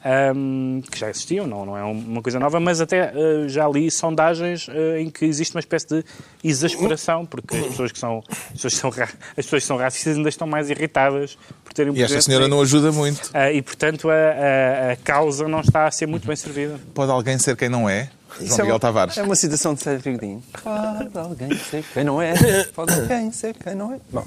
ahm, 0.03 0.81
que 0.91 0.97
já 0.99 1.09
existiam, 1.09 1.45
não, 1.47 1.65
não 1.65 1.77
é 1.77 1.83
uma 1.83 2.21
coisa 2.21 2.39
nova, 2.39 2.59
mas 2.59 2.81
até 2.81 3.11
eh, 3.15 3.47
já 3.47 3.67
li 3.67 3.89
sondagens 3.91 4.67
eh, 4.69 5.01
em 5.01 5.09
que 5.09 5.25
existe 5.25 5.55
uma 5.55 5.59
espécie 5.59 5.87
de 5.87 6.03
exasperação, 6.43 7.25
porque 7.25 7.55
as 7.57 7.67
pessoas 7.67 7.91
que 7.91 7.99
são, 7.99 8.23
as 8.29 8.51
pessoas 8.61 8.73
que 8.73 8.79
são, 8.79 8.89
as 8.89 9.45
pessoas 9.45 9.63
que 9.63 9.67
são 9.67 9.77
racistas 9.77 10.17
ainda 10.17 10.29
estão 10.29 10.47
mais 10.47 10.69
irritadas 10.69 11.37
terem 11.75 11.91
um 11.93 11.95
E 11.95 12.01
esta 12.01 12.19
senhora 12.21 12.47
não 12.47 12.61
ajuda 12.61 12.91
muito. 12.91 13.29
Ah, 13.33 13.51
e, 13.51 13.61
portanto, 13.61 14.09
a, 14.09 14.13
a- 14.13 14.91
a 14.93 14.95
causa 14.95 15.47
não 15.47 15.59
está 15.61 15.85
a 15.85 15.91
ser 15.91 16.07
muito 16.07 16.25
bem 16.25 16.35
servida. 16.35 16.79
Pode 16.93 17.11
alguém 17.11 17.37
ser 17.37 17.55
quem 17.55 17.69
não 17.69 17.87
é? 17.89 18.09
João 18.41 18.49
é 18.59 18.61
Miguel 18.63 18.73
uma, 18.73 18.79
Tavares. 18.79 19.17
É 19.17 19.23
uma 19.23 19.35
citação 19.35 19.73
de 19.73 19.81
Sérgio 19.83 20.11
Godinho. 20.13 20.43
Pode 20.61 21.17
alguém 21.17 21.55
ser 21.57 21.83
quem 21.93 22.03
não 22.03 22.21
é. 22.21 22.33
Pode 22.75 22.93
alguém 22.93 23.31
ser 23.31 23.53
quem 23.55 23.75
não 23.75 23.93
é. 23.93 23.97
Bom, 24.11 24.25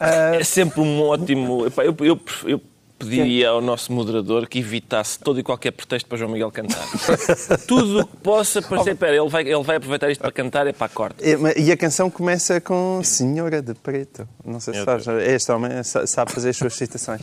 É 0.00 0.42
sempre 0.44 0.80
um 0.80 1.02
ótimo. 1.02 1.66
Eu, 1.66 1.94
eu, 2.06 2.20
eu 2.46 2.60
pediria 3.04 3.48
ao 3.50 3.60
nosso 3.60 3.92
moderador 3.92 4.46
que 4.48 4.58
evitasse 4.58 5.18
todo 5.18 5.38
e 5.38 5.42
qualquer 5.42 5.70
pretexto 5.72 6.08
para 6.08 6.18
João 6.18 6.30
Miguel 6.30 6.50
cantar. 6.50 6.84
Tudo 7.66 8.00
o 8.00 8.06
que 8.06 8.16
possa 8.18 8.60
parecer. 8.62 8.92
Espera, 8.92 9.16
ele 9.16 9.28
vai, 9.28 9.42
ele 9.42 9.62
vai 9.62 9.76
aproveitar 9.76 10.10
isto 10.10 10.20
para 10.20 10.32
cantar, 10.32 10.66
é 10.66 10.72
para 10.72 10.86
a 10.86 10.88
corte. 10.88 11.16
É, 11.22 11.60
E 11.60 11.70
a 11.72 11.76
canção 11.76 12.10
começa 12.10 12.60
com 12.60 13.00
Senhora 13.04 13.60
de 13.62 13.74
Preto. 13.74 14.28
Não 14.44 14.60
sei 14.60 14.74
se 14.74 14.84
sabes, 14.84 15.06
este 15.06 15.52
homem 15.52 15.82
sa- 15.82 16.06
sabe 16.06 16.32
fazer 16.32 16.50
as 16.50 16.56
suas 16.56 16.74
citações. 16.74 17.20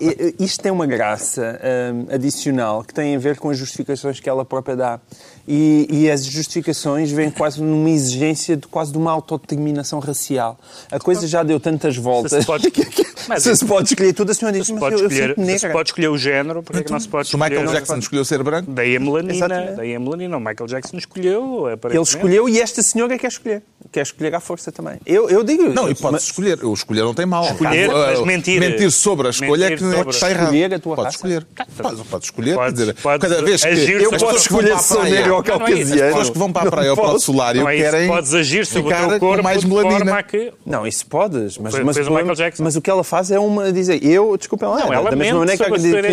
E, 0.00 0.34
Isto 0.44 0.62
tem 0.62 0.72
uma 0.72 0.86
graça 0.86 1.60
hum, 1.94 2.06
adicional 2.12 2.82
que 2.84 2.92
tem 2.94 3.16
a 3.16 3.18
ver 3.18 3.38
com 3.38 3.50
as 3.50 3.58
justificações 3.58 4.20
que 4.20 4.28
ela 4.28 4.44
própria 4.44 4.76
dá. 4.76 5.00
E, 5.48 5.86
e 5.90 6.10
as 6.10 6.24
justificações 6.24 7.10
vêm 7.10 7.30
quase 7.30 7.60
numa 7.62 7.90
exigência 7.90 8.56
de 8.56 8.66
quase 8.68 8.92
de 8.92 8.98
uma 8.98 9.10
autodeterminação 9.10 9.98
racial. 9.98 10.58
A 10.90 10.98
coisa 10.98 11.26
já 11.26 11.42
deu 11.42 11.58
tantas 11.58 11.96
voltas. 11.96 12.30
Se 12.32 12.40
se 12.40 12.46
pode- 12.46 12.70
Mas 13.28 13.42
Se 13.42 13.54
se 13.56 13.64
pode 13.64 13.88
escolher 13.88 14.12
tudo, 14.12 14.30
a 14.30 14.34
senhora 14.34 14.56
diz, 14.56 14.66
Se 14.66 14.72
mas 14.72 14.80
pode, 14.80 14.94
eu, 14.96 15.02
eu 15.02 15.09
escolher, 15.12 15.58
se 15.58 15.68
pode 15.68 15.88
escolher 15.90 16.08
o 16.08 16.18
género, 16.18 16.62
porque 16.62 16.80
é 16.80 16.84
que 16.84 16.92
não 16.92 17.00
se 17.00 17.08
pode 17.08 17.28
Se 17.28 17.34
o 17.34 17.38
Michael 17.38 17.60
escolher... 17.60 17.78
Jackson 17.78 17.98
escolheu 17.98 18.24
ser 18.24 18.42
branco, 18.42 18.70
Daí 18.70 18.96
a 18.96 19.00
melanina, 19.00 19.34
Exatamente. 19.34 19.76
daí 19.76 19.94
a 19.94 20.00
melanina. 20.00 20.36
O 20.36 20.40
Michael 20.40 20.66
Jackson 20.66 20.96
escolheu, 20.98 21.66
Ele 21.90 21.98
escolheu 22.00 22.48
e 22.48 22.60
esta 22.60 22.82
senhora 22.82 23.18
quer 23.18 23.28
escolher. 23.28 23.62
quer 23.92 24.02
escolher 24.02 24.34
à 24.34 24.40
força 24.40 24.70
também. 24.72 24.98
Eu, 25.06 25.28
eu 25.28 25.42
digo 25.42 25.68
Não, 25.68 25.86
e 25.86 25.90
mas- 25.90 26.00
pode 26.00 26.16
escolher. 26.22 26.64
O 26.64 26.72
escolher 26.74 27.02
não 27.02 27.14
tem 27.14 27.26
mal. 27.26 27.44
Escolher, 27.44 27.90
Ah, 27.90 28.06
mas 28.16 28.20
mentir. 28.26 28.60
Mentir 28.60 28.90
sobre 28.90 29.26
a 29.26 29.30
escolha 29.30 29.64
é 29.66 29.76
que 29.76 29.82
Mentir 29.82 29.98
sobre- 29.98 30.14
está 30.14 30.30
errado. 30.30 30.44
Escolher 30.44 30.74
a 30.74 30.78
tua 30.78 30.96
pode 30.96 31.04
raça? 31.06 31.16
escolher. 31.16 31.46
Pode, 31.82 32.02
pode 32.04 32.24
escolher. 32.24 32.54
Podes- 32.54 32.72
quer 32.74 32.80
dizer, 32.80 32.94
podes 33.02 33.28
cada 33.28 33.42
vez 33.42 33.62
que 33.64 33.98
pessoas 33.98 34.22
posso 34.22 34.36
escolher 34.36 34.78
se 34.78 34.88
sou 34.88 35.02
negro 35.04 35.34
ou 35.36 35.42
Não, 35.44 35.58
não 35.58 35.66
é 35.66 35.70
isso. 35.72 35.80
As 35.82 35.88
caucasiano. 35.88 36.08
pessoas 36.10 36.30
que 36.30 36.38
vão 36.38 36.52
para 36.52 36.62
a 36.62 36.64
Não 36.64 36.70
praia 36.70 36.90
ou 36.90 36.96
para 36.96 37.04
o 37.04 37.12
posso. 37.12 37.24
solário 37.26 37.60
Não 37.62 37.68
é 37.68 37.76
isso. 37.76 37.90
querem 37.90 38.08
Podes 38.08 38.34
agir 38.34 38.66
sobre 38.66 38.94
o 38.94 39.08
teu 39.08 39.18
corpo 39.20 39.42
mais 39.42 39.64
melanina. 39.64 40.24
Não, 40.66 40.86
isso 40.86 41.06
podes, 41.06 41.56
mas, 41.58 41.72
mas, 41.74 41.96
o 41.96 42.00
o 42.00 42.04
problema- 42.04 42.18
Michael 42.20 42.34
Jackson. 42.36 42.62
mas 42.64 42.76
o 42.76 42.80
que 42.82 42.90
ela 42.90 43.02
faz 43.04 43.30
é 43.30 43.38
uma 43.38 43.72
dizer, 43.72 44.04
eu, 44.04 44.36
desculpa 44.36 44.66
lá, 44.68 44.80
Não, 44.80 44.92
ela 44.92 44.99
da 45.04 45.16
mente 45.16 45.18
mesma 45.26 45.38
maneira 45.38 45.58
que 45.58 45.64
sobre 45.64 45.78
a 45.78 45.82
diz- 45.82 45.90
sua 45.90 46.02
que 46.02 46.08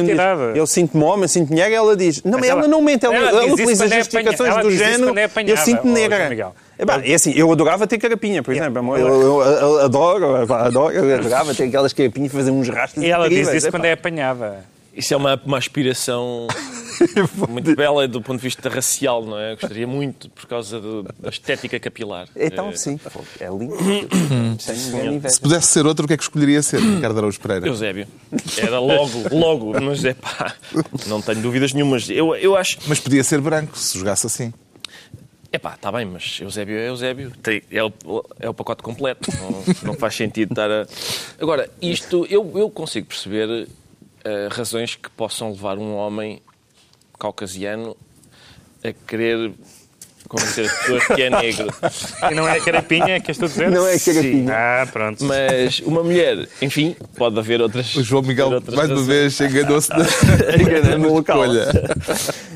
diz, 0.51 0.57
eu 0.57 0.67
sinto-me 0.67 1.03
homem, 1.03 1.27
sinto-me 1.27 1.55
mulher, 1.55 1.71
ela 1.75 1.95
diz, 1.97 2.23
não, 2.23 2.39
Mas 2.39 2.49
ela, 2.49 2.59
ela- 2.61 2.67
não 2.69 2.81
mente, 2.81 3.05
ela, 3.05 3.15
ela 3.15 3.29
ela 3.29 3.53
utiliza 3.53 3.85
é 3.85 3.97
justificações 3.97 4.49
ela 4.53 4.61
do 4.61 4.71
género, 4.71 5.17
é 5.19 5.23
eu 5.25 5.57
ó, 5.83 5.83
negra. 5.83 6.53
É 7.03 7.13
assim, 7.13 7.33
eu 7.35 7.51
adorava 7.51 7.85
ter 7.87 7.97
carapinha, 7.97 8.41
por 8.43 8.53
exemplo. 8.53 8.97
Eu, 8.97 9.07
eu- 9.07 9.41
eu 9.41 9.79
adoro, 9.81 10.53
adoro, 10.53 10.93
eu 10.93 11.15
adorava 11.17 11.53
ter 11.53 11.63
aquelas 11.65 11.91
carapinhas 11.91 12.31
e 12.31 12.35
fazer 12.35 12.51
uns 12.51 12.69
rastros 12.69 13.03
E 13.03 13.09
ela 13.09 13.27
diz 13.27 13.47
isso 13.51 13.69
quando 13.71 13.85
é 13.85 13.93
apanhada. 13.93 14.76
Isso 14.97 15.13
é 15.13 15.17
uma, 15.17 15.39
uma 15.45 15.57
aspiração 15.57 16.47
muito 17.47 17.75
bela 17.75 18.07
do 18.07 18.21
ponto 18.21 18.37
de 18.37 18.43
vista 18.43 18.67
racial, 18.67 19.23
não 19.25 19.37
é? 19.39 19.55
Gostaria 19.55 19.85
muito 19.85 20.29
por 20.31 20.47
causa 20.47 20.79
do- 20.79 21.03
da 21.19 21.29
estética 21.29 21.79
capilar. 21.79 22.27
Então, 22.35 22.69
Eh, 22.69 22.75
sim, 22.75 22.99
é 23.39 23.47
lindo. 23.49 23.77
Se 25.29 25.39
pudesse 25.39 25.67
ser 25.67 25.85
outro, 25.85 26.05
o 26.05 26.07
que 26.07 26.13
é 26.13 26.17
que 26.17 26.23
escolheria 26.23 26.61
ser, 26.63 26.79
Ricardo 26.95 27.17
Araújo 27.19 27.39
Pereira? 27.39 27.67
Eusébio. 27.67 28.07
Era 28.57 28.79
logo, 28.79 29.23
logo. 29.35 29.81
Mas 29.81 30.03
é 30.03 30.13
pá, 30.13 30.55
não 31.05 31.21
tenho 31.21 31.41
dúvidas 31.41 31.73
nenhumas. 31.73 32.09
Eu, 32.09 32.35
eu 32.35 32.55
acho. 32.55 32.77
Mas 32.87 32.99
podia 32.99 33.23
ser 33.23 33.39
branco, 33.41 33.77
se 33.77 33.97
jogasse 33.97 34.25
assim. 34.25 34.53
É 35.51 35.57
pá, 35.59 35.75
está 35.75 35.91
bem, 35.91 36.05
mas 36.05 36.39
Eusébio 36.41 36.77
é 36.77 36.89
Eusébio. 36.89 37.31
Tem- 37.41 37.61
é, 37.71 37.83
o, 37.83 37.91
é 38.39 38.49
o 38.49 38.53
pacote 38.53 38.83
completo. 38.83 39.31
Não, 39.41 39.63
não 39.89 39.93
faz 39.93 40.15
sentido 40.15 40.51
estar 40.51 40.69
a. 40.69 40.85
Agora, 41.39 41.69
isto, 41.81 42.25
eu, 42.29 42.51
eu 42.55 42.69
consigo 42.69 43.07
perceber 43.07 43.67
eh, 44.27 44.49
razões 44.51 44.95
que 44.95 45.09
possam 45.09 45.51
levar 45.51 45.77
um 45.77 45.95
homem 45.95 46.41
caucasiano 47.17 47.95
a 48.83 48.91
querer 48.91 49.53
convencer 50.27 50.65
as 50.65 50.71
pessoas 50.79 51.05
que 51.07 51.21
é 51.21 51.29
negro. 51.29 51.67
E 52.31 52.35
não 52.35 52.47
é 52.47 52.57
a 52.57 52.61
carapinha 52.61 53.19
que 53.19 53.31
estou 53.31 53.45
a 53.45 53.49
dizer? 53.49 53.69
Não 53.71 53.87
é 53.87 53.97
carapinha. 53.99 54.53
Ah, 54.53 54.87
pronto. 54.91 55.23
Mas 55.23 55.79
uma 55.79 56.03
mulher, 56.03 56.47
enfim, 56.61 56.95
pode 57.17 57.37
haver 57.39 57.61
outras. 57.61 57.95
O 57.95 58.03
João 58.03 58.21
Miguel, 58.23 58.61
mais 58.73 58.89
uma 58.91 59.03
vez, 59.03 59.39
enganou-se 59.41 59.89
na 60.97 61.07
local. 61.07 61.43
escolha. 61.45 61.71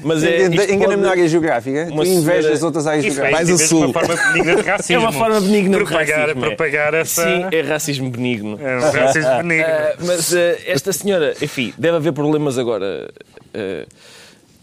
Mas 0.04 0.24
é, 0.24 0.50
pode- 0.50 0.96
na 0.98 1.10
área 1.12 1.28
geográfica. 1.28 1.88
Tu 1.88 2.04
invejas 2.04 2.24
senhora- 2.42 2.54
as 2.54 2.64
outras 2.64 2.88
áreas 2.88 3.06
é, 3.06 3.10
geográficas. 3.10 3.48
Mais 3.48 3.50
isso 3.50 3.62
o 3.62 3.66
é 3.66 3.68
sul. 3.68 3.86
uma 3.86 3.94
forma 3.94 4.16
benigna 4.34 4.56
de 4.56 4.62
racismo. 4.62 4.92
É 4.92 5.00
uma 5.00 5.12
forma 5.12 5.42
benigna 5.42 5.78
de 5.78 5.84
propagar, 5.86 6.20
racismo, 6.20 6.46
é. 6.46 6.48
propagar 6.50 6.94
essa... 6.94 7.24
Sim, 7.24 7.46
é 7.52 7.62
racismo 7.62 8.10
benigno. 8.10 8.60
É 8.62 8.78
um 8.78 8.92
racismo 8.92 9.38
benigno. 9.44 9.66
Ah, 9.68 9.94
mas 10.00 10.34
ah, 10.36 10.56
esta 10.66 10.92
senhora, 10.92 11.34
enfim, 11.42 11.74
deve 11.78 11.98
haver 11.98 12.12
problemas 12.14 12.58
agora. 12.58 13.10
a 13.54 13.86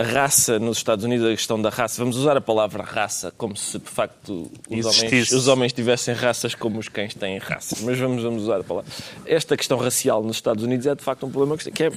raça 0.01 0.59
nos 0.59 0.79
Estados 0.79 1.05
Unidos, 1.05 1.27
a 1.27 1.31
questão 1.31 1.61
da 1.61 1.71
raça, 1.71 2.01
vamos 2.01 2.17
usar 2.17 2.37
a 2.37 2.41
palavra 2.41 2.83
raça 2.83 3.33
como 3.37 3.57
se 3.57 3.79
de 3.79 3.89
facto 3.89 4.51
os 4.71 4.87
homens, 4.87 5.33
os 5.33 5.49
homens 5.49 5.73
tivessem 5.73 6.15
raças 6.15 6.55
como 6.55 6.79
os 6.79 6.89
cães 6.89 7.15
têm 7.15 7.39
raças. 7.39 7.81
Mas 7.83 7.99
vamos, 7.99 8.23
vamos 8.23 8.45
usar 8.45 8.61
a 8.61 8.65
palavra. 8.65 8.91
Esta 9.27 9.57
questão 9.57 9.79
racial 9.79 10.23
nos 10.23 10.37
Estados 10.37 10.63
Unidos 10.63 10.87
é 10.87 10.95
de 10.95 11.03
facto 11.03 11.27
um 11.27 11.31
problema 11.31 11.57
que 11.57 11.71
que 11.71 11.85
é, 11.85 11.93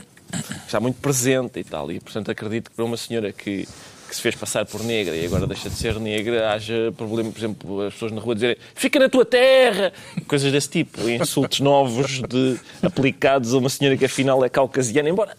está 0.65 0.79
muito 0.79 0.99
presente 0.99 1.59
e 1.59 1.63
tal. 1.63 1.91
E 1.91 1.99
portanto 1.99 2.31
acredito 2.31 2.69
que 2.69 2.75
para 2.75 2.85
uma 2.85 2.97
senhora 2.97 3.31
que, 3.31 3.67
que 4.11 4.15
se 4.17 4.21
fez 4.21 4.35
passar 4.35 4.65
por 4.65 4.83
negra 4.83 5.15
e 5.15 5.25
agora 5.25 5.47
deixa 5.47 5.69
de 5.69 5.75
ser 5.75 5.97
negra, 5.97 6.51
haja 6.51 6.91
problema, 6.97 7.31
por 7.31 7.39
exemplo, 7.39 7.81
as 7.83 7.93
pessoas 7.93 8.11
na 8.11 8.19
rua 8.19 8.35
dizerem 8.35 8.57
fica 8.75 8.99
na 8.99 9.07
tua 9.07 9.23
terra, 9.23 9.93
coisas 10.27 10.51
desse 10.51 10.69
tipo, 10.69 11.09
insultos 11.09 11.61
novos 11.61 12.21
de, 12.21 12.59
aplicados 12.83 13.53
a 13.53 13.57
uma 13.57 13.69
senhora 13.69 13.95
que 13.95 14.03
afinal 14.03 14.43
é 14.43 14.49
caucasiana, 14.49 15.07
embora 15.07 15.37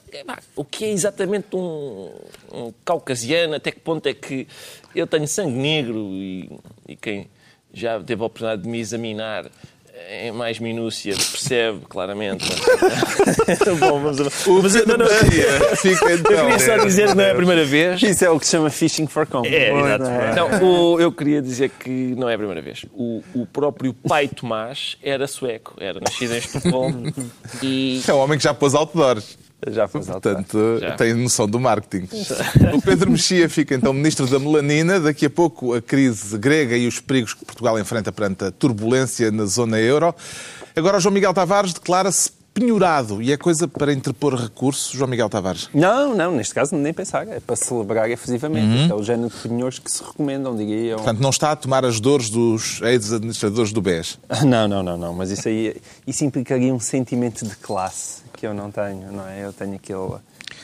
o 0.57 0.65
que 0.65 0.87
é 0.87 0.91
exatamente 0.91 1.55
um, 1.55 2.11
um 2.51 2.73
caucasiano, 2.83 3.55
até 3.55 3.71
que 3.71 3.79
ponto 3.79 4.07
é 4.07 4.15
que 4.15 4.49
eu 4.95 5.07
tenho 5.07 5.29
sangue 5.29 5.53
negro 5.53 5.99
e, 6.15 6.51
e 6.89 6.97
quem 6.97 7.29
já 7.75 8.01
teve 8.01 8.23
a 8.23 8.25
oportunidade 8.25 8.63
de 8.63 8.69
me 8.71 8.81
examinar 8.81 9.51
em 10.11 10.33
mais 10.33 10.59
minúcia 10.59 11.15
percebe 11.15 11.81
claramente. 11.89 12.45
Bom, 13.81 14.01
vamos 14.01 14.21
a... 14.21 14.25
Mas 14.63 14.75
eu, 14.75 14.87
não, 14.87 14.97
não, 14.97 15.07
eu 15.07 15.77
Fica 15.77 16.01
queria 16.07 16.15
então. 16.17 16.59
só 16.59 16.77
dizer 16.85 17.09
que 17.09 17.15
não 17.15 17.25
é 17.25 17.31
a 17.31 17.35
primeira 17.35 17.65
vez. 17.65 18.03
Isso 18.03 18.25
é 18.25 18.31
o 18.31 18.39
que 18.39 18.47
se 18.47 18.53
chama 18.53 18.71
fishing 18.71 19.07
for 19.07 19.27
company. 19.27 19.55
É, 19.55 19.71
Não 19.73 19.87
exato. 19.87 20.05
é? 20.05 20.35
Não, 20.35 20.65
o- 20.95 21.01
eu 21.01 21.13
queria 21.13 21.41
dizer 21.43 21.71
que 21.71 21.91
não 22.17 22.29
é 22.29 22.35
a 22.35 22.39
primeira 22.39 22.63
vez. 22.63 22.85
O, 22.93 23.23
o 23.35 23.47
próprio 23.47 23.93
pai 23.95 24.29
Tomás 24.29 24.97
era 25.03 25.27
sueco, 25.27 25.75
era 25.81 25.99
nascido 26.01 26.35
em 26.35 26.39
Estocolmo 26.39 27.13
e 27.63 28.01
É 28.07 28.13
um 28.13 28.19
homem 28.19 28.39
que 28.39 28.45
já 28.45 28.55
pôs 28.55 28.75
outdoors. 28.75 29.39
Já 29.71 29.87
foi 29.87 30.01
alto. 30.01 30.21
Portanto, 30.21 30.79
Já. 30.81 30.97
tem 30.97 31.15
noção 31.15 31.47
do 31.49 31.61
marketing. 31.61 32.09
O 32.75 32.83
Pedro 32.83 33.11
Mexia 33.11 33.49
fica 33.49 33.75
então 33.75 33.93
ministro 33.93 34.27
da 34.27 34.39
melanina. 34.39 34.99
Daqui 34.99 35.27
a 35.27 35.31
pouco 35.31 35.75
a 35.75 35.81
crise 35.81 36.37
grega 36.37 36.77
e 36.77 36.87
os 36.87 37.01
perigos 37.01 37.35
que 37.35 37.45
Portugal 37.45 37.79
enfrenta 37.79 38.11
perante 38.11 38.45
a 38.45 38.51
turbulência 38.51 39.31
na 39.31 39.45
zona 39.45 39.79
euro. 39.79 40.15
Agora 40.75 40.97
o 40.97 41.01
João 41.01 41.13
Miguel 41.15 41.33
Tavares 41.33 41.73
declara-se 41.73 42.31
penhorado 42.55 43.23
e 43.23 43.33
é 43.33 43.37
coisa 43.37 43.67
para 43.67 43.93
interpor 43.93 44.35
recurso. 44.35 44.97
João 44.97 45.09
Miguel 45.09 45.29
Tavares. 45.29 45.69
Não, 45.73 46.15
não, 46.15 46.33
neste 46.33 46.55
caso 46.55 46.75
nem 46.77 46.93
pensar. 46.93 47.27
É 47.29 47.41
para 47.41 47.57
celebrar 47.57 48.11
efusivamente. 48.11 48.91
É 48.91 48.95
o 48.95 49.03
género 49.03 49.31
de 49.31 49.49
penhores 49.49 49.79
que 49.79 49.91
se 49.91 50.03
recomendam, 50.03 50.57
diria 50.57 50.93
eu. 50.93 50.97
Portanto, 50.97 51.21
não 51.21 51.31
está 51.31 51.53
a 51.53 51.57
tomar 51.57 51.85
as 51.85 52.01
dores 52.01 52.31
dos 52.31 52.81
ex-administradores 52.83 53.73
do 53.73 53.81
BES. 53.81 54.19
Não, 54.45 54.67
não, 54.69 54.83
não, 54.83 54.97
não. 54.97 55.15
Mas 55.15 55.31
isso 55.31 55.49
aí 55.49 55.77
isso 56.07 56.25
implicaria 56.25 56.75
um 56.75 56.81
sentimento 56.81 57.45
de 57.47 57.55
classe 57.57 58.22
que 58.43 58.47
eu 58.49 58.53
não 58.53 58.73
tenho, 58.73 59.13
não 59.13 59.29
é? 59.29 59.45
Eu 59.45 59.53
tenho 59.53 59.77
aquele. 59.77 60.01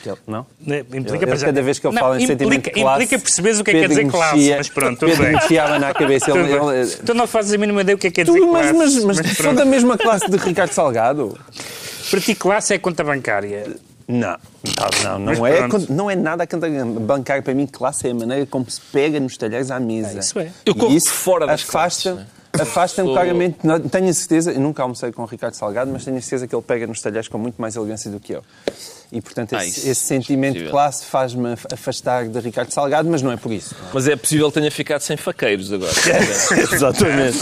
aquele 0.01 0.17
não? 0.27 0.45
Né, 0.59 0.79
Implica, 0.79 1.15
Eu- 1.15 1.21
eu 1.21 1.27
mas- 1.29 1.43
cada 1.43 1.61
vez 1.61 1.79
que 1.79 1.87
ele 1.87 1.95
Não, 1.95 2.01
fala 2.01 2.19
em 2.19 2.23
implica, 2.23 2.43
sentimento 2.43 2.63
de 2.65 2.71
classe. 2.71 3.03
Implica 3.03 3.19
perceberes 3.23 3.59
o 3.59 3.63
que 3.63 3.71
é 3.71 3.73
que 3.73 3.79
quer 3.79 3.87
dizer 3.87 4.07
classe, 4.11 4.35
Mexia- 4.35 4.57
mas 4.57 4.69
pronto, 4.69 4.99
tudo 4.99 5.15
bem. 5.17 5.31
Mexiava 5.31 5.79
na 5.79 5.93
cabeça. 5.93 6.31
Ele, 6.31 6.51
ele- 6.51 6.87
Tu 6.97 7.13
não 7.13 7.25
fazes 7.25 7.53
a 7.53 7.57
mínima 7.57 7.79
ideia 7.81 7.95
o 7.95 7.97
que 7.97 8.07
é 8.07 8.09
que 8.11 8.15
quer 8.15 8.25
Tu, 8.25 8.33
dizer 8.33 8.45
mas, 8.47 8.71
classe. 8.71 8.77
mas, 9.05 9.17
mas, 9.17 9.27
sou 9.27 9.35
pronto. 9.45 9.57
da 9.59 9.65
mesma 9.65 9.97
classe 9.97 10.29
de 10.29 10.35
Ricardo 10.35 10.71
Salgado. 10.73 11.39
Para 12.11 12.19
ti, 12.19 12.35
classe 12.35 12.73
é 12.73 12.77
conta 12.77 13.01
bancária. 13.01 13.65
Não, 14.05 14.35
não, 15.05 15.19
não, 15.19 15.19
Mas 15.19 15.37
não 15.39 15.47
é, 15.47 15.67
não 15.89 16.11
é 16.11 16.15
nada 16.17 16.43
a 16.43 16.47
cantar 16.47 16.69
bancário 16.85 17.43
para 17.43 17.53
mim. 17.53 17.65
Classe 17.65 18.07
é 18.07 18.11
a 18.11 18.13
maneira 18.15 18.45
como 18.45 18.69
se 18.69 18.81
pega 18.91 19.21
nos 19.21 19.37
talheres 19.37 19.71
à 19.71 19.79
mesa. 19.79 20.17
É, 20.17 20.19
isso 20.19 20.37
é. 20.39 20.49
Eu 20.65 20.73
E 20.73 20.75
corro 20.75 20.93
isso 20.93 21.09
fora 21.11 21.45
das 21.47 21.61
afasta, 21.61 22.11
classes, 22.13 22.27
afasta-me 22.53 23.07
Sou- 23.07 23.15
claramente. 23.15 23.57
Tenho 23.91 24.09
a 24.09 24.13
certeza, 24.13 24.51
eu 24.51 24.59
nunca 24.59 24.81
almocei 24.83 25.11
com 25.11 25.21
o 25.21 25.25
Ricardo 25.25 25.53
Salgado, 25.53 25.91
mas 25.91 26.05
tenho 26.05 26.17
a 26.17 26.21
certeza 26.21 26.47
que 26.47 26.55
ele 26.55 26.61
pega 26.63 26.87
nos 26.87 27.01
talheres 27.01 27.27
com 27.27 27.37
muito 27.37 27.61
mais 27.61 27.75
elegância 27.75 28.09
do 28.09 28.19
que 28.19 28.33
eu. 28.33 28.43
E, 29.11 29.19
portanto, 29.21 29.55
Ah, 29.55 29.65
esse, 29.65 29.79
isso- 29.79 29.89
esse 29.89 30.01
sentimento 30.01 30.53
de 30.53 30.59
possível. 30.59 30.71
classe 30.71 31.05
faz-me 31.05 31.53
afastar 31.73 32.27
de 32.27 32.39
Ricardo 32.39 32.71
Salgado, 32.71 33.09
mas 33.09 33.21
não 33.23 33.31
é 33.31 33.37
por 33.37 33.51
isso. 33.51 33.75
Mas 33.91 34.07
é 34.07 34.15
possível 34.15 34.47
que 34.51 34.59
tenha 34.59 34.69
ficado 34.71 35.01
sem 35.01 35.17
faqueiros 35.17 35.73
agora. 35.73 35.91
Exatamente. 36.71 37.37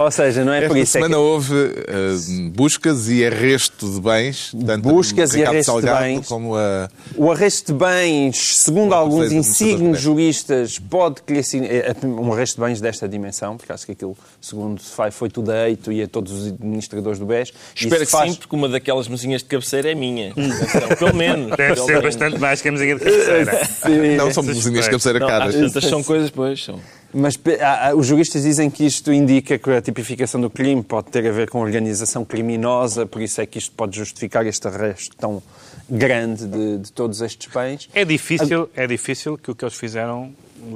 Ou 0.00 0.10
seja, 0.10 0.44
não 0.44 0.52
é 0.52 0.66
por 0.66 0.76
Esta 0.76 0.78
isso. 0.78 0.98
É 0.98 1.00
semana 1.02 1.14
que- 1.14 1.20
houve 1.20 1.54
eh, 1.86 2.50
buscas 2.52 3.08
e 3.08 3.24
arresto 3.24 3.88
de 3.90 4.00
bens, 4.00 4.52
tanto 4.66 4.88
Buscas 4.88 5.34
a 5.34 5.38
e 5.38 5.44
arresto 5.44 5.58
de 5.58 5.64
Salgado 5.66 6.02
bens. 6.04 6.26
como 6.26 6.56
a 6.56 6.88
O 7.16 7.30
arresto 7.30 7.72
de 7.72 7.78
bens, 7.78 8.56
segundo 8.58 8.92
alguns 8.94 9.30
insignes 9.32 10.00
juristas, 10.00 10.78
pode 10.78 11.22
que 11.22 11.34
é, 11.34 11.90
é, 11.90 12.06
um 12.06 12.32
arresto 12.32 12.56
de 12.60 12.66
bens 12.66 12.80
desta 12.80 13.08
dimensão, 13.08 13.56
porque 13.56 13.72
acho 13.72 13.86
que 13.86 13.92
aquilo, 13.92 14.16
segundo 14.40 14.80
se 14.80 14.90
faz, 14.92 15.14
foi 15.14 15.28
tudo 15.30 15.50
a 15.52 15.68
eito 15.68 15.92
e 15.92 16.02
a 16.02 16.08
todos 16.08 16.32
os 16.32 16.46
administradores 16.48 17.18
do 17.18 17.26
BES. 17.26 17.52
Espero 17.74 18.04
que 18.04 18.10
faz- 18.10 18.32
sim, 18.32 18.36
porque 18.38 18.54
uma 18.56 18.68
daquelas 18.68 19.06
mesinhas 19.08 19.42
de 19.42 19.48
cabeceira 19.48 19.90
é 19.90 19.94
minha. 19.94 20.32
Atenção, 20.32 20.88
pelo 21.06 21.16
menos. 21.16 21.56
Deve 21.56 21.74
pelo 21.74 21.86
ser 21.86 21.92
menos. 21.92 22.02
bastante 22.04 22.38
mais 22.40 22.60
que 22.62 22.68
a 22.68 22.72
mesinha 22.72 22.94
de 22.96 23.04
cabeceira. 23.04 23.64
Sim. 23.66 24.16
Não, 24.16 24.32
são 24.32 24.42
vizinhas 24.42 24.84
de 24.84 24.90
cabeceira 24.90 25.18
Não, 25.18 25.26
às 25.28 25.32
caras. 25.38 25.54
tantas 25.54 25.84
são 25.84 26.02
coisas, 26.02 26.30
pois. 26.30 26.64
São. 26.64 26.80
Mas 27.12 27.38
há- 27.60 27.88
há- 27.90 27.94
os 27.94 28.06
juristas 28.06 28.42
dizem 28.42 28.68
que 28.68 28.84
isto 28.84 29.12
indica 29.12 29.56
que 29.58 29.70
a 29.70 29.80
tipificação 29.80 30.40
do 30.40 30.50
crime 30.50 30.82
pode 30.82 31.08
ter 31.10 31.26
a 31.26 31.30
ver 31.32 31.48
com 31.48 31.60
organização 31.60 32.24
criminosa, 32.24 33.06
por 33.06 33.22
isso 33.22 33.40
é 33.40 33.46
que 33.46 33.58
isto 33.58 33.72
pode 33.72 33.96
justificar 33.96 34.44
este 34.46 34.66
arresto 34.66 35.14
tão 35.16 35.40
grande 35.88 36.46
de, 36.46 36.78
de 36.78 36.92
todos 36.92 37.20
estes 37.20 37.52
bens. 37.52 37.88
É 37.94 38.04
difícil, 38.04 38.68
é 38.74 38.86
difícil 38.86 39.38
que 39.38 39.50
o 39.50 39.54
que 39.54 39.64
eles 39.64 39.74
fizeram, 39.74 40.32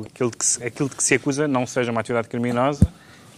aquilo 0.07 0.31
que 0.31 0.45
se, 0.47 0.63
aquilo 0.63 0.89
de 0.89 0.95
que 0.97 1.03
se 1.03 1.15
acusa, 1.15 1.49
não 1.49 1.67
seja 1.67 1.91
uma 1.91 2.01
atividade 2.01 2.29
criminosa. 2.29 2.87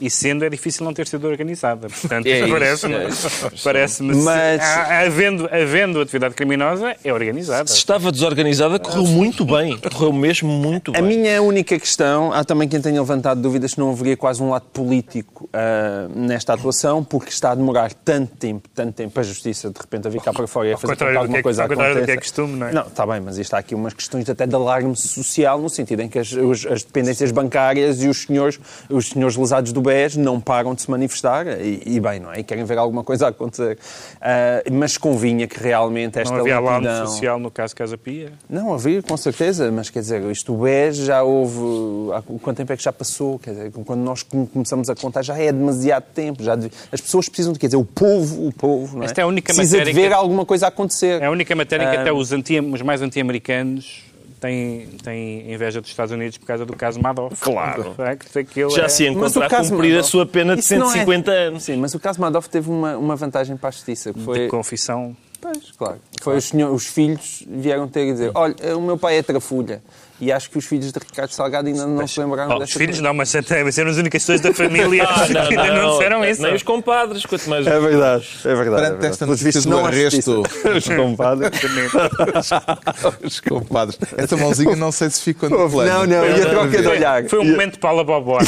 E 0.00 0.08
sendo, 0.10 0.44
é 0.44 0.48
difícil 0.48 0.84
não 0.84 0.94
ter 0.94 1.06
sido 1.06 1.26
organizada. 1.28 1.88
Portanto, 1.88 2.26
É 2.26 2.46
parece-me, 2.48 2.94
é 2.94 3.08
isso. 3.08 3.50
parece-me 3.62 4.14
Mas- 4.16 4.62
se- 4.62 4.66
há- 4.68 5.00
havendo, 5.00 5.48
havendo 5.52 6.00
atividade 6.00 6.34
criminosa, 6.34 6.96
é 7.04 7.12
organizada. 7.12 7.68
Se 7.68 7.76
estava 7.76 8.10
desorganizada, 8.10 8.78
correu 8.78 9.04
muito 9.06 9.44
bem. 9.44 9.76
Correu 9.78 10.12
mesmo 10.12 10.48
muito 10.50 10.90
A 10.96 11.00
bem. 11.02 11.18
minha 11.18 11.42
única 11.42 11.78
questão, 11.78 12.32
há 12.32 12.42
também 12.44 12.68
quem 12.68 12.80
tenha 12.80 13.00
levantado 13.00 13.40
dúvidas 13.42 13.72
se 13.72 13.78
não 13.78 13.90
haveria 13.90 14.16
quase 14.16 14.42
um 14.42 14.50
lado 14.50 14.64
político 14.72 15.48
ah, 15.52 16.08
nesta 16.14 16.54
atuação, 16.54 17.04
porque 17.04 17.30
está 17.30 17.50
a 17.52 17.54
demorar 17.54 17.92
tanto 17.92 18.36
tempo, 18.36 18.68
tanto 18.74 18.92
tempo 18.94 19.18
a 19.20 19.22
justiça 19.22 19.68
de 19.70 19.78
repente 19.78 20.06
a 20.06 20.10
vir 20.10 20.20
cá 20.22 20.32
para 20.32 20.46
fora 20.46 20.68
e 20.68 20.72
a 20.72 20.78
fazer 20.78 21.02
alguma 21.16 21.28
que 21.34 21.36
é- 21.40 21.42
coisa 21.42 21.62
ao 21.62 21.68
contrário 21.68 22.00
do 22.00 22.04
que 22.06 22.10
é 22.10 22.16
costume, 22.16 22.56
não 22.56 22.66
é? 22.68 22.72
Não, 22.72 22.86
está 22.86 23.06
bem, 23.06 23.20
mas 23.20 23.36
isto 23.38 23.52
há 23.54 23.58
aqui 23.58 23.74
umas 23.74 23.92
questões 23.92 24.28
até 24.30 24.46
de 24.46 24.54
alarme 24.54 24.96
social, 24.96 25.60
no 25.60 25.68
sentido 25.68 26.00
em 26.00 26.08
que 26.08 26.18
as, 26.18 26.28
as 26.70 26.82
dependências 26.84 27.30
bancárias 27.30 28.02
e 28.02 28.08
os 28.08 28.22
senhores, 28.22 28.58
os 28.88 29.08
senhores 29.10 29.36
lesados 29.36 29.72
do 29.72 29.80
BES 29.90 30.16
não 30.16 30.40
param 30.40 30.74
de 30.74 30.82
se 30.82 30.90
manifestar, 30.90 31.46
e, 31.46 31.82
e 31.86 32.00
bem, 32.00 32.20
não 32.20 32.32
é? 32.32 32.40
E 32.40 32.44
querem 32.44 32.64
ver 32.64 32.78
alguma 32.78 33.02
coisa 33.02 33.28
acontecer. 33.28 33.78
Ah, 34.20 34.62
mas 34.70 34.96
convinha 34.96 35.46
que 35.46 35.58
realmente 35.58 36.18
esta 36.18 36.32
Não 36.32 36.40
havia 36.40 36.56
alarme 36.56 36.86
lentidão... 36.86 37.06
social 37.08 37.38
no 37.38 37.50
caso 37.50 37.74
Casa 37.74 37.96
Pia? 37.98 38.32
Não, 38.48 38.72
havia, 38.72 39.02
com 39.02 39.16
certeza, 39.16 39.70
mas 39.72 39.90
quer 39.90 40.00
dizer, 40.00 40.22
isto 40.30 40.54
o 40.54 40.58
BES 40.62 40.96
já 40.98 41.22
houve. 41.22 42.12
Há 42.14 42.22
quanto 42.40 42.56
tempo 42.56 42.72
é 42.72 42.76
que 42.76 42.82
já 42.82 42.92
passou? 42.92 43.38
Quer 43.38 43.50
dizer, 43.50 43.72
quando 43.84 44.00
nós 44.00 44.22
come- 44.22 44.46
começamos 44.46 44.88
a 44.88 44.94
contar 44.94 45.22
já 45.22 45.36
é 45.38 45.50
demasiado 45.52 46.04
tempo. 46.14 46.42
Já 46.42 46.54
deve- 46.54 46.72
as 46.92 47.00
pessoas 47.00 47.28
precisam 47.28 47.52
de, 47.52 47.58
quer 47.58 47.66
dizer, 47.66 47.76
o 47.76 47.84
povo, 47.84 48.46
o 48.46 48.52
povo, 48.52 48.96
não 48.96 49.02
é? 49.02 49.06
Esta 49.06 49.20
é 49.20 49.24
a 49.24 49.26
única 49.26 49.52
precisa 49.52 49.78
matéria 49.78 49.92
de 49.94 50.00
ver 50.00 50.08
que- 50.08 50.14
alguma 50.14 50.44
coisa 50.46 50.66
acontecer. 50.68 51.20
É 51.22 51.26
a 51.26 51.30
única 51.30 51.54
matéria 51.54 51.84
em 51.84 51.90
que 51.90 51.96
Ah. 51.96 52.00
até 52.02 52.12
os, 52.12 52.32
anti, 52.32 52.58
os 52.60 52.82
mais 52.82 53.02
anti-americanos 53.02 54.04
têm, 54.40 54.86
têm 55.04 55.52
inveja 55.52 55.80
dos 55.80 55.90
Estados 55.90 56.12
Unidos 56.12 56.38
por 56.38 56.46
causa 56.46 56.64
do 56.66 56.74
caso 56.74 57.00
Madoff. 57.00 57.36
Claro. 57.40 57.90
De 57.90 57.94
facto, 57.94 58.38
aquilo 58.38 58.70
Já 58.70 58.84
é- 58.84 58.88
se 58.88 59.06
encontra 59.06 59.46
a 59.46 59.48
cumprir 59.50 59.92
a 59.92 59.94
Madoff- 59.96 60.10
sua 60.10 60.26
pena 60.26 60.54
de 60.54 60.60
Isso 60.60 60.74
não 60.76 60.86
é- 60.86 60.92
150 60.94 61.30
anos. 61.30 61.62
Sim, 61.62 61.76
mas 61.76 61.94
o 61.94 62.00
caso 62.00 62.20
Madoff 62.20 62.48
teve 62.48 62.68
uma, 62.70 62.96
uma 62.96 63.14
vantagem 63.16 63.56
para 63.56 63.68
a 63.68 63.72
justiça, 63.72 64.12
que 64.12 64.18
de 64.18 64.24
foi... 64.24 64.48
confissão. 64.48 65.16
Pois, 65.40 65.70
claro. 65.72 65.98
Foi 66.20 66.36
os, 66.36 66.44
senhor- 66.44 66.72
os 66.72 66.86
filhos 66.86 67.44
vieram 67.48 67.88
ter 67.88 68.06
e 68.08 68.12
dizer, 68.12 68.30
olha, 68.34 68.54
o 68.76 68.80
meu 68.82 68.98
pai 68.98 69.16
é 69.18 69.22
trafulha. 69.22 69.82
E 70.20 70.30
acho 70.30 70.50
que 70.50 70.58
os 70.58 70.66
filhos 70.66 70.92
de 70.92 70.98
Ricardo 70.98 71.30
Salgado 71.30 71.68
ainda 71.68 71.86
não 71.86 72.06
se 72.06 72.20
lembraram 72.20 72.50
Oh, 72.50 72.54
os 72.54 72.60
dessa 72.60 72.72
filhos 72.78 72.96
coisa. 72.96 73.02
não, 73.02 73.14
mas 73.14 73.34
até 73.34 73.70
serão 73.70 73.90
as 73.90 73.96
únicas 73.96 74.22
pessoas 74.22 74.40
da 74.40 74.52
família 74.52 75.04
Ah, 75.08 75.26
que 75.26 75.56
ainda 75.56 75.72
não 75.82 75.92
disseram 75.92 76.24
isso. 76.24 76.42
Nem 76.42 76.54
os 76.54 76.62
compadres, 76.62 77.24
quanto 77.24 77.48
mais. 77.48 77.66
É 77.66 77.80
verdade, 77.80 78.26
é 78.44 78.54
verdade. 78.54 78.82
Perante 78.82 79.06
esta 79.06 79.26
notícia 79.26 79.60
do 79.62 79.68
não 79.68 79.86
arresto. 79.86 80.42
Os 80.76 80.88
compadres. 80.88 81.50
os 83.24 83.40
compadres, 83.40 83.98
essa 84.16 84.36
mãozinha 84.36 84.76
não 84.76 84.92
sei 84.92 85.10
se 85.10 85.22
ficou 85.22 85.48
no 85.48 85.70
plano. 85.70 85.90
Não, 85.90 86.06
não, 86.06 86.26
e 86.26 86.42
a 86.42 86.46
troca 86.46 86.82
de 86.82 86.88
olhar. 86.88 87.24
Foi 87.24 87.38
um 87.38 87.44
momento 87.44 87.72
de 87.74 87.78
Paula 87.78 88.04
Bobó. 88.04 88.38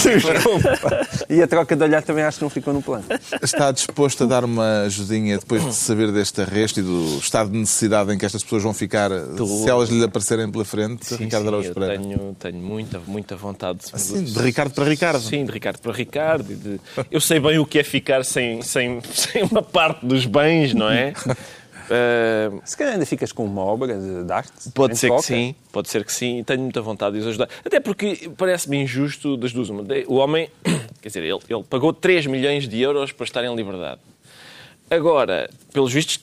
E 1.29 1.43
a 1.43 1.47
troca 1.47 1.75
de 1.77 1.83
olhar 1.83 2.03
também 2.03 2.25
acho 2.25 2.39
que 2.39 2.45
não 2.45 2.51
ficou 2.51 2.73
no 2.75 2.83
plano. 2.83 3.05
Está 3.43 3.71
disposto 3.73 4.25
a 4.25 4.27
dar 4.27 4.45
uma 4.45 4.83
ajudinha 4.83 5.39
depois 5.39 5.65
de 5.65 5.75
saber 5.75 6.13
deste 6.13 6.41
arresto 6.43 6.81
e 6.81 6.83
do 6.83 7.19
estado 7.19 7.51
de 7.51 7.59
necessidade 7.59 8.13
em 8.13 8.19
que 8.19 8.27
estas 8.27 8.43
pessoas 8.43 8.63
vão 8.63 8.75
ficar 8.75 9.11
se 9.11 9.69
elas 9.69 9.89
lhe 9.89 10.05
aparecerem 10.05 10.51
pela 10.51 10.65
frente? 10.65 11.15
Ricardo 11.15 11.62
sim, 11.62 11.62
Araújo 11.63 11.69
eu 11.71 11.75
Pereira. 11.75 12.03
tenho, 12.03 12.37
tenho 12.39 12.57
muita, 12.59 12.99
muita 13.01 13.37
vontade 13.37 13.79
de 13.81 14.01
Sim, 14.01 14.25
de 14.25 14.39
Ricardo 14.41 14.73
para 14.75 14.85
Ricardo. 14.85 15.21
Sim, 15.21 15.45
de 15.45 15.53
Ricardo 15.53 15.79
para 15.81 15.93
Ricardo. 15.93 16.55
de- 16.55 16.81
Eu 17.11 17.21
sei 17.21 17.41
bem 17.41 17.59
o 17.59 17.67
que 17.67 17.79
é 17.79 17.85
ficar 17.85 18.25
sem, 18.25 18.63
sem, 18.63 19.01
sem 19.13 19.43
uma 19.45 19.63
parte 19.63 20.05
dos 20.07 20.27
bens, 20.27 20.75
não 20.75 20.89
é? 20.91 21.13
Ah, 21.91 22.61
Se 22.65 22.77
calhar 22.77 22.95
ainda 22.95 23.05
ficas 23.07 23.33
com 23.33 23.45
uma 23.45 23.63
obra 23.63 23.99
de, 23.99 24.33
arte. 24.33 24.71
Pode 24.75 24.97
ser 24.97 25.11
que 25.11 25.23
sim, 25.23 25.55
pode 25.71 25.89
ser 25.89 26.05
que 26.05 26.13
sim, 26.13 26.43
tenho 26.45 26.61
muita 26.61 26.81
vontade 26.81 27.15
de 27.17 27.21
os 27.23 27.27
ajudar. 27.29 27.49
Até 27.65 27.81
porque 27.81 28.31
parece-me 28.37 28.79
injusto 28.83 29.37
das 29.37 29.53
duas. 29.53 29.69
Uma. 29.69 29.83
O 30.07 30.15
homem, 30.15 30.49
quer 31.03 31.09
dizer, 31.09 31.23
ele, 31.23 31.39
ele 31.49 31.63
pagou 31.69 31.93
3 31.93 32.27
milhões 32.27 32.69
de 32.69 32.81
euros 32.81 33.13
para 33.13 33.25
estar 33.25 33.45
em 33.45 33.55
liberdade. 33.55 34.01
Agora, 34.91 35.49
pelos 35.73 35.93
vistos, 35.93 36.21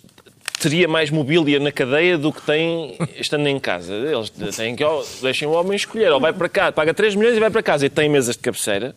teria 0.60 0.88
mais 0.88 1.10
mobília 1.10 1.60
na 1.60 1.72
cadeia 1.72 2.18
do 2.18 2.32
que 2.34 2.42
tem 2.42 2.98
estando 3.18 3.48
em 3.48 3.60
casa. 3.60 3.94
Eles 3.94 4.56
têm 4.56 4.76
que, 4.76 4.84
oh, 4.84 5.04
deixem 5.22 5.48
o 5.48 5.52
homem 5.52 5.76
escolher, 5.76 6.12
ou 6.12 6.20
vai 6.20 6.34
para 6.34 6.50
cá, 6.50 6.72
paga 6.72 6.94
3 6.94 7.16
milhões 7.16 7.38
e 7.38 7.40
vai 7.40 7.50
para 7.50 7.64
casa 7.64 7.86
e 7.86 7.90
tem 7.90 8.10
mesas 8.10 8.36
de 8.36 8.42
cabeceira, 8.42 8.96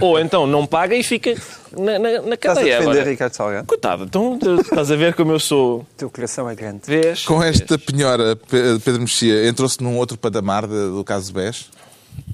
ou 0.00 0.18
então 0.18 0.46
não 0.46 0.66
paga 0.66 0.94
e 0.96 1.02
fica 1.02 1.34
na, 1.72 1.98
na, 1.98 2.22
na 2.22 2.34
Estás 2.34 2.58
a 2.58 2.60
cadeia. 2.60 2.78
defender 2.80 3.06
Ricardo 3.06 3.32
Salgado? 3.34 3.66
coitado, 3.66 4.04
então 4.04 4.38
estás 4.60 4.90
a 4.90 4.96
ver 4.96 5.14
como 5.14 5.32
eu 5.32 5.38
sou. 5.40 5.80
O 5.80 5.86
teu 5.96 6.10
coração 6.10 6.48
é 6.50 6.54
grande. 6.54 6.80
Vês? 6.86 7.24
Com 7.24 7.42
esta 7.42 7.78
penhora, 7.78 8.34
Pe- 8.36 8.78
Pedro 8.84 9.00
Mexia, 9.00 9.46
entrou-se 9.48 9.82
num 9.82 9.96
outro 9.96 10.16
patamar 10.18 10.66
do 10.66 11.02
caso 11.04 11.32
BES? 11.32 11.70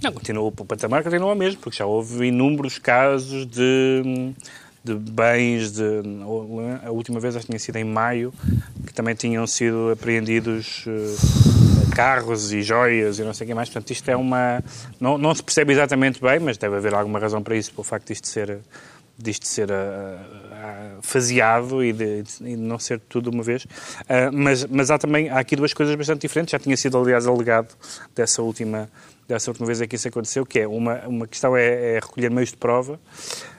Não, 0.03 0.11
continua, 0.12 0.42
o 0.44 0.50
patamar 0.53 1.03
continua 1.03 1.35
mesmo, 1.35 1.61
porque 1.61 1.77
já 1.79 1.85
houve 1.85 2.27
inúmeros 2.29 2.79
casos 2.79 3.46
de, 3.46 4.33
de 4.85 4.94
bens, 4.94 5.73
de, 5.73 6.03
a 6.85 6.90
última 6.90 7.18
vez 7.18 7.35
acho 7.35 7.47
que 7.47 7.53
tinha 7.53 7.59
sido 7.59 7.77
em 7.77 7.85
maio, 7.85 8.35
que 8.87 8.92
também 8.92 9.14
tinham 9.14 9.47
sido 9.47 9.90
apreendidos 9.90 10.85
eh, 10.87 11.94
carros 11.97 12.53
e 12.53 12.62
joias 12.62 13.18
e 13.18 13.23
não 13.23 13.33
sei 13.33 13.47
o 13.47 13.49
que 13.49 13.55
mais. 13.55 13.70
Portanto, 13.70 13.90
isto 13.90 14.07
é 14.11 14.14
uma... 14.14 14.62
Não, 15.01 15.16
não 15.16 15.35
se 15.35 15.42
percebe 15.42 15.73
exatamente 15.73 16.20
bem, 16.20 16.38
mas 16.38 16.59
deve 16.59 16.77
haver 16.77 16.92
alguma 16.92 17.18
razão 17.18 17.42
para 17.42 17.57
isso, 17.57 17.73
pelo 17.73 17.83
facto 17.83 18.09
disto 18.09 18.29
ser, 18.29 18.59
disto 19.16 19.47
ser 19.47 19.73
ah, 19.73 20.20
ah, 20.53 20.99
faseado 21.01 21.83
e 21.83 21.90
de, 21.90 22.23
de 22.23 22.55
não 22.55 22.79
ser 22.79 23.01
tudo 23.01 23.31
uma 23.31 23.42
vez. 23.42 23.66
Ah, 24.07 24.31
mas, 24.31 24.66
mas 24.66 24.90
há 24.90 24.99
também, 24.99 25.31
há 25.31 25.38
aqui 25.38 25.57
duas 25.57 25.73
coisas 25.73 25.94
bastante 25.94 26.20
diferentes. 26.20 26.53
Já 26.53 26.59
tinha 26.59 26.77
sido, 26.77 26.99
aliás, 26.99 27.27
alegado 27.27 27.75
dessa 28.14 28.42
última 28.42 28.90
dessa 29.27 29.51
última 29.51 29.66
vez 29.66 29.81
é 29.81 29.87
que 29.87 29.97
isso 29.97 30.07
aconteceu, 30.07 30.44
que 30.44 30.61
é 30.61 30.68
uma, 30.68 31.01
uma 31.07 31.27
questão 31.27 31.57
é, 31.57 31.94
é 31.94 31.94
recolher 31.94 32.31
meios 32.31 32.51
de 32.51 32.59
prova 32.59 33.01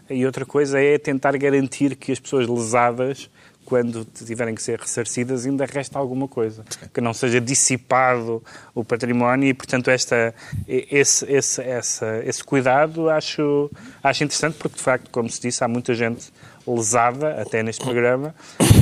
e 0.09 0.25
outra 0.25 0.45
coisa 0.45 0.79
é 0.79 0.97
tentar 0.97 1.35
garantir 1.37 1.95
que 1.95 2.11
as 2.11 2.19
pessoas 2.19 2.47
lesadas, 2.47 3.29
quando 3.65 4.05
tiverem 4.05 4.53
que 4.53 4.61
ser 4.61 4.79
ressarcidas, 4.79 5.45
ainda 5.45 5.65
resta 5.65 5.97
alguma 5.97 6.27
coisa. 6.27 6.63
Que 6.93 7.01
não 7.01 7.13
seja 7.13 7.41
dissipado 7.41 8.43
o 8.75 8.83
património 8.83 9.49
e, 9.49 9.53
portanto, 9.53 9.89
esta, 9.89 10.33
esse, 10.67 11.25
esse, 11.31 11.61
essa, 11.61 12.21
esse 12.23 12.43
cuidado 12.43 13.09
acho, 13.09 13.71
acho 14.03 14.23
interessante 14.23 14.57
porque, 14.57 14.77
de 14.77 14.83
facto, 14.83 15.09
como 15.09 15.29
se 15.29 15.41
disse, 15.41 15.63
há 15.63 15.67
muita 15.67 15.95
gente 15.95 16.31
lesada, 16.67 17.41
até 17.41 17.61
neste 17.63 17.83
programa, 17.83 18.33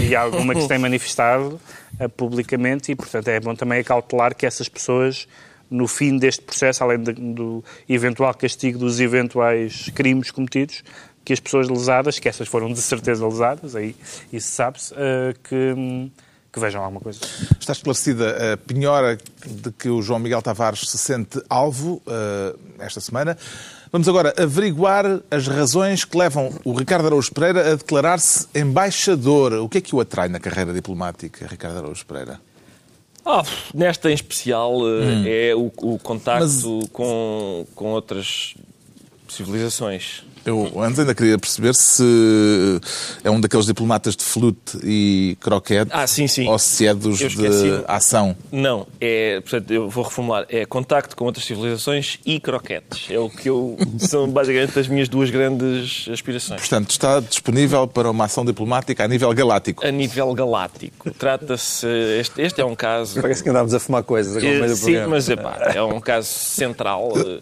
e 0.01 0.15
há 0.15 0.21
alguma 0.21 0.53
que 0.53 0.61
se 0.61 0.67
tem 0.67 0.77
manifestado 0.77 1.59
uh, 1.99 2.09
publicamente 2.09 2.91
e, 2.91 2.95
portanto, 2.95 3.27
é 3.27 3.39
bom 3.39 3.55
também 3.55 3.79
acautelar 3.79 4.35
que 4.35 4.45
essas 4.45 4.69
pessoas 4.69 5.27
no 5.73 5.87
fim 5.87 6.17
deste 6.17 6.43
processo, 6.43 6.83
além 6.83 6.99
do 6.99 7.63
eventual 7.89 8.31
castigo 8.35 8.77
dos 8.77 8.99
eventuais 8.99 9.89
crimes 9.95 10.29
cometidos, 10.29 10.83
que 11.25 11.33
as 11.33 11.39
pessoas 11.39 11.69
lesadas, 11.69 12.19
que 12.19 12.27
essas 12.27 12.47
foram 12.47 12.71
de 12.73 12.81
certeza 12.81 13.25
lesadas, 13.27 13.75
aí 13.75 13.95
isso 14.31 14.49
sabe-se, 14.51 14.93
uh, 14.93 14.97
que, 15.43 16.11
que 16.51 16.59
vejam 16.59 16.81
alguma 16.83 16.99
coisa. 17.01 17.19
Está 17.59 17.71
esclarecida 17.73 18.53
a 18.53 18.57
penhora 18.57 19.17
de 19.45 19.71
que 19.71 19.89
o 19.89 20.01
João 20.01 20.19
Miguel 20.19 20.41
Tavares 20.41 20.81
se 20.89 20.97
sente 20.97 21.41
alvo 21.49 22.01
uh, 22.07 22.59
esta 22.79 22.99
semana. 22.99 23.37
Vamos 23.91 24.09
agora 24.09 24.33
averiguar 24.37 25.05
as 25.29 25.47
razões 25.47 26.03
que 26.03 26.17
levam 26.17 26.51
o 26.65 26.73
Ricardo 26.73 27.05
Araújo 27.05 27.31
Pereira 27.31 27.71
a 27.73 27.75
declarar-se 27.75 28.47
embaixador. 28.55 29.53
O 29.53 29.69
que 29.69 29.77
é 29.77 29.81
que 29.81 29.95
o 29.95 29.99
atrai 30.01 30.27
na 30.29 30.39
carreira 30.39 30.73
diplomática, 30.73 31.45
Ricardo 31.47 31.77
Araújo 31.77 32.03
Pereira? 32.05 32.41
Ah, 33.25 33.43
nesta 33.73 34.09
em 34.11 34.13
especial 34.15 34.79
Hum. 34.81 35.23
é 35.25 35.53
o, 35.55 35.71
o 35.93 35.99
contacto 35.99 36.43
Mas- 36.43 36.89
com, 36.91 37.65
com 37.75 37.91
outras 37.91 38.55
civilizações. 39.29 40.23
Eu 40.45 40.71
antes 40.81 40.99
ainda 40.99 41.15
queria 41.15 41.37
perceber 41.37 41.73
se 41.75 42.03
é 43.23 43.31
um 43.31 43.39
daqueles 43.39 43.65
diplomatas 43.65 44.15
de 44.15 44.23
flute 44.23 44.77
e 44.83 45.37
croquete 45.39 45.89
Ah, 45.93 46.05
sim, 46.05 46.27
sim. 46.27 46.47
ou 46.47 46.59
se 46.59 46.85
é 46.85 46.93
dos 46.93 47.17
de 47.17 47.83
ação. 47.87 48.35
Não, 48.51 48.85
é, 48.99 49.39
portanto, 49.41 49.71
eu 49.71 49.89
vou 49.89 50.03
reformular, 50.03 50.45
é 50.49 50.65
contacto 50.65 51.15
com 51.15 51.25
outras 51.25 51.45
civilizações 51.45 52.19
e 52.25 52.39
croquetes. 52.39 53.07
É 53.09 53.17
o 53.19 53.29
que 53.29 53.49
eu, 53.49 53.77
são 53.99 54.27
basicamente 54.29 54.77
as 54.77 54.87
minhas 54.87 55.07
duas 55.07 55.29
grandes 55.29 56.07
aspirações. 56.11 56.59
Portanto, 56.59 56.89
está 56.91 57.19
disponível 57.19 57.87
para 57.87 58.09
uma 58.11 58.25
ação 58.25 58.43
diplomática 58.43 59.03
a 59.03 59.07
nível 59.07 59.31
galáctico. 59.33 59.85
A 59.85 59.91
nível 59.91 60.33
galáctico, 60.33 61.09
trata-se, 61.11 61.87
este, 62.19 62.41
este 62.41 62.59
é 62.61 62.65
um 62.65 62.75
caso... 62.75 63.21
Parece 63.21 63.41
que 63.43 63.49
andámos 63.49 63.73
a 63.73 63.79
fumar 63.79 64.03
coisas 64.03 64.35
agora 64.35 64.53
no 64.53 64.59
meio 64.61 64.73
Eh, 64.73 64.75
Sim, 64.75 65.05
mas 65.07 65.29
epá, 65.29 65.71
é 65.73 65.81
um 65.81 66.01
caso 66.01 66.27
central, 66.27 67.13
eh, 67.15 67.39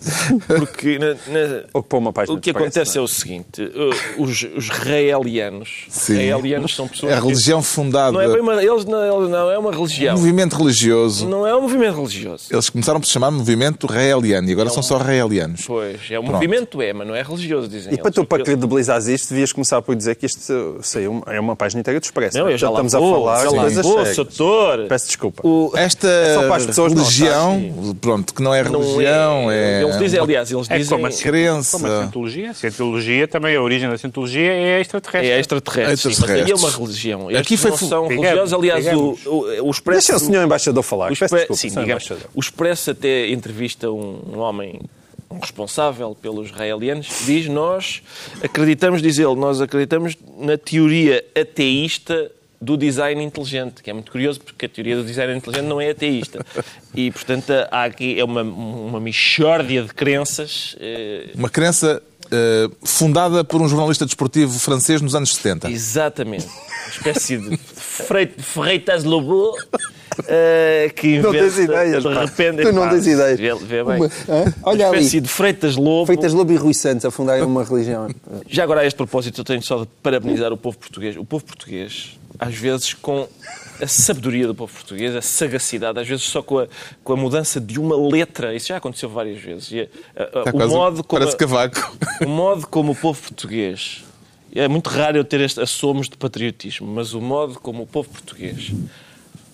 porque 0.60 1.00
na- 1.00 1.14
na- 1.14 1.64
Ocupou 1.74 2.00
uma 2.00 2.14
página 2.14 2.38
o 2.38 2.42
que 2.42 2.52
de 2.52 2.54
Acontece 2.92 2.98
é 2.98 3.02
o 3.02 3.08
seguinte, 3.08 3.62
eh, 3.76 4.22
os, 4.22 4.44
os 4.56 4.70
raelianos, 4.70 5.86
Sim. 5.90 6.16
raelianos 6.30 6.76
são 6.76 6.88
pessoas... 6.88 7.12
É 7.12 7.16
a 7.16 7.22
que- 7.22 7.28
religião 7.28 7.62
fundada, 7.62 8.12
Não 8.12 8.22
é, 8.22 8.28
bem 8.28 8.40
uma, 8.42 8.54
eles 8.64 8.86
não, 8.86 9.28
não 9.30 9.52
é 9.52 9.58
uma 9.58 9.70
um 9.70 9.72
religião, 9.74 10.16
movimento 10.16 10.56
religioso. 10.56 11.28
não 11.28 11.46
é 11.48 11.56
um 11.56 11.62
movimento 11.62 11.96
religioso. 11.98 12.46
Eles 12.52 12.70
começaram 12.70 13.00
por 13.00 13.06
se 13.06 13.12
chamar 13.14 13.32
movimento 13.32 13.88
raeliano 13.88 14.50
e 14.50 14.52
agora 14.54 14.70
são 14.70 14.84
só 14.84 14.98
raelianos. 14.98 15.64
Pois, 15.66 16.00
é 16.10 16.20
um 16.20 16.24
Pronto. 16.24 16.34
movimento 16.36 16.82
é, 16.82 16.94
mas 16.94 17.08
não 17.08 17.16
é 17.16 17.22
religioso, 17.22 17.68
dizem 17.68 17.94
E 17.94 17.98
para 17.98 18.08
eles. 18.08 18.16
tu, 18.16 18.26
para 18.26 18.44
credibilizares 18.44 19.08
isto, 19.08 19.30
devias 19.30 19.52
começar 19.52 19.82
por 19.82 19.96
dizer 19.96 20.16
que 20.16 20.26
isto 20.26 20.78
saiu, 20.82 21.24
é 21.28 21.40
uma 21.40 21.56
página 21.56 21.80
inteira 21.82 22.00
de 22.00 22.06
Expresso. 22.06 22.38
Não, 22.38 22.50
eu 22.50 22.58
já 22.58 22.70
lá 22.70 22.82
Estamos 22.82 22.94
vou, 22.94 23.16
a 23.28 23.36
falar 23.38 23.44
já 23.44 23.52
lá 23.62 23.70
vou. 23.82 24.88
Peço 24.88 25.08
desculpa. 25.08 25.48
O- 25.48 25.72
Esta 25.76 26.08
só 26.36 26.42
para 26.48 26.56
as 26.58 26.66
pessoas 26.66 26.94
não 26.94 27.04
religião, 27.04 27.96
pronto, 28.00 28.34
que 28.34 28.42
não 28.42 28.54
é 28.54 28.64
não 28.64 28.80
religião, 28.82 29.52
é, 29.52 29.84
Eles 29.84 29.98
dizem, 30.00 30.20
aliás, 30.20 30.52
eles 30.52 30.70
É 30.70 30.78
dizem... 30.78 30.92
como 30.98 31.06
a, 31.08 31.10
crença. 31.12 31.72
como 31.78 31.88
a 31.92 32.00
cientologia. 32.02 32.54
A 32.82 32.84
cientologia 32.84 33.28
também, 33.28 33.56
a 33.56 33.62
origem 33.62 33.88
da 33.90 33.98
cientologia 33.98 34.52
é 34.52 34.82
extraterrestre. 34.82 35.32
É 35.32 35.40
extraterrestre, 35.40 36.14
sim, 36.16 36.22
mas 36.22 36.30
aí 36.32 36.52
é 36.52 36.56
uma 36.56 36.70
religião. 36.72 37.30
Aqui 37.30 37.56
foi 37.58 37.70
não 37.72 37.78
são 37.78 38.08
Digamos, 38.08 38.24
religiosos. 38.26 38.54
Aliás, 38.54 38.86
o, 38.86 38.90
digamos. 38.90 39.26
o, 39.26 39.68
o 39.68 39.72
Expresso... 39.72 40.08
Deixa 40.12 40.24
o 40.24 40.28
senhor 40.28 40.44
embaixador 40.44 40.84
falar. 40.84 41.06
O, 41.06 41.10
Peço 41.10 41.26
Expre- 41.26 41.38
desculpa, 41.40 41.62
sim, 41.62 41.70
senhor 41.70 41.82
digamos, 41.84 42.04
embaixador. 42.06 42.32
o 42.34 42.40
Expresso 42.40 42.92
até 42.92 43.30
entrevista 43.30 43.92
um, 43.92 44.20
um 44.34 44.40
homem 44.40 44.80
um 45.30 45.40
responsável 45.40 46.16
pelos 46.20 46.50
israelianos 46.50 47.08
que 47.08 47.24
diz 47.26 47.48
nós 47.48 48.02
acreditamos, 48.44 49.02
diz 49.02 49.18
ele, 49.18 49.36
nós 49.36 49.62
acreditamos 49.62 50.18
na 50.38 50.58
teoria 50.58 51.24
ateísta 51.40 52.30
do 52.60 52.76
design 52.78 53.24
inteligente, 53.24 53.82
que 53.82 53.90
é 53.90 53.94
muito 53.94 54.12
curioso 54.12 54.40
porque 54.42 54.66
a 54.66 54.70
teoria 54.70 54.96
do 54.98 55.04
design 55.04 55.34
inteligente 55.36 55.66
não 55.68 55.80
é 55.82 55.90
ateísta. 55.92 56.46
E, 56.94 57.10
portanto, 57.10 57.52
há 57.72 57.86
aqui 57.86 58.20
é 58.20 58.24
uma, 58.24 58.44
uma 58.44 59.00
mixórdia 59.00 59.82
de 59.84 59.94
crenças. 59.94 60.76
eh, 60.80 61.30
Uma 61.34 61.50
crença 61.50 62.04
fundada 62.84 63.44
por 63.44 63.62
um 63.62 63.68
jornalista 63.68 64.06
desportivo 64.06 64.58
francês 64.60 65.02
nos 65.02 65.16
anos 65.16 65.36
70. 65.36 65.70
Exatamente. 65.70 66.46
Uma 66.48 66.90
espécie 66.90 67.38
de 67.38 67.58
Frei- 67.58 68.32
Freitas 68.38 69.04
Lobo 69.04 69.56
eh, 70.28 70.92
que 70.96 71.20
Não 71.20 71.30
inventa, 71.30 71.46
tens 71.46 71.58
ideias, 71.60 72.04
de 72.04 72.10
repente... 72.14 72.62
Tu 72.64 72.72
não 72.74 72.84
pá, 72.84 72.90
tens 72.90 73.08
ideias. 73.08 73.40
Vê, 73.40 73.56
vê 73.56 73.84
bem. 73.84 73.98
Uma-? 73.98 74.10
Olha 74.64 74.86
uma 74.86 74.94
ali. 74.94 74.98
espécie 75.00 75.22
de 75.22 75.28
Freitas 75.30 75.76
Lobo. 75.76 76.06
Feitas 76.08 76.34
Lobo 76.34 76.52
e 76.52 76.56
Rui 76.58 76.74
Santos 76.74 77.06
a 77.06 77.12
fundarem 77.12 77.44
uma 77.44 77.64
religião. 77.64 78.08
Já 78.48 78.64
agora, 78.64 78.82
a 78.82 78.86
este 78.86 78.98
propósito, 78.98 79.42
eu 79.42 79.46
tenho 79.46 79.62
só 79.64 79.82
de 79.82 79.88
parabenizar 80.04 80.52
o 80.52 80.58
povo 80.58 80.78
português. 80.78 81.16
O 81.18 81.24
povo 81.24 81.44
português, 81.46 82.18
às 82.42 82.56
vezes, 82.56 82.94
com 82.96 83.28
a 83.80 83.88
sabedoria 83.88 84.48
do 84.48 84.56
povo 84.56 84.74
português, 84.74 85.16
a 85.16 85.22
sagacidade, 85.22 86.00
às 86.00 86.08
vezes 86.08 86.24
só 86.26 86.42
com 86.42 86.58
a, 86.60 86.68
com 87.04 87.14
a 87.14 87.16
mudança 87.16 87.62
de 87.62 87.80
uma 87.80 87.96
letra, 87.96 88.54
isso 88.56 88.68
já 88.70 88.78
aconteceu 88.78 89.08
várias 89.10 89.40
vezes. 89.40 89.72
E 89.72 89.82
a- 89.82 90.24
a- 90.24 90.40
a- 90.40 90.50
o, 90.50 90.52
quase- 90.52 90.74
modo 90.74 91.04
como 91.04 91.20
parece 91.22 91.38
cavaco. 91.38 91.98
o 92.26 92.28
modo 92.28 92.66
como 92.68 92.92
o 92.94 92.96
povo 92.96 93.22
português. 93.22 94.04
É 94.54 94.68
muito 94.68 94.90
raro 94.90 95.18
eu 95.18 95.24
ter 95.24 95.40
este 95.42 95.62
assomos 95.62 96.10
de 96.10 96.18
patriotismo, 96.18 96.86
mas 96.92 97.14
o 97.14 97.22
modo 97.22 97.60
como 97.60 97.84
o 97.84 97.88
povo 97.88 98.10
português, 98.10 98.72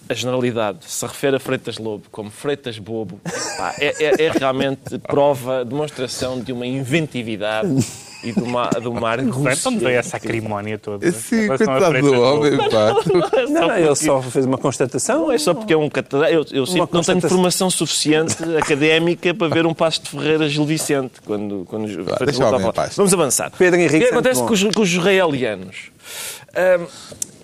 a 0.10 0.14
generalidade, 0.14 0.80
se 0.88 1.06
refere 1.06 1.36
a 1.36 1.40
Freitas 1.40 1.78
Lobo 1.78 2.06
como 2.12 2.32
Freitas 2.32 2.80
Bobo, 2.80 3.20
pá, 3.58 3.76
é, 3.80 3.94
é- 4.04 4.24
é 4.26 4.32
realmente 4.32 4.98
prova, 5.00 5.64
demonstração 5.66 6.40
de 6.40 6.52
uma 6.54 6.66
inventividade 6.66 7.68
e 8.24 8.32
de 8.32 8.42
uma, 8.42 8.70
de 8.70 8.88
uma 8.88 9.10
argúcia. 9.10 9.54
Então 9.54 9.80
veio 9.80 9.98
essa 10.00 10.18
acrimónia 10.18 10.78
toda. 10.78 11.12
Sim, 11.12 11.42
relação 11.42 11.74
a 11.74 11.80
coitado 11.80 12.02
do 12.02 12.22
homem, 12.22 12.58
pá. 12.70 12.96
Não, 13.48 13.68
não, 13.68 13.78
ele 13.78 13.96
só 13.96 14.22
fez 14.22 14.46
uma 14.46 14.58
constatação. 14.58 15.22
Não 15.22 15.32
é 15.32 15.38
só 15.38 15.54
porque 15.54 15.74
é 15.74 15.78
um 15.78 15.90
catedrático. 15.90 16.54
Eu, 16.54 16.60
eu 16.60 16.66
sinto 16.66 16.88
que 16.88 16.94
não 16.94 17.02
tenho 17.02 17.22
formação 17.22 17.70
suficiente 17.70 18.36
académica 18.58 19.34
para 19.34 19.48
ver 19.48 19.66
um 19.66 19.74
passo 19.74 20.02
de 20.04 20.10
Ferreira 20.10 20.50
Gil 20.50 20.66
Vicente 20.66 21.22
quando, 21.26 21.66
quando 21.68 21.88
deixa 21.88 22.44
o 22.44 22.48
homem 22.48 22.60
em 22.60 22.62
falar. 22.62 22.74
paz. 22.74 22.96
Vamos 22.96 23.14
avançar. 23.14 23.52
Pedro 23.58 23.80
Henrique 23.80 23.98
o 23.98 24.00
que 24.00 24.14
acontece 24.14 24.44
com 24.44 24.54
os, 24.54 24.64
com 24.64 24.82
os 24.82 24.90
israelianos? 24.90 25.92
Ahm, 26.56 26.86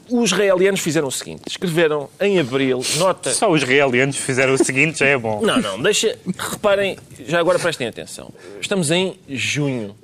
os 0.09 0.31
israelianos 0.31 0.79
fizeram 0.81 1.07
o 1.07 1.11
seguinte: 1.11 1.41
escreveram 1.47 2.09
em 2.19 2.39
abril, 2.39 2.81
nota. 2.97 3.31
Só 3.31 3.49
os 3.51 3.63
realianos 3.63 4.17
fizeram 4.17 4.53
o 4.53 4.63
seguinte, 4.63 4.99
já 4.99 5.07
é 5.07 5.17
bom. 5.17 5.41
Não, 5.41 5.59
não, 5.59 5.81
deixa. 5.81 6.17
Reparem, 6.37 6.97
já 7.25 7.39
agora 7.39 7.57
prestem 7.59 7.87
atenção. 7.87 8.29
Estamos 8.59 8.91
em 8.91 9.15
junho. 9.29 9.95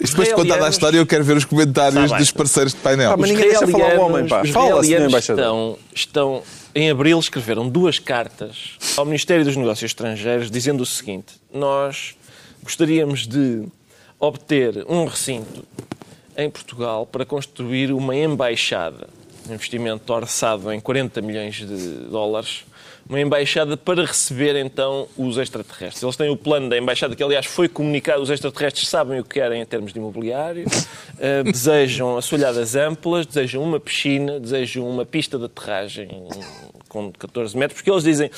Isto 0.00 0.12
depois 0.16 0.28
de 0.28 0.34
contada 0.34 0.66
a 0.66 0.68
história, 0.68 0.98
eu 0.98 1.06
quero 1.06 1.22
ver 1.24 1.36
os 1.36 1.44
comentários 1.44 1.94
Tá 2.10 2.16
bem. 2.16 2.18
dos 2.18 2.30
parceiros 2.32 2.72
de 2.72 2.80
painel. 2.80 3.12
Ah, 3.12 3.16
mas 3.16 3.30
ninguém 3.30 3.48
deixa 3.50 3.66
falar 3.68 3.96
o 3.96 4.00
homem, 4.00 4.26
pá. 4.26 4.44
Fala, 4.46 4.82
senhor 4.82 5.08
embaixador. 5.08 5.40
estão, 5.44 5.78
estão, 5.94 6.42
em 6.74 6.90
abril, 6.90 7.18
escreveram 7.18 7.68
duas 7.68 7.98
cartas 7.98 8.70
ao 8.96 9.04
Ministério 9.04 9.44
dos 9.44 9.54
Negócios 9.56 9.90
Estrangeiros 9.90 10.50
dizendo 10.50 10.82
o 10.82 10.86
seguinte: 10.86 11.34
Nós 11.52 12.14
gostaríamos 12.62 13.26
de 13.26 13.64
obter 14.18 14.84
um 14.88 15.04
recinto 15.04 15.64
em 16.36 16.48
Portugal 16.50 17.06
para 17.06 17.24
construir 17.24 17.92
uma 17.92 18.16
embaixada, 18.16 19.08
um 19.48 19.54
investimento 19.54 20.12
orçado 20.12 20.72
em 20.72 20.80
40 20.80 21.20
milhões 21.20 21.56
de 21.56 21.88
dólares, 22.10 22.64
uma 23.08 23.20
embaixada 23.20 23.76
para 23.76 24.04
receber 24.04 24.56
então 24.56 25.08
os 25.16 25.36
extraterrestres. 25.36 26.02
Eles 26.02 26.16
têm 26.16 26.30
o 26.30 26.36
plano 26.36 26.68
da 26.68 26.78
embaixada, 26.78 27.14
que 27.14 27.22
aliás 27.22 27.46
foi 27.46 27.68
comunicado, 27.68 28.22
os 28.22 28.30
extraterrestres 28.30 28.88
sabem 28.88 29.20
o 29.20 29.24
que 29.24 29.40
querem 29.40 29.60
em 29.60 29.66
termos 29.66 29.92
de 29.92 29.98
imobiliário, 29.98 30.64
eh, 31.18 31.42
desejam 31.42 32.16
assoalhadas 32.16 32.74
amplas, 32.76 33.26
desejam 33.26 33.62
uma 33.62 33.78
piscina, 33.78 34.38
desejam 34.40 34.88
uma 34.88 35.04
pista 35.04 35.38
de 35.38 35.44
aterragem 35.44 36.08
com 36.88 37.10
14 37.10 37.56
metros, 37.56 37.78
porque 37.78 37.90
eles 37.90 38.04
dizem 38.04 38.30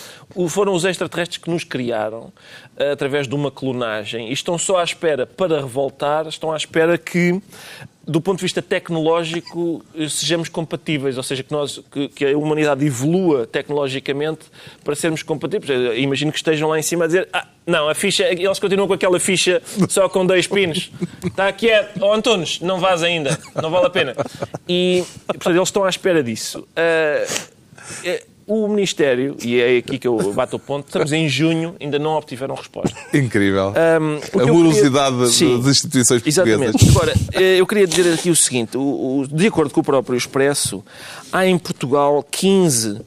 foram 0.48 0.74
os 0.74 0.84
extraterrestres 0.84 1.38
que 1.38 1.50
nos 1.50 1.64
criaram 1.64 2.32
eh, 2.76 2.92
através 2.92 3.26
de 3.26 3.34
uma 3.34 3.50
clonagem 3.50 4.30
e 4.30 4.32
estão 4.32 4.56
só 4.56 4.78
à 4.78 4.84
espera 4.84 5.26
para 5.26 5.60
revoltar, 5.60 6.26
estão 6.28 6.52
à 6.52 6.56
espera 6.56 6.96
que 6.96 7.40
do 8.06 8.20
ponto 8.20 8.38
de 8.38 8.42
vista 8.42 8.60
tecnológico 8.60 9.84
eh, 9.94 10.08
sejamos 10.08 10.48
compatíveis, 10.48 11.16
ou 11.16 11.22
seja, 11.22 11.42
que, 11.42 11.52
nós, 11.52 11.80
que, 11.90 12.08
que 12.08 12.26
a 12.26 12.38
humanidade 12.38 12.84
evolua 12.84 13.46
tecnologicamente 13.46 14.46
para 14.82 14.94
sermos 14.94 15.22
compatíveis. 15.22 15.70
Eh, 15.70 16.00
Imagino 16.00 16.30
que 16.30 16.38
estejam 16.38 16.68
lá 16.68 16.78
em 16.78 16.82
cima 16.82 17.04
a 17.04 17.06
dizer 17.06 17.28
ah, 17.32 17.46
não, 17.66 17.88
a 17.88 17.94
ficha, 17.94 18.24
eles 18.24 18.58
continuam 18.58 18.86
com 18.86 18.94
aquela 18.94 19.18
ficha 19.18 19.62
só 19.88 20.08
com 20.08 20.26
dois 20.26 20.46
pinos. 20.46 20.90
Está 21.24 21.50
quieto. 21.52 21.98
Oh, 22.02 22.12
Antunes, 22.12 22.60
não 22.60 22.78
vás 22.78 23.02
ainda. 23.02 23.38
Não 23.60 23.70
vale 23.70 23.86
a 23.86 23.90
pena. 23.90 24.14
E, 24.68 25.02
portanto, 25.26 25.56
eles 25.56 25.68
estão 25.68 25.84
à 25.84 25.88
espera 25.88 26.22
disso. 26.22 26.66
Eh, 26.76 27.26
o 28.46 28.68
Ministério, 28.68 29.36
e 29.42 29.60
é 29.60 29.78
aqui 29.78 29.98
que 29.98 30.06
eu 30.06 30.32
bato 30.32 30.56
o 30.56 30.58
ponto, 30.58 30.86
estamos 30.86 31.12
em 31.12 31.28
junho, 31.28 31.74
ainda 31.80 31.98
não 31.98 32.12
obtiveram 32.12 32.54
resposta. 32.54 32.96
Incrível. 33.12 33.72
Um, 33.72 34.40
a 34.40 34.46
morosidade 34.46 35.16
queria- 35.36 35.58
das 35.58 35.66
instituições 35.68 36.22
portuguesas. 36.22 36.60
Exatamente. 36.74 36.88
Agora, 36.90 37.14
eh, 37.34 37.60
eu 37.60 37.66
queria 37.66 37.86
dizer 37.86 38.12
aqui 38.12 38.30
o 38.30 38.36
seguinte: 38.36 38.76
o- 38.76 39.20
o- 39.20 39.26
de 39.26 39.46
acordo 39.46 39.72
com 39.72 39.80
o 39.80 39.84
próprio 39.84 40.16
Expresso, 40.16 40.84
há 41.32 41.46
em 41.46 41.56
Portugal 41.58 42.24
15 42.30 43.00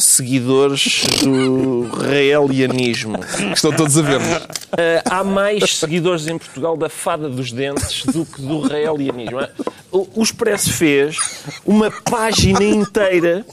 seguidores 0.00 1.04
do 1.22 1.88
reelianismo. 1.88 3.18
Que 3.18 3.54
estão 3.54 3.72
todos 3.72 3.96
a 3.98 4.02
ver-nos. 4.02 4.42
Eh, 4.76 5.02
há 5.04 5.22
mais 5.22 5.76
seguidores 5.76 6.26
em 6.26 6.38
Portugal 6.38 6.76
da 6.76 6.88
fada 6.88 7.28
dos 7.28 7.52
dentes 7.52 8.04
do 8.06 8.24
que 8.24 8.40
do 8.42 8.60
reelianismo. 8.60 9.46
O, 9.92 10.08
o 10.16 10.22
Expresso 10.22 10.72
fez 10.72 11.16
uma 11.64 11.90
página 11.90 12.64
inteira 12.64 13.44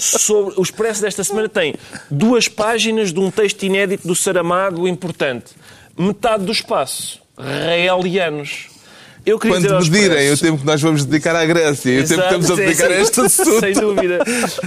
sobre. 0.00 0.54
O 0.56 0.62
Expresso 0.62 1.02
desta 1.02 1.22
semana 1.24 1.48
tem 1.48 1.74
duas 2.10 2.48
páginas 2.48 3.12
de 3.12 3.20
um 3.20 3.30
texto 3.30 3.62
inédito 3.64 4.06
do 4.06 4.14
Saramago 4.14 4.88
importante. 4.88 5.52
Metade 5.96 6.44
do 6.44 6.52
espaço. 6.52 7.20
Reelianos. 7.36 8.71
Eu 9.24 9.38
queria 9.38 9.56
Quando 9.60 9.88
medirem 9.90 10.32
o 10.32 10.36
tempo 10.36 10.58
que 10.58 10.66
nós 10.66 10.82
vamos 10.82 11.04
dedicar 11.04 11.36
à 11.36 11.44
Grécia 11.46 11.90
e 11.92 12.00
o 12.00 12.08
tempo 12.08 12.20
que 12.20 12.26
estamos 12.26 12.50
a 12.50 12.54
dedicar 12.56 12.88
sim. 12.88 12.92
a 12.92 13.00
este 13.00 13.20
assunto, 13.22 13.60
Sem 13.60 13.72
dúvida. 13.74 14.18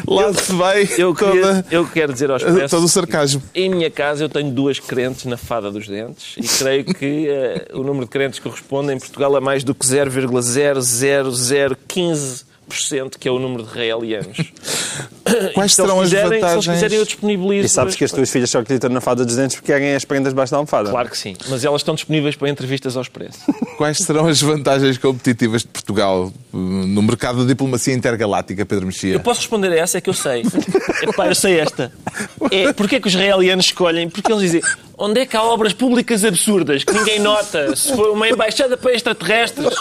lá 0.08 0.34
se 0.34 0.54
vai 0.54 0.88
Eu, 0.98 1.14
queria, 1.14 1.42
toda, 1.42 1.66
eu 1.70 1.86
quero 1.86 2.14
dizer 2.14 2.32
ao 2.32 2.38
Expresso 2.38 2.74
todo 2.76 2.86
o 2.86 2.90
sarcasmo. 2.90 3.44
em 3.54 3.70
minha 3.70 3.92
casa 3.92 4.24
eu 4.24 4.30
tenho 4.30 4.50
duas 4.52 4.80
crentes 4.80 5.26
na 5.26 5.36
fada 5.36 5.70
dos 5.70 5.88
dentes 5.90 6.36
e 6.38 6.48
creio 6.48 6.86
que 6.86 7.28
eh, 7.28 7.68
o 7.74 7.84
número 7.84 8.06
de 8.06 8.12
crentes 8.12 8.40
que 8.40 8.46
corresponde 8.48 8.94
em 8.94 8.98
Portugal 9.00 9.36
a 9.36 9.42
mais 9.42 9.62
do 9.64 9.76
que 9.76 9.86
0,00015%, 9.86 12.45
que 13.20 13.28
é 13.28 13.32
o 13.32 13.40
número 13.40 13.64
de 13.64 13.74
realianos. 13.74 14.38
Quais 15.54 15.72
Se 15.72 15.78
serão 15.78 16.00
as 16.02 16.10
quiserem- 16.10 16.28
Se 16.30 16.34
eles 16.36 16.42
vantagens? 16.42 16.74
quiserem, 16.74 16.98
eu 17.00 17.06
disponibilizo. 17.06 17.66
E 17.66 17.70
sabes 17.70 17.96
que 17.96 18.04
as 18.04 18.12
tuas 18.12 18.30
filhas 18.30 18.50
só 18.50 18.60
acreditam 18.60 18.90
na 18.90 19.02
fada 19.02 19.26
dos 19.26 19.36
dentes 19.36 19.56
porque 19.56 19.72
querem 19.72 19.96
as 19.96 20.06
prendas 20.06 20.32
debaixo 20.34 20.52
da 20.52 20.58
almofada. 20.58 20.90
Claro 20.90 21.10
que 21.10 21.18
sim, 21.18 21.36
mas 21.50 21.64
elas 21.66 21.82
estão 21.82 21.96
disponíveis 21.96 22.36
para 22.36 22.50
entrevistas 22.50 22.96
ao 22.96 23.02
Expresso. 23.02 23.40
Quais 23.78 23.98
serão 23.98 24.28
as 24.28 24.42
vantagens 24.42 24.98
competitivas 24.98 25.62
de 25.62 25.68
Portugal 25.68 26.32
hum, 26.54 26.86
no 26.88 27.02
mercado 27.02 27.40
da 27.40 27.46
diplomacia 27.46 27.94
intergaláctica, 27.94 28.66
Pedro 28.66 28.86
Mexia? 28.86 29.14
Eu 29.14 29.20
posso 29.20 29.42
responder 29.42 29.70
a 29.74 29.78
essa, 29.78 29.98
é 29.98 30.02
que 30.02 30.10
eu 30.10 30.14
sei. 30.14 30.44
Epá, 31.02 31.28
eu 31.28 31.36
sei 31.36 31.60
esta. 31.60 31.92
É, 32.52 32.72
Porquê 32.74 33.00
que 33.00 33.08
os 33.08 33.14
israelianos 33.14 33.66
escolhem? 33.66 34.10
Porque 34.10 34.32
eles 34.32 34.42
dizem 34.44 34.62
onde 34.98 35.22
é 35.22 35.26
que 35.26 35.36
há 35.36 35.44
obras 35.44 35.74
públicas 35.74 36.24
absurdas 36.24 36.84
que 36.84 36.94
ninguém 36.94 37.20
nota? 37.20 37.76
Se 37.76 37.96
for 37.96 38.10
uma 38.12 38.28
embaixada 38.30 38.78
para 38.78 38.94
extraterrestres, 38.94 39.74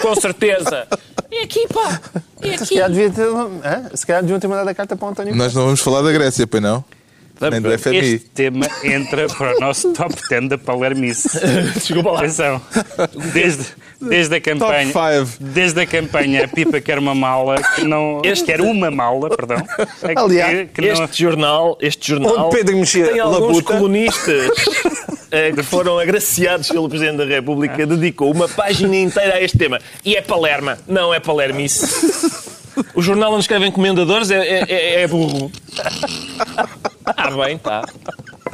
com 0.00 0.14
certeza. 0.14 0.86
É 1.30 1.42
aqui, 1.42 1.66
pá. 1.72 2.00
É 2.42 2.56
Se 2.56 2.64
aqui. 2.64 2.74
calhar, 2.74 2.90
devia 2.90 3.10
ter, 3.10 3.26
hã? 3.28 3.90
Se 3.94 4.06
calhar 4.06 4.22
deviam 4.22 4.40
ter 4.40 4.48
mandado 4.48 4.68
a 4.68 4.74
carta 4.74 4.96
para 4.96 5.06
o 5.06 5.10
António. 5.10 5.34
Nós 5.36 5.54
não 5.54 5.64
vamos 5.64 5.80
falar 5.80 6.02
da 6.02 6.10
Grécia, 6.12 6.46
pois 6.46 6.62
não? 6.62 6.84
Nem 7.40 7.60
do. 7.62 7.78
FMI. 7.78 7.96
Este 7.96 8.18
tema 8.34 8.66
entra 8.84 9.26
para 9.28 9.56
o 9.56 9.60
nosso 9.60 9.92
top 9.94 10.14
10 10.28 10.48
da 10.50 10.58
Palermice. 10.58 11.28
Desculpa 11.74 12.10
lá. 12.10 12.18
Atenção. 12.18 12.60
Desde, 13.32 13.64
desde 14.00 14.36
a 14.36 14.40
campanha. 14.40 14.92
Desde 15.38 15.80
a 15.80 15.86
campanha 15.86 16.44
A 16.44 16.48
Pipa 16.48 16.80
quer 16.80 16.98
uma 16.98 17.14
mala, 17.14 17.56
que 17.74 17.84
não. 17.84 18.20
Este- 18.24 18.44
Quer 18.46 18.60
uma 18.60 18.90
mala, 18.90 19.28
perdão. 19.30 19.58
é 20.02 20.14
que- 20.14 20.20
Aliás, 20.20 20.68
que 20.72 20.80
não- 20.80 21.04
Este 21.04 21.22
jornal, 21.22 21.78
este 21.80 22.08
jornal 22.08 22.46
Onde 22.46 22.56
Pedro 22.56 22.76
Mexia 22.76 23.08
tem 23.08 23.20
alguns 23.20 23.40
labuta. 23.58 23.74
colunistas 23.76 24.50
eh, 25.30 25.52
que 25.52 25.62
foram 25.62 25.98
agraciados 25.98 26.68
pelo 26.68 26.88
Presidente 26.88 27.18
da 27.18 27.24
República, 27.24 27.86
dedicou 27.86 28.32
uma 28.32 28.48
página 28.48 28.96
inteira 28.96 29.34
a 29.34 29.40
este 29.42 29.58
tema. 29.58 29.78
E 30.04 30.16
é 30.16 30.22
Palerma, 30.22 30.78
não 30.88 31.12
é 31.14 31.20
Palermice. 31.20 32.40
O 32.94 33.02
jornal 33.02 33.32
onde 33.32 33.42
escrevem 33.42 33.70
comendadores 33.70 34.30
é, 34.30 34.38
é, 34.38 34.64
é- 34.68 35.02
é 35.02 35.06
burro. 35.08 35.50
Ah, 37.04 37.30
bem, 37.30 37.58
tá. 37.58 37.84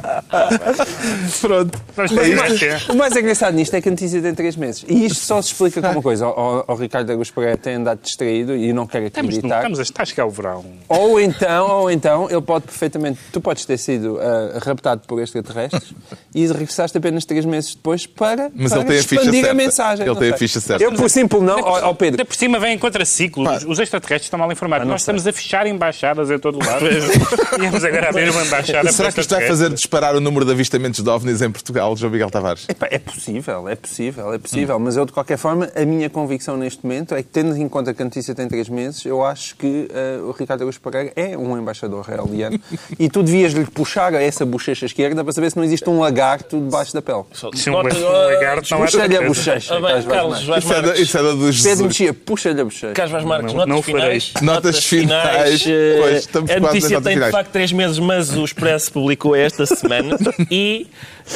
Pronto. 1.41 1.79
Mas 1.95 2.11
É 2.11 2.27
isto. 2.27 2.37
vai 2.37 2.57
ser. 2.57 2.85
O 2.91 2.95
mais 2.95 3.15
engraçado 3.15 3.53
nisto 3.53 3.73
é 3.73 3.81
que 3.81 3.87
a 3.89 3.91
notícia 3.91 4.21
tem 4.21 4.33
3 4.33 4.55
meses. 4.55 4.85
E 4.87 5.05
isto 5.05 5.19
só 5.23 5.41
se 5.41 5.51
explica 5.51 5.81
com 5.81 5.87
uma 5.89 6.01
coisa. 6.01 6.27
O, 6.27 6.63
o 6.67 6.75
Ricardo 6.75 7.11
Agus 7.11 7.31
Pereira 7.31 7.57
tem 7.57 7.75
andado 7.75 7.99
distraído 8.01 8.55
e 8.55 8.71
não 8.73 8.85
quer 8.87 9.03
Estamos, 9.03 9.29
acreditar. 9.35 9.57
estamos 9.57 9.79
a 9.79 9.83
estar 9.83 10.03
a 10.03 10.05
chegar 10.05 10.23
ao 10.23 10.29
verão. 10.31 10.65
Ou 10.87 11.19
então, 11.19 11.67
ou 11.81 11.91
então, 11.91 12.29
ele 12.29 12.41
pode 12.41 12.65
perfeitamente... 12.65 13.19
Tu 13.31 13.41
podes 13.41 13.65
ter 13.65 13.77
sido 13.77 14.19
ah, 14.19 14.59
raptado 14.63 15.01
por 15.07 15.21
extraterrestres 15.21 15.93
e 16.33 16.45
regressaste 16.47 16.97
apenas 16.97 17.25
3 17.25 17.45
meses 17.45 17.75
depois 17.75 18.05
para, 18.05 18.49
Mas 18.55 18.71
para 18.71 18.81
ele 18.81 18.89
tem 18.89 18.99
a 18.99 19.03
ficha 19.03 19.15
expandir 19.15 19.39
certa. 19.41 19.51
a 19.51 19.53
mensagem. 19.53 20.05
Ele 20.05 20.13
Não 20.13 20.19
tem 20.19 20.29
a 20.29 20.37
sei. 20.37 20.47
ficha 20.47 20.59
certa. 20.59 20.83
Eu, 20.83 20.93
por 20.93 21.09
simples 21.09 21.41
não... 21.41 21.59
Ó 21.59 21.89
ó, 21.89 21.93
Pedro, 21.93 22.21
Ainda 22.21 22.25
por 22.25 22.35
cima 22.35 22.59
vem 22.59 22.73
em 22.75 22.77
contraciclo. 22.79 23.49
Os- 23.49 23.63
Os 23.65 23.79
extraterrestres 23.79 24.27
estão 24.27 24.39
mal 24.39 24.51
informados. 24.51 24.87
Nós 24.87 25.01
estamos 25.01 25.25
a 25.27 25.33
fechar 25.33 25.65
embaixadas 25.67 26.29
em 26.31 26.39
todo 26.39 26.55
o 26.59 26.65
lado. 26.65 26.85
vamos 27.59 27.83
agora 27.83 28.09
abrir 28.09 28.29
uma 28.29 28.43
embaixada 28.45 28.91
Será 28.91 29.11
que 29.11 29.19
isto 29.21 29.33
vai 29.35 29.47
fazer 29.47 29.69
disparar 29.71 29.96
dobrar 29.97 30.15
o 30.15 30.19
número 30.21 30.45
de 30.45 30.51
avistamentos 30.51 31.03
de 31.03 31.09
OVNIs 31.09 31.41
em 31.41 31.49
Portugal, 31.49 31.95
João 31.97 32.11
Miguel 32.11 32.29
Tavares? 32.29 32.65
Epá, 32.69 32.87
é 32.91 32.99
possível, 32.99 33.67
é 33.67 33.75
possível, 33.75 34.31
é 34.31 34.37
possível. 34.37 34.77
Mas 34.79 34.95
eu, 34.95 35.05
de 35.07 35.11
qualquer 35.11 35.37
forma, 35.37 35.69
a 35.75 35.85
minha 35.85 36.07
convicção 36.07 36.55
neste 36.55 36.85
momento 36.85 37.15
é 37.15 37.23
que, 37.23 37.29
tendo 37.29 37.57
em 37.57 37.67
conta 37.67 37.93
que 37.95 38.01
a 38.03 38.05
notícia 38.05 38.35
tem 38.35 38.47
três 38.47 38.69
meses, 38.69 39.03
eu 39.05 39.25
acho 39.25 39.55
que 39.55 39.87
eh, 39.91 40.19
o 40.23 40.31
Ricardo 40.31 40.61
Augusto 40.61 40.79
Pereira 40.81 41.11
é 41.15 41.35
um 41.35 41.57
embaixador 41.57 42.05
realiano. 42.05 42.59
e 42.99 43.09
tu 43.09 43.23
devias 43.23 43.53
lhe 43.53 43.65
puxar 43.65 44.13
a 44.13 44.21
essa 44.21 44.45
bochecha 44.45 44.85
esquerda 44.85 45.23
para 45.23 45.33
saber 45.33 45.49
se 45.49 45.57
não 45.57 45.63
existe 45.63 45.89
um 45.89 45.99
lagarto 45.99 46.59
debaixo 46.59 46.93
da 46.93 47.01
pele. 47.01 47.23
Se 47.55 47.69
um 47.69 47.73
Nota- 47.73 47.97
lagarto 47.97 48.69
não 48.71 48.83
é 48.83 48.85
Puxa-lhe 48.85 49.17
a 49.17 49.21
bochecha. 49.23 49.75
Ah, 49.75 49.81
bem, 49.81 50.03
Carlos 50.03 50.43
Vaz 50.45 50.63
Isso 50.63 50.73
é 50.73 50.75
da, 50.75 50.87
Marques. 50.87 51.01
isso 51.01 51.17
é 51.17 51.23
da 51.23 51.31
dos 51.31 51.63
Pedro. 51.63 51.83
Mexia, 51.85 52.13
puxa-lhe 52.13 52.61
a 52.61 52.63
bochecha. 52.63 52.93
Carlos 52.93 53.11
Vaz 53.13 53.25
Marques, 53.25 53.53
Não- 53.55 53.65
notas 53.65 53.85
finais. 53.85 54.33
Notas 54.43 54.83
finais. 54.85 55.65
eh, 55.67 55.97
Pois, 55.99 56.15
estamos 56.19 56.51
a 56.51 56.53
quase 56.59 56.63
nas 56.63 56.73
notícia 56.83 57.01
tem 57.01 57.19
de 57.19 57.31
facto 57.31 57.49
três 57.51 57.71
meses, 57.71 57.97
mas 57.97 58.29
o 58.37 58.45
Expresso 58.45 58.91
publicou 58.91 59.35
esta 59.35 59.65
semana 59.65 59.86
e 60.51 60.87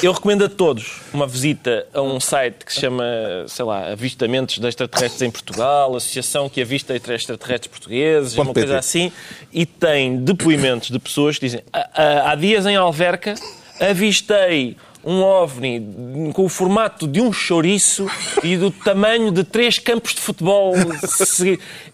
eu 0.01 0.11
recomendo 0.11 0.45
a 0.45 0.49
todos 0.49 1.01
uma 1.13 1.27
visita 1.27 1.85
a 1.93 2.01
um 2.01 2.19
site 2.19 2.65
que 2.65 2.73
se 2.73 2.79
chama, 2.81 3.03
sei 3.47 3.65
lá, 3.65 3.91
Avistamentos 3.91 4.57
de 4.57 4.67
Extraterrestres 4.67 5.21
em 5.21 5.31
Portugal, 5.31 5.95
Associação 5.95 6.47
que 6.49 6.61
avista 6.61 6.95
extraterrestres 6.95 7.67
portugueses, 7.71 8.33
Ponto 8.35 8.47
uma 8.47 8.53
coisa 8.53 8.77
assim, 8.77 9.11
e 9.51 9.65
tem 9.65 10.17
depoimentos 10.17 10.89
de 10.89 10.99
pessoas 10.99 11.37
que 11.37 11.45
dizem 11.45 11.61
"Ah, 11.71 11.89
ah, 11.93 12.31
há 12.31 12.35
dias 12.35 12.65
em 12.65 12.75
Alverca 12.75 13.35
avistei 13.79 14.75
um 15.03 15.21
OVNI 15.23 16.31
com 16.33 16.45
o 16.45 16.49
formato 16.49 17.07
de 17.07 17.19
um 17.19 17.33
chouriço 17.33 18.05
e 18.43 18.55
do 18.55 18.69
tamanho 18.69 19.31
de 19.31 19.43
três 19.43 19.79
campos 19.79 20.13
de 20.13 20.21
futebol. 20.21 20.75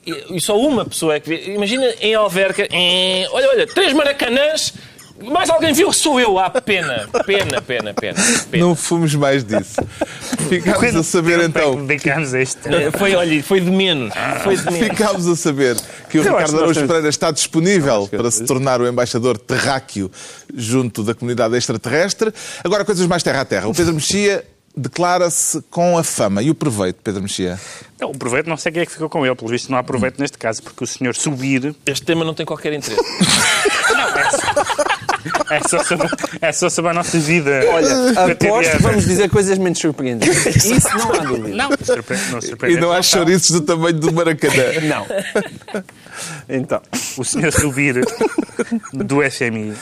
E 0.06 0.42
só 0.42 0.60
uma 0.60 0.84
pessoa 0.86 1.16
é 1.16 1.20
que 1.22 1.30
vê. 1.30 1.54
Imagina 1.54 1.86
em 2.02 2.14
Alverca, 2.16 2.68
em- 2.70 3.26
olha, 3.30 3.48
olha, 3.50 3.68
três 3.68 3.94
maracanãs, 3.94 4.74
mais 5.24 5.50
alguém 5.50 5.74
viu? 5.74 5.92
Sou 5.92 6.20
eu. 6.20 6.38
Ah, 6.38 6.50
pena, 6.50 7.08
pena, 7.26 7.62
pena, 7.62 7.94
pena. 7.94 8.20
pena. 8.50 8.66
Não 8.66 8.76
fomos 8.76 9.16
mais 9.16 9.44
disso. 9.44 9.76
Ficámos 10.50 10.96
a 10.96 11.04
saber 11.04 11.40
então. 11.42 11.86
Dedicámos 11.86 12.34
a 12.34 12.42
este. 12.42 12.68
Eh, 12.68 12.92
Foi, 12.92 13.16
olha, 13.16 13.44
foi 13.44 13.60
de 13.60 13.72
menos. 13.72 14.14
Foi 14.44 14.56
de 14.56 14.66
menos. 14.66 14.80
Ficámos 14.88 15.28
a 15.28 15.36
saber 15.36 15.76
que 16.10 16.20
o 16.20 16.22
Eu 16.22 16.24
Ricardo 16.24 16.52
nós 16.52 16.62
Araújo 16.62 16.88
Pereira 16.88 17.10
está 17.10 17.32
disponível 17.32 18.08
para 18.08 18.30
se 18.32 18.46
tornar 18.46 18.80
o 18.82 18.88
embaixador 18.88 19.38
terráqueo 19.38 20.12
junto 20.56 21.04
da 21.04 21.14
comunidade 21.14 21.56
extraterrestre. 21.56 22.32
Agora, 22.64 22.86
coisas 22.86 23.06
mais 23.08 23.24
terra 23.24 23.42
a 23.42 23.46
terra. 23.46 23.68
O 23.68 23.74
Pedro 23.74 23.94
Mexia 23.94 24.44
declara-se 24.78 25.62
com 25.72 25.98
a 25.98 26.04
fama 26.04 26.42
e 26.44 26.50
o 26.52 26.56
proveito, 26.56 27.00
Pedro 27.04 27.24
Mexia. 27.24 27.60
Não, 28.00 28.12
o 28.12 28.18
proveito, 28.18 28.48
não 28.48 28.56
sei 28.58 28.72
quem 28.72 28.84
é 28.84 28.86
que 28.86 28.92
ficou 28.92 29.10
com 29.10 29.26
ele. 29.26 29.36
Pelo 29.36 29.50
visto, 29.50 29.72
não 29.72 29.78
há 29.78 29.84
proveito 29.84 30.20
neste 30.22 30.38
caso, 30.38 30.62
porque 30.62 30.84
o 30.84 30.88
senhor 30.88 31.16
subir. 31.16 31.76
Este 31.86 32.06
tema 32.06 32.24
não 32.24 32.34
tem 32.34 32.46
qualquer 32.46 32.74
interesse. 32.74 33.04
É 35.50 35.60
só 35.68 35.84
sobre, 35.84 36.08
é 36.42 36.52
só 36.52 36.70
sobre 36.70 36.92
a 36.92 36.94
nossa 36.94 37.18
vida. 37.20 37.62
Olha, 37.70 38.32
aposto 38.34 38.72
que 38.72 38.84
vamos 38.84 39.06
dizer 39.06 39.30
coisas 39.30 39.58
menos 39.58 39.80
surpreendentes. 39.80 40.46
Isso 40.66 40.88
não 40.98 41.14
há 41.14 41.18
dúvida. 41.18 41.56
Não, 41.56 41.70
surpreende, 41.84 42.32
não 42.32 42.40
E 42.40 42.42
surpreende. 42.42 42.80
não 42.82 42.92
há 42.92 43.02
chouriços 43.02 43.52
do 43.52 43.62
tamanho 43.62 44.00
do 44.00 44.12
Maracanã. 44.14 44.64
Não. 44.84 45.06
Então, 46.50 46.82
o 47.18 47.24
senhor 47.24 47.52
subir 47.52 48.06
do 48.94 49.18
FMI 49.30 49.74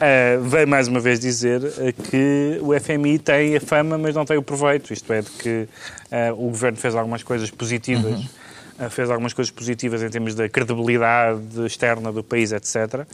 eh, 0.00 0.38
veio 0.42 0.66
mais 0.66 0.88
uma 0.88 1.00
vez 1.00 1.20
dizer 1.20 1.62
eh, 1.78 1.92
que 1.92 2.58
o 2.60 2.78
FMI 2.78 3.18
tem 3.18 3.56
a 3.56 3.60
fama, 3.60 3.96
mas 3.96 4.14
não 4.14 4.24
tem 4.24 4.36
o 4.36 4.42
proveito. 4.42 4.92
Isto 4.92 5.12
é, 5.12 5.22
de 5.22 5.30
que 5.30 5.68
eh, 6.10 6.32
o 6.32 6.48
governo 6.48 6.76
fez 6.78 6.94
algumas 6.94 7.22
coisas 7.22 7.50
positivas. 7.50 8.20
eh, 8.78 8.88
Fez 8.88 9.08
algumas 9.08 9.32
coisas 9.32 9.52
positivas 9.52 10.02
em 10.02 10.08
termos 10.08 10.34
da 10.34 10.48
credibilidade 10.48 11.64
externa 11.64 12.10
do 12.10 12.24
país, 12.24 12.50
etc. 12.50 13.06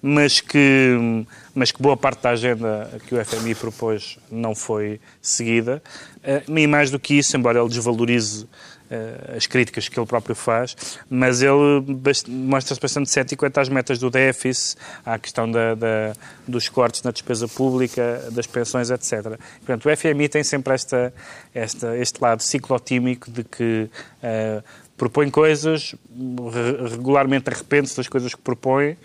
Mas 0.00 0.40
que, 0.40 1.24
mas 1.54 1.72
que 1.72 1.82
boa 1.82 1.96
parte 1.96 2.22
da 2.22 2.30
agenda 2.30 2.88
que 3.06 3.16
o 3.16 3.24
FMI 3.24 3.54
propôs 3.56 4.16
não 4.30 4.54
foi 4.54 5.00
seguida. 5.20 5.82
E 6.46 6.66
mais 6.68 6.90
do 6.90 7.00
que 7.00 7.14
isso, 7.18 7.36
embora 7.36 7.58
ele 7.58 7.68
desvalorize 7.68 8.46
as 9.36 9.46
críticas 9.46 9.88
que 9.88 9.98
ele 9.98 10.06
próprio 10.06 10.34
faz, 10.34 10.76
mas 11.10 11.42
ele 11.42 11.84
mostra-se 12.28 12.80
bastante 12.80 13.10
cético 13.10 13.40
quanto 13.44 13.58
às 13.58 13.68
metas 13.68 13.98
do 13.98 14.10
déficit, 14.10 14.76
à 15.04 15.18
questão 15.18 15.50
da, 15.50 15.74
da- 15.74 16.12
dos 16.46 16.68
cortes 16.68 17.02
na 17.02 17.10
despesa 17.10 17.46
pública, 17.46 18.24
das 18.32 18.46
pensões, 18.46 18.90
etc. 18.90 19.38
Portanto, 19.64 19.88
o 19.88 19.96
FMI 19.96 20.28
tem 20.28 20.42
sempre 20.42 20.74
esta, 20.74 21.12
esta, 21.54 21.96
este 21.98 22.20
lado 22.22 22.42
ciclotímico 22.42 23.30
de 23.30 23.44
que 23.44 23.90
eh, 24.22 24.62
propõe 24.98 25.30
coisas, 25.30 25.94
re- 26.52 26.88
regularmente 26.90 27.48
arrepende-se 27.48 27.96
das 27.96 28.08
coisas 28.08 28.34
que 28.34 28.40
propõe 28.40 28.96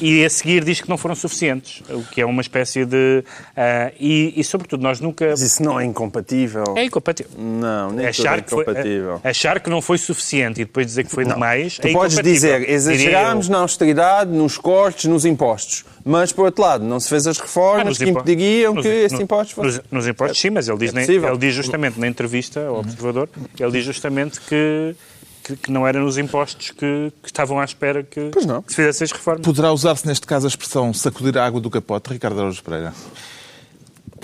e 0.00 0.24
a 0.24 0.30
seguir 0.30 0.64
diz 0.64 0.80
que 0.80 0.88
não 0.88 0.96
foram 0.96 1.14
suficientes, 1.14 1.82
o 1.90 2.02
que 2.04 2.20
é 2.20 2.24
uma 2.26 2.40
espécie 2.40 2.84
de... 2.84 3.24
eh, 3.56 3.92
e, 3.98 4.32
e, 4.36 4.44
sobretudo, 4.44 4.82
nós 4.82 5.00
nunca... 5.00 5.26
mas 5.30 5.42
isso 5.42 5.62
não 5.62 5.78
é 5.80 5.84
incompatível. 5.84 6.62
É 6.76 6.84
incompatível. 6.84 7.32
Não, 7.36 7.88
nem 7.90 7.96
tudo 7.96 8.02
é 8.06 8.08
Achar 8.08 8.40
que, 8.42 8.50
foi, 8.50 8.62
incompatível. 8.62 9.20
achar 9.24 9.60
que 9.60 9.68
não 9.68 9.82
foi 9.82 9.98
suficiente 9.98 10.60
e 10.60 10.64
depois 10.64 10.86
dizer 10.86 11.04
que 11.04 11.10
foi 11.10 11.24
demais. 11.24 11.76
Tu 11.78 11.88
é 11.88 11.92
podes 11.92 12.14
incompatível, 12.14 12.60
dizer, 12.60 12.70
exagerámos 12.70 13.48
na 13.48 13.58
austeridade, 13.58 14.30
nos 14.30 14.56
cortes, 14.56 15.06
nos 15.06 15.24
impostos. 15.24 15.84
Mas, 16.04 16.32
por 16.32 16.46
outro 16.46 16.62
lado, 16.62 16.84
não 16.84 16.98
se 17.00 17.08
fez 17.08 17.26
as 17.26 17.38
Ah, 17.38 17.42
reformas 17.42 17.86
nos 17.86 17.98
que 17.98 18.04
impo- 18.04 18.20
impediriam 18.20 18.74
nos- 18.74 18.82
que 18.84 18.88
esses 18.92 19.12
no- 19.18 19.22
impostos 19.24 19.52
fossem... 19.54 19.70
Nos, 19.72 19.82
nos 19.90 20.06
impostos, 20.08 20.40
sim, 20.40 20.50
mas 20.50 20.68
ele 20.68 20.78
diz, 20.78 20.94
É 20.94 21.04
ele 21.12 21.38
diz 21.38 21.54
justamente 21.54 21.98
na 21.98 22.06
entrevista 22.08 22.66
ao 22.66 22.78
Observador, 22.80 23.28
ele 23.58 23.70
diz 23.72 23.84
justamente 23.84 24.40
que, 24.40 24.94
que, 25.42 25.56
que 25.56 25.70
não 25.70 25.86
eram 25.86 26.02
nos 26.02 26.16
impostos 26.18 26.70
que, 26.70 27.12
que 27.22 27.26
estavam 27.28 27.58
à 27.60 27.64
espera 27.64 28.02
que, 28.02 28.30
Pois 28.32 28.46
não. 28.46 28.62
que 28.62 28.70
se 28.70 28.76
fizessem 28.76 29.04
as 29.06 29.12
reformas. 29.12 29.44
Poderá 29.44 29.72
usar-se 29.72 30.06
neste 30.06 30.26
caso 30.26 30.46
a 30.46 30.48
expressão 30.48 30.92
sacudir 30.94 31.36
a 31.38 31.44
água 31.46 31.60
do 31.60 31.68
capote, 31.70 32.10
Ricardo 32.12 32.38
Araújo 32.40 32.62
Pereira? 32.62 32.92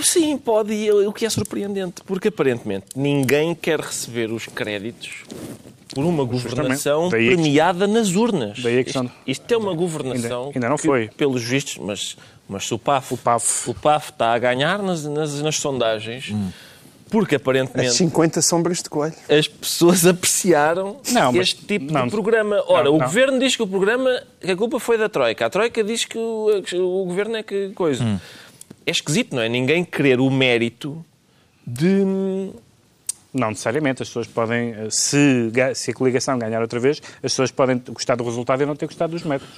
Sim, 0.01 0.39
pode, 0.39 0.73
e 0.73 0.91
o 0.93 1.13
que 1.13 1.27
é 1.27 1.31
surpreendente, 1.31 2.03
porque 2.07 2.29
aparentemente 2.29 2.87
ninguém 2.95 3.53
quer 3.55 3.81
receber 3.81 4.31
os 4.31 4.47
créditos 4.47 5.25
por 5.93 6.05
uma 6.05 6.23
governação 6.23 7.09
Daí 7.09 7.27
a 7.27 7.31
que- 7.31 7.37
premiada 7.43 7.87
nas 7.89 8.11
urnas. 8.15 8.61
Daí 8.63 8.79
a 8.79 8.85
questão- 8.85 9.05
Isto, 9.07 9.15
isto 9.27 9.53
é 9.53 9.57
uma 9.57 9.75
governação 9.75 10.45
Ainda- 10.47 10.57
ainda 10.59 10.69
não 10.69 10.77
que, 10.77 10.87
foi. 10.87 11.09
pelos 11.17 11.43
vistos, 11.43 11.79
mas, 11.79 12.17
mas 12.49 12.65
se 12.67 12.73
o 12.75 12.79
PAF, 12.79 13.15
O 13.15 13.17
PAF. 13.17 13.69
o 13.71 13.75
PAF 13.75 14.11
está 14.13 14.35
a 14.35 14.39
ganhar 14.39 14.81
nas, 14.81 15.05
nas, 15.05 15.43
nas 15.43 15.57
sondagens, 15.57 16.33
porque 17.11 17.35
As 17.37 17.41
aparentemente 17.41 17.93
50 17.95 18.43
sombras 18.43 18.83
de 18.83 18.89
coelho. 18.91 19.15
as 19.29 19.49
pessoas 19.49 20.05
apreciaram 20.07 21.01
Não, 21.13 21.33
mas- 21.33 21.49
este 21.49 21.65
tipo 21.65 21.93
não. 21.93 22.05
de 22.07 22.11
programa. 22.11 22.63
Ora, 22.67 22.85
Não, 22.85 22.97
o 22.97 22.99
governo 22.99 23.39
diz 23.39 23.57
que 23.57 23.63
o 23.63 23.67
programa, 23.67 24.23
que 24.41 24.51
a 24.51 24.57
culpa 24.57 24.79
foi 24.79 24.97
da 24.99 25.09
Troika. 25.09 25.47
A 25.47 25.51
Troika 25.51 25.83
diz 25.83 26.05
que 26.05 26.17
o, 26.19 26.63
o 26.75 27.05
governo 27.07 27.37
é 27.37 27.43
que 27.43 27.71
coisa. 27.71 28.03
Hum. 28.05 28.19
É 28.87 28.91
esquisito, 28.91 29.35
não 29.37 29.43
é? 29.43 29.49
Ninguém 29.49 29.85
querer 29.85 30.21
o 30.21 30.31
mérito 30.31 31.05
de. 31.67 32.03
Não 33.35 33.51
necessariamente. 33.51 34.03
As 34.03 34.09
pessoas 34.09 34.27
podem, 34.27 34.71
eh, 34.73 34.89
se, 34.91 35.51
se 35.75 35.91
a 35.91 35.95
coligação 35.95 36.39
ganhar 36.39 36.61
outra 36.63 36.81
vez, 36.81 37.01
as 37.17 37.21
pessoas 37.33 37.51
podem 37.51 37.83
gostar 37.89 38.15
do 38.17 38.25
resultado 38.25 38.63
e 38.63 38.67
não 38.67 38.75
ter 38.75 38.87
gostado 38.87 39.13
dos 39.13 39.23
métodos. 39.23 39.55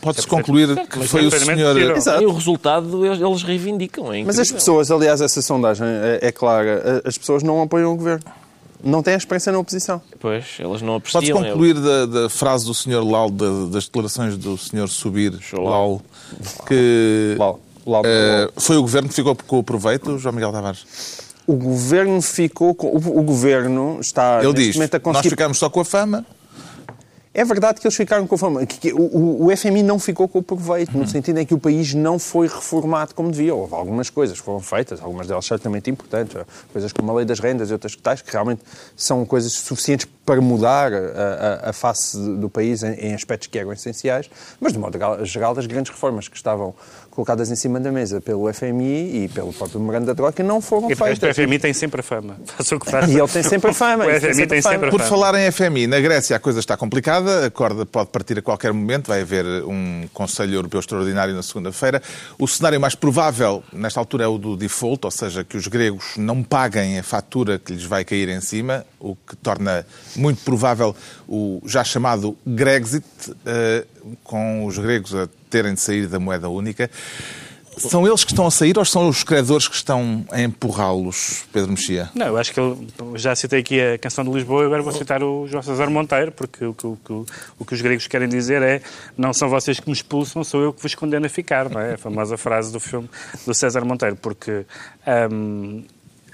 Pode-se 0.00 0.26
concluir 0.26 0.68
que 0.88 0.98
mas 0.98 1.10
foi 1.10 1.24
é 1.24 1.26
o 1.26 1.30
perfeitamente 1.30 1.60
senhor... 1.60 1.74
possível. 1.74 1.96
Exato. 1.96 2.22
E 2.22 2.26
o 2.26 2.32
resultado 2.32 3.06
eles, 3.06 3.42
reivindicam. 3.42 4.12
É 4.12 4.24
Mas 4.24 4.38
as 4.38 4.50
pessoas, 4.50 4.90
aliás, 4.90 5.20
essa 5.20 5.42
sondagem 5.42 5.86
é, 5.86 6.20
é 6.22 6.32
clara, 6.32 7.02
as 7.04 7.18
pessoas 7.18 7.42
não 7.42 7.60
apoiam 7.62 7.92
o 7.92 7.96
governo. 7.96 8.24
Não 8.82 9.02
têm 9.02 9.14
experiência 9.14 9.52
na 9.52 9.58
oposição. 9.58 10.00
Pois, 10.18 10.44
elas 10.58 10.80
não 10.80 10.94
apreciam. 10.94 11.20
Pode-se 11.36 11.50
concluir 11.52 11.74
da, 11.74 12.06
da 12.06 12.30
frase 12.30 12.64
do 12.64 12.72
senhor 12.72 13.02
Lau, 13.04 13.30
da- 13.30 13.66
das 13.70 13.84
declarações 13.84 14.38
do 14.38 14.56
senhor 14.56 14.88
Subir, 14.88 15.38
Lau, 15.52 16.00
que 16.66 17.36
Lau. 17.38 17.60
Lau. 17.86 18.02
eh, 18.06 18.48
foi 18.56 18.76
o 18.78 18.82
governo 18.82 19.08
que 19.10 19.14
ficou 19.14 19.36
com 19.46 19.58
o 19.58 19.62
proveito, 19.62 20.16
João 20.18 20.34
Miguel 20.34 20.50
Tavares? 20.52 20.86
O 21.46 21.54
governo 21.54 22.22
ficou. 22.22 22.74
Com, 22.74 22.86
o, 22.88 23.18
o 23.18 23.22
governo 23.22 23.98
está 24.00 24.38
Ele 24.38 24.48
neste 24.52 24.66
diz, 24.66 24.76
momento 24.76 24.94
a 24.94 24.98
nós 24.98 25.02
conseguir. 25.04 25.30
ficamos 25.30 25.58
só 25.58 25.68
com 25.68 25.80
a 25.80 25.84
fama, 25.84 26.24
É 27.32 27.44
verdade 27.44 27.80
que 27.80 27.86
eles 27.86 27.96
ficaram 27.96 28.26
com 28.26 28.34
a 28.34 28.38
fama. 28.38 28.66
Que, 28.66 28.92
o, 28.92 28.98
o- 29.00 29.46
o 29.46 29.56
FMI 29.56 29.84
não 29.84 30.00
ficou 30.00 30.26
com 30.26 30.40
o 30.40 30.42
proveito, 30.42 30.92
Uhum. 30.92 31.02
no 31.02 31.06
sentido 31.08 31.38
em 31.38 31.46
que 31.46 31.54
o 31.54 31.58
país 31.60 31.94
não 31.94 32.18
foi 32.18 32.48
reformado 32.48 33.14
como 33.14 33.30
devia. 33.30 33.54
Houve 33.54 33.72
algumas 33.72 34.10
coisas 34.10 34.36
que 34.40 34.44
foram 34.44 34.58
feitas, 34.58 35.00
algumas 35.00 35.28
delas 35.28 35.44
certamente 35.46 35.88
importantes, 35.88 36.36
coisas 36.72 36.92
como 36.92 37.12
a 37.12 37.14
lei 37.14 37.24
das 37.24 37.38
rendas 37.38 37.70
e 37.70 37.72
outras 37.72 37.94
que 37.94 38.02
tais, 38.02 38.20
que 38.20 38.32
realmente 38.32 38.62
são 38.96 39.24
coisas 39.24 39.52
suficientes 39.52 40.08
para 40.26 40.40
mudar 40.40 40.92
a, 40.92 40.96
a- 41.66 41.70
a 41.70 41.72
face 41.72 42.16
do 42.36 42.48
país 42.50 42.82
em, 42.82 42.94
em 42.94 43.14
aspectos 43.14 43.46
que 43.46 43.58
eram 43.58 43.72
essenciais, 43.72 44.28
mas 44.60 44.72
de 44.72 44.78
modo 44.80 44.94
geral- 44.94 45.24
geral, 45.24 45.54
as 45.56 45.66
grandes 45.66 45.92
reformas 45.92 46.26
que 46.26 46.36
estavam 46.36 46.74
colocadas 47.10 47.50
em 47.50 47.56
cima 47.56 47.80
da 47.80 47.90
mesa 47.90 48.20
pelo 48.20 48.52
FMI 48.52 49.24
e 49.24 49.28
pelo 49.28 49.52
próprio 49.52 49.80
memorando 49.80 50.06
da 50.06 50.14
Troika 50.14 50.42
não 50.42 50.60
foram 50.60 50.90
E 50.90 50.94
resto, 50.94 51.02
o 51.02 51.06
feitas. 51.06 51.36
FMI 51.36 51.58
tem 51.58 51.72
sempre 51.74 52.00
a 52.00 52.02
fama. 52.02 52.36
Faça 52.46 52.76
o 52.76 52.80
que 52.80 52.90
faça. 52.90 53.10
E 53.10 53.18
ele 53.18 53.28
tem 53.28 53.42
sempre 53.42 53.70
a 53.70 53.74
fama, 53.74 54.04
O 54.06 54.08
tem 54.08 54.20
FMI 54.20 54.34
sempre 54.34 54.46
tem 54.46 54.58
a 54.58 54.62
fama. 54.62 54.72
sempre 54.74 54.88
a 54.88 54.90
Por 54.90 55.00
fama. 55.00 55.10
falar 55.10 55.34
em 55.34 55.50
FMI, 55.50 55.86
na 55.86 56.00
Grécia 56.00 56.36
a 56.36 56.38
coisa 56.38 56.60
está 56.60 56.76
complicada, 56.76 57.46
a 57.46 57.50
corda 57.50 57.84
pode 57.84 58.10
partir 58.10 58.38
a 58.38 58.42
qualquer 58.42 58.72
momento, 58.72 59.08
vai 59.08 59.20
haver 59.22 59.44
um 59.64 60.08
Conselho 60.12 60.54
Europeu 60.54 60.80
Extraordinário 60.80 61.34
na 61.34 61.42
segunda-feira. 61.42 62.02
O 62.38 62.46
cenário 62.46 62.80
mais 62.80 62.94
provável, 62.94 63.62
nesta 63.72 63.98
altura, 64.00 64.24
é 64.24 64.28
o 64.28 64.38
do 64.38 64.56
default, 64.56 65.04
ou 65.04 65.10
seja, 65.10 65.44
que 65.44 65.56
os 65.56 65.66
gregos 65.66 66.16
não 66.16 66.42
paguem 66.42 66.98
a 66.98 67.02
fatura 67.02 67.58
que 67.58 67.72
lhes 67.72 67.84
vai 67.84 68.04
cair 68.04 68.28
em 68.28 68.40
cima, 68.40 68.84
o 68.98 69.16
que 69.16 69.36
torna 69.36 69.84
muito 70.16 70.42
provável 70.44 70.94
o 71.28 71.60
já 71.66 71.82
chamado 71.84 72.36
Grexit, 72.46 73.04
eh, 73.46 73.84
com 74.24 74.64
os 74.64 74.78
gregos 74.78 75.14
a 75.14 75.28
terem 75.50 75.74
de 75.74 75.80
sair 75.80 76.06
da 76.06 76.18
moeda 76.18 76.48
única. 76.48 76.88
São 77.76 78.06
eles 78.06 78.24
que 78.24 78.32
estão 78.32 78.46
a 78.46 78.50
sair 78.50 78.76
ou 78.76 78.84
são 78.84 79.08
os 79.08 79.22
credores 79.24 79.66
que 79.66 79.74
estão 79.74 80.24
a 80.30 80.42
empurrá-los, 80.42 81.44
Pedro 81.52 81.70
Mexia? 81.70 82.10
Não, 82.14 82.26
eu 82.26 82.36
acho 82.36 82.52
que 82.52 82.60
eu 82.60 82.78
já 83.14 83.34
citei 83.34 83.60
aqui 83.60 83.80
a 83.80 83.96
canção 83.96 84.22
de 84.24 84.30
Lisboa, 84.30 84.66
agora 84.66 84.82
vou 84.82 84.92
citar 84.92 85.22
o 85.22 85.46
João 85.46 85.62
César 85.62 85.88
Monteiro, 85.88 86.30
porque 86.32 86.64
o 86.64 86.74
que, 86.74 86.86
o, 86.86 87.26
o 87.58 87.64
que 87.64 87.74
os 87.74 87.80
gregos 87.80 88.06
querem 88.06 88.28
dizer 88.28 88.60
é 88.60 88.82
não 89.16 89.32
são 89.32 89.48
vocês 89.48 89.80
que 89.80 89.86
me 89.88 89.94
expulsam, 89.94 90.44
sou 90.44 90.62
eu 90.62 90.72
que 90.74 90.82
vos 90.82 90.94
condeno 90.94 91.24
a 91.24 91.28
ficar, 91.28 91.70
não 91.70 91.80
é? 91.80 91.94
A 91.94 91.98
famosa 91.98 92.36
frase 92.36 92.70
do 92.70 92.80
filme 92.80 93.08
do 93.46 93.54
César 93.54 93.84
Monteiro, 93.84 94.16
porque 94.16 94.66
hum, 95.32 95.82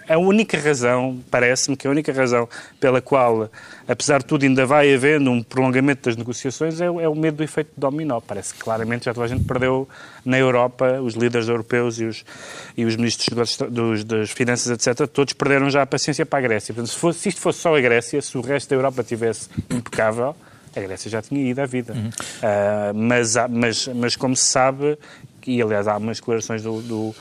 a 0.08 0.18
única 0.18 0.58
razão, 0.58 1.18
parece-me 1.30 1.76
que 1.76 1.86
a 1.86 1.90
única 1.90 2.12
razão 2.12 2.48
pela 2.78 3.00
qual, 3.00 3.50
apesar 3.86 4.18
de 4.18 4.26
tudo, 4.26 4.44
ainda 4.44 4.64
vai 4.64 4.92
havendo 4.94 5.30
um 5.30 5.42
prolongamento 5.42 6.08
das 6.08 6.16
negociações 6.16 6.80
é, 6.80 6.86
é 6.86 7.08
o 7.08 7.14
medo 7.14 7.38
do 7.38 7.42
efeito 7.42 7.70
dominó. 7.76 8.20
Parece 8.20 8.54
que 8.54 8.60
claramente 8.60 9.06
já 9.06 9.14
toda 9.14 9.26
a 9.26 9.28
gente 9.28 9.44
perdeu 9.44 9.88
na 10.24 10.38
Europa, 10.38 11.00
os 11.00 11.14
líderes 11.14 11.48
europeus 11.48 11.98
e 11.98 12.04
os, 12.04 12.24
e 12.76 12.84
os 12.84 12.96
ministros 12.96 13.56
dos, 13.58 13.70
dos, 13.70 14.04
das 14.04 14.30
finanças, 14.30 14.70
etc., 14.70 15.06
todos 15.06 15.32
perderam 15.32 15.70
já 15.70 15.82
a 15.82 15.86
paciência 15.86 16.24
para 16.24 16.38
a 16.38 16.42
Grécia. 16.42 16.74
Portanto, 16.74 16.92
se, 16.92 16.98
fosse, 16.98 17.18
se 17.20 17.28
isto 17.30 17.40
fosse 17.40 17.60
só 17.60 17.76
a 17.76 17.80
Grécia, 17.80 18.20
se 18.22 18.36
o 18.36 18.40
resto 18.40 18.70
da 18.70 18.76
Europa 18.76 19.02
tivesse 19.02 19.48
impecável, 19.70 20.34
a 20.74 20.80
Grécia 20.80 21.10
já 21.10 21.22
tinha 21.22 21.40
ido 21.40 21.60
à 21.60 21.66
vida. 21.66 21.94
Uhum. 21.94 22.08
Uh, 22.08 22.94
mas, 22.94 23.34
mas, 23.48 23.88
mas, 23.88 24.16
como 24.16 24.36
se 24.36 24.44
sabe, 24.44 24.98
e 25.46 25.62
aliás 25.62 25.88
há 25.88 25.96
umas 25.96 26.18
declarações 26.18 26.62
do, 26.62 26.82
do 26.82 27.14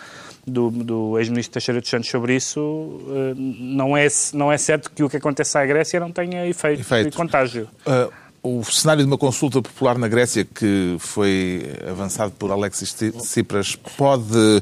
do, 0.45 0.69
do 0.69 1.19
ex-ministro 1.19 1.53
Teixeira 1.53 1.81
dos 1.81 1.89
Santos 1.89 2.09
sobre 2.09 2.35
isso, 2.35 3.01
eh, 3.09 3.33
não 3.35 3.97
é, 3.97 4.07
não 4.33 4.51
é 4.51 4.57
certo 4.57 4.91
que 4.91 5.03
o 5.03 5.09
que 5.09 5.17
acontece 5.17 5.57
à 5.57 5.65
Grécia 5.65 5.99
não 5.99 6.11
tenha 6.11 6.47
efeito, 6.47 6.81
efeito. 6.81 7.09
de 7.09 7.17
contágio. 7.17 7.67
Uh, 7.85 8.11
o 8.59 8.63
cenário 8.63 9.03
de 9.03 9.07
uma 9.07 9.17
consulta 9.17 9.61
popular 9.61 9.97
na 9.97 10.07
Grécia 10.07 10.45
que 10.45 10.97
foi 10.99 11.63
avançado 11.89 12.31
por 12.31 12.51
Alexis 12.51 12.93
Tsipras 12.93 13.75
pode 13.97 14.61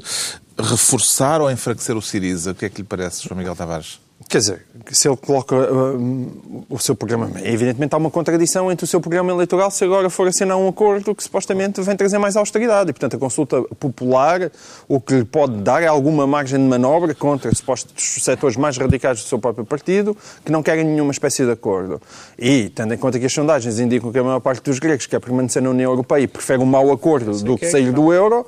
reforçar 0.58 1.42
ou 1.42 1.50
enfraquecer 1.50 1.94
o 1.96 2.00
Siriza? 2.00 2.52
O 2.52 2.54
que 2.54 2.64
é 2.64 2.68
que 2.70 2.78
lhe 2.80 2.86
parece, 2.86 3.28
João 3.28 3.36
Miguel 3.36 3.54
Tavares? 3.54 4.00
Quer 4.28 4.38
dizer, 4.38 4.66
se 4.90 5.08
ele 5.08 5.16
coloca 5.16 5.54
uh, 5.56 6.64
o 6.68 6.78
seu 6.78 6.94
programa, 6.94 7.30
evidentemente 7.42 7.94
há 7.94 7.98
uma 7.98 8.10
contradição 8.10 8.70
entre 8.70 8.84
o 8.84 8.86
seu 8.86 9.00
programa 9.00 9.30
eleitoral 9.32 9.70
se 9.70 9.84
agora 9.84 10.10
for 10.10 10.28
assinar 10.28 10.56
um 10.56 10.68
acordo 10.68 11.14
que 11.14 11.22
supostamente 11.22 11.80
vem 11.80 11.96
trazer 11.96 12.18
mais 12.18 12.36
austeridade. 12.36 12.90
E, 12.90 12.92
portanto, 12.92 13.16
a 13.16 13.18
consulta 13.18 13.62
popular 13.78 14.50
o 14.88 15.00
que 15.00 15.14
lhe 15.14 15.24
pode 15.24 15.56
dar 15.62 15.82
é 15.82 15.86
alguma 15.86 16.26
margem 16.26 16.58
de 16.58 16.64
manobra 16.64 17.14
contra 17.14 17.54
supostos 17.54 18.22
setores 18.22 18.56
mais 18.56 18.76
radicais 18.76 19.22
do 19.22 19.26
seu 19.26 19.38
próprio 19.38 19.64
partido 19.64 20.16
que 20.44 20.52
não 20.52 20.62
querem 20.62 20.84
nenhuma 20.84 21.12
espécie 21.12 21.44
de 21.44 21.52
acordo. 21.52 22.00
E, 22.38 22.68
tendo 22.70 22.94
em 22.94 22.98
conta 22.98 23.18
que 23.18 23.26
as 23.26 23.32
sondagens 23.32 23.78
indicam 23.78 24.12
que 24.12 24.18
a 24.18 24.24
maior 24.24 24.40
parte 24.40 24.62
dos 24.62 24.78
gregos 24.78 25.06
quer 25.06 25.20
permanecer 25.20 25.62
na 25.62 25.70
União 25.70 25.90
Europeia 25.90 26.22
e 26.24 26.26
prefere 26.26 26.60
um 26.60 26.66
mau 26.66 26.90
acordo 26.92 27.32
do 27.42 27.56
que 27.56 27.66
sair 27.66 27.92
do 27.92 28.12
euro, 28.12 28.46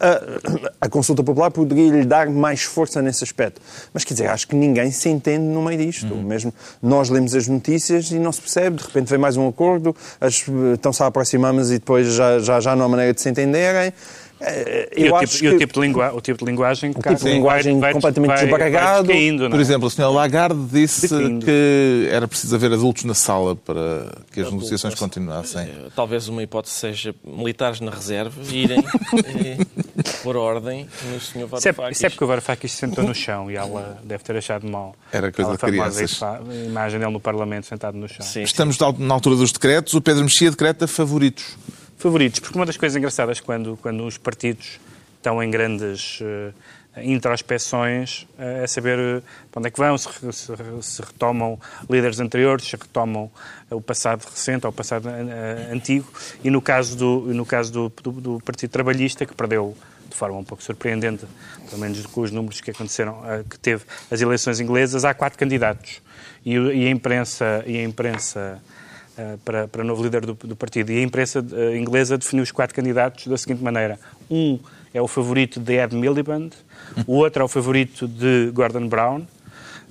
a, 0.00 0.86
a 0.86 0.88
consulta 0.88 1.22
popular 1.22 1.50
poderia 1.50 1.90
lhe 1.90 2.04
dar 2.04 2.28
mais 2.28 2.62
força 2.62 3.02
nesse 3.02 3.24
aspecto. 3.24 3.60
Mas 3.92 4.04
quer 4.04 4.14
dizer, 4.14 4.28
acho 4.28 4.46
que 4.48 4.54
ninguém 4.54 4.90
se 4.90 5.08
entende 5.08 5.44
no 5.44 5.62
meio 5.62 5.78
disto. 5.78 6.12
Uhum. 6.12 6.22
Mesmo 6.22 6.52
nós 6.82 7.08
lemos 7.08 7.34
as 7.34 7.48
notícias 7.48 8.10
e 8.10 8.18
não 8.18 8.32
se 8.32 8.40
percebe, 8.40 8.76
de 8.76 8.84
repente 8.84 9.08
vem 9.08 9.18
mais 9.18 9.36
um 9.36 9.48
acordo, 9.48 9.94
estão-se 10.74 11.02
a 11.02 11.06
aproximar, 11.06 11.52
mas 11.52 11.70
e 11.70 11.74
depois 11.74 12.12
já, 12.12 12.38
já, 12.38 12.60
já 12.60 12.76
não 12.76 12.84
há 12.84 12.88
maneira 12.88 13.12
de 13.12 13.20
se 13.20 13.28
entenderem. 13.28 13.92
Eh, 14.40 14.88
eu 14.92 15.06
e, 15.06 15.10
o 15.10 15.18
tipo, 15.18 15.32
que... 15.32 15.44
e 15.44 15.48
o, 15.48 15.58
tipo 15.58 15.72
de 15.74 15.80
lingua... 15.80 16.12
o 16.14 16.20
tipo 16.20 16.38
de 16.38 16.50
linguagem, 16.50 16.90
o 16.90 16.94
tipo 16.94 17.14
de 17.14 17.30
linguagem 17.30 17.80
vai, 17.80 17.92
completamente 17.92 18.28
vai, 18.28 18.38
desbaragado. 18.38 19.06
Vai 19.08 19.28
é? 19.28 19.48
Por 19.48 19.60
exemplo, 19.60 19.88
a 19.88 19.90
senhora 19.90 20.14
Lagarde 20.14 20.64
disse 20.70 21.08
que 21.08 22.08
era 22.10 22.28
preciso 22.28 22.54
haver 22.54 22.72
adultos 22.72 23.04
na 23.04 23.14
sala 23.14 23.56
para 23.56 24.12
que 24.32 24.40
as 24.40 24.50
negociações 24.50 24.94
continuassem. 24.94 25.62
Eh, 25.62 25.88
talvez 25.94 26.28
uma 26.28 26.42
hipótese 26.42 26.74
seja 26.74 27.14
militares 27.24 27.80
na 27.80 27.90
reserva 27.90 28.40
irem 28.52 28.82
por 30.22 30.36
ordem 30.36 30.86
no 31.12 31.20
senhor 31.20 31.48
Varoufakis. 31.48 31.76
Isso 31.76 31.82
é, 31.82 31.90
isso 31.90 32.06
é 32.06 32.10
porque 32.10 32.24
o 32.24 32.26
Varoufakis 32.26 32.72
se 32.72 32.78
sentou 32.78 33.04
no 33.04 33.14
chão 33.14 33.50
e 33.50 33.56
ela 33.56 33.98
deve 34.04 34.22
ter 34.22 34.36
achado 34.36 34.68
mal. 34.68 34.94
Era 35.12 35.32
coisa 35.32 35.52
de 35.52 35.58
crianças. 35.58 36.22
A 36.22 36.40
imagem 36.66 37.00
dele 37.00 37.12
no 37.12 37.20
Parlamento 37.20 37.66
sentado 37.66 37.96
no 37.96 38.08
chão. 38.08 38.24
Sim, 38.24 38.42
Estamos 38.42 38.76
sim. 38.76 38.94
na 38.98 39.14
altura 39.14 39.36
dos 39.36 39.50
decretos. 39.50 39.94
O 39.94 40.00
Pedro 40.00 40.22
Mexia 40.22 40.50
decreta 40.50 40.86
favoritos 40.86 41.56
favoritos, 41.98 42.40
porque 42.40 42.56
uma 42.56 42.64
das 42.64 42.76
coisas 42.76 42.96
engraçadas 42.96 43.40
quando, 43.40 43.76
quando 43.82 44.06
os 44.06 44.16
partidos 44.16 44.78
estão 45.16 45.42
em 45.42 45.50
grandes 45.50 46.20
uh, 46.20 46.54
introspeções 47.02 48.22
uh, 48.38 48.62
é 48.62 48.66
saber 48.66 48.98
uh, 48.98 49.22
para 49.50 49.60
onde 49.60 49.68
é 49.68 49.70
que 49.70 49.78
vão, 49.78 49.98
se, 49.98 50.08
se, 50.32 50.52
se, 50.80 51.02
retomam 51.02 51.58
líderes 51.90 52.20
anteriores, 52.20 52.66
se 52.66 52.76
retomam 52.76 53.30
o 53.70 53.80
passado 53.80 54.24
recente 54.24 54.64
ou 54.64 54.70
o 54.70 54.72
passado 54.72 55.08
antigo, 55.72 56.10
e 56.42 56.50
no 56.50 56.62
caso, 56.62 56.96
do, 56.96 57.34
no 57.34 57.44
caso 57.44 57.72
do, 57.72 57.92
do, 58.02 58.12
do, 58.12 58.40
Partido 58.40 58.70
Trabalhista, 58.70 59.26
que 59.26 59.34
perdeu 59.34 59.76
de 60.08 60.16
forma 60.16 60.38
um 60.38 60.44
pouco 60.44 60.62
surpreendente, 60.62 61.26
pelo 61.68 61.80
menos 61.80 62.06
com 62.06 62.22
os 62.22 62.30
números 62.30 62.62
que 62.62 62.70
aconteceram, 62.70 63.20
que 63.50 63.58
teve 63.58 63.84
as 64.10 64.22
eleições 64.22 64.58
inglesas, 64.58 65.04
há 65.04 65.12
quatro 65.12 65.38
candidatos. 65.38 66.00
E, 66.46 66.54
e 66.54 66.86
a 66.86 66.90
imprensa, 66.90 67.62
e 67.66 67.76
a 67.76 67.82
imprensa 67.82 68.58
para, 69.44 69.68
para 69.68 69.84
novo 69.84 70.02
líder 70.02 70.26
do, 70.26 70.34
do, 70.34 70.56
partido. 70.56 70.92
E 70.92 70.98
a 70.98 71.02
imprensa 71.02 71.40
uh, 71.40 71.76
inglesa 71.76 72.16
definiu 72.16 72.42
os 72.42 72.50
quatro 72.50 72.74
candidatos 72.74 73.26
da 73.26 73.36
seguinte 73.36 73.62
maneira. 73.62 73.98
Um 74.30 74.58
é 74.92 75.00
o 75.00 75.08
favorito 75.08 75.60
de 75.60 75.74
Ed 75.74 75.94
Miliband, 75.94 76.50
o 77.06 77.14
outro 77.16 77.42
é 77.42 77.44
o 77.44 77.48
favorito 77.48 78.06
de 78.06 78.50
Gordon 78.52 78.88
Brown, 78.88 79.26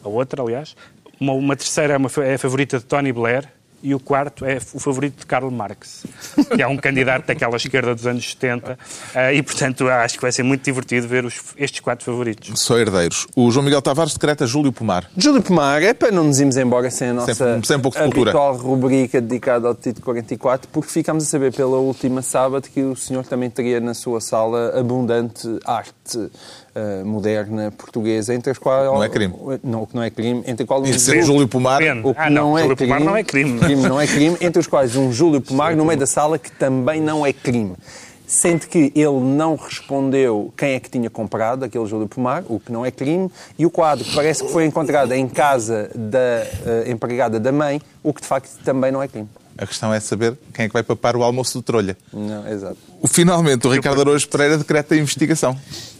a 0.03 0.09
outra, 0.09 0.41
aliás. 0.41 0.75
Uma, 1.19 1.33
uma 1.33 1.55
terceira 1.55 1.93
é, 1.93 1.97
uma, 1.97 2.09
é 2.23 2.35
a 2.35 2.37
favorita 2.37 2.77
de 2.77 2.85
Tony 2.85 3.11
Blair, 3.11 3.47
e 3.81 3.93
o 3.93 3.99
quarto 3.99 4.45
é 4.45 4.57
o 4.73 4.79
favorito 4.79 5.19
de 5.19 5.25
Karl 5.25 5.49
Marx, 5.51 6.05
que 6.55 6.61
é 6.61 6.67
um 6.67 6.77
candidato 6.77 7.27
daquela 7.27 7.55
esquerda 7.55 7.93
dos 7.93 8.07
anos 8.07 8.29
70, 8.31 8.77
eh, 9.13 9.35
e 9.35 9.43
portanto 9.43 9.87
acho 9.87 10.15
que 10.15 10.21
vai 10.21 10.31
ser 10.31 10.43
muito 10.43 10.63
divertido 10.63 11.07
ver 11.07 11.25
os, 11.25 11.35
estes 11.57 11.79
quatro 11.79 12.05
favoritos. 12.05 12.59
Só 12.59 12.77
herdeiros. 12.77 13.27
O 13.35 13.51
João 13.51 13.63
Miguel 13.63 13.81
Tavares 13.81 14.13
decreta 14.13 14.47
Júlio 14.47 14.71
Pomar. 14.71 15.09
Júlio 15.15 15.41
Pomar 15.41 15.81
é 15.83 15.93
para 15.93 16.11
não 16.11 16.23
nos 16.23 16.39
irmos 16.39 16.57
embora 16.57 16.89
sem 16.89 17.09
a 17.09 17.13
nossa 17.13 17.33
sem, 17.33 17.63
sem 17.63 17.79
pouco 17.79 17.97
de 17.97 18.03
habitual 18.03 18.53
cultura. 18.55 18.69
rubrica 18.69 19.21
dedicada 19.21 19.67
ao 19.67 19.75
título 19.75 20.05
44, 20.05 20.67
porque 20.71 20.89
ficámos 20.91 21.23
a 21.23 21.27
saber 21.27 21.53
pela 21.53 21.77
última 21.77 22.21
sábado 22.21 22.67
que 22.73 22.81
o 22.81 22.95
senhor 22.95 23.25
também 23.25 23.49
teria 23.49 23.79
na 23.79 23.93
sua 23.93 24.19
sala 24.19 24.77
abundante 24.77 25.47
arte 25.65 26.29
uh, 26.77 27.05
moderna 27.05 27.71
portuguesa, 27.71 28.33
entre 28.33 28.51
as 28.51 28.57
quais... 28.57 28.85
Não 28.85 29.03
é 29.03 29.09
crime. 29.09 29.33
Não, 29.63 29.83
o 29.83 29.87
que 29.87 29.95
não 29.95 30.03
é 30.03 30.09
crime, 30.09 30.43
entre 30.45 30.65
quais... 30.65 30.89
Um 30.89 30.99
ser 30.99 31.23
Júlio 31.23 31.47
Pomar... 31.47 31.81
O 32.03 32.13
que 32.13 32.19
ah, 32.19 32.29
não, 32.29 32.51
não 32.51 32.57
é 32.57 32.61
Júlio 32.61 32.77
crime, 32.77 32.93
Pomar 32.93 33.05
não 33.05 33.17
é 33.17 33.23
crime. 33.23 33.59
crime. 33.59 33.81
Não 33.81 33.99
é 33.99 34.07
crime, 34.07 34.37
entre 34.41 34.59
os 34.59 34.67
quais 34.67 34.95
um 34.95 35.11
Júlio 35.11 35.41
Pomar 35.41 35.75
no 35.75 35.85
meio 35.85 35.99
da 35.99 36.07
sala 36.07 36.37
que 36.37 36.51
também 36.51 37.01
não 37.01 37.25
é 37.25 37.33
crime. 37.33 37.75
Sendo 38.25 38.67
que 38.67 38.91
ele 38.93 39.21
não 39.21 39.55
respondeu 39.55 40.53
quem 40.57 40.73
é 40.73 40.79
que 40.81 40.89
tinha 40.89 41.09
comprado 41.09 41.63
aquele 41.63 41.85
Júlio 41.85 42.09
Pomar, 42.09 42.43
o 42.49 42.59
que 42.59 42.71
não 42.71 42.85
é 42.85 42.91
crime, 42.91 43.31
e 43.57 43.65
o 43.65 43.69
quadro 43.69 44.03
que 44.03 44.13
parece 44.13 44.43
que 44.43 44.51
foi 44.51 44.65
encontrado 44.65 45.13
em 45.13 45.27
casa 45.29 45.89
da 45.95 46.43
uh, 46.87 46.91
empregada 46.91 47.39
da 47.39 47.53
mãe, 47.53 47.81
o 48.03 48.13
que 48.13 48.21
de 48.21 48.27
facto 48.27 48.49
também 48.65 48.91
não 48.91 49.01
é 49.01 49.07
crime. 49.07 49.29
A 49.57 49.65
questão 49.65 49.93
é 49.93 49.99
saber 49.99 50.37
quem 50.53 50.65
é 50.65 50.67
que 50.67 50.73
vai 50.73 50.83
papar 50.83 51.15
o 51.15 51.23
almoço 51.23 51.57
de 51.57 51.63
trolha. 51.63 51.97
Não, 52.13 52.47
exato. 52.47 52.77
Finalmente, 53.07 53.65
o 53.65 53.71
Ricardo 53.71 54.01
Araújo 54.01 54.27
Pereira 54.27 54.57
decreta 54.57 54.93
a 54.93 54.97
investigação. 54.97 55.59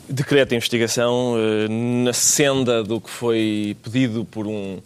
Decreta 0.09 0.53
a 0.53 0.57
investigação 0.57 1.33
uh, 1.33 2.03
na 2.03 2.13
senda 2.13 2.83
do 2.83 3.01
que 3.01 3.09
foi 3.09 3.75
pedido 3.83 4.23
por 4.25 4.47
um 4.47 4.79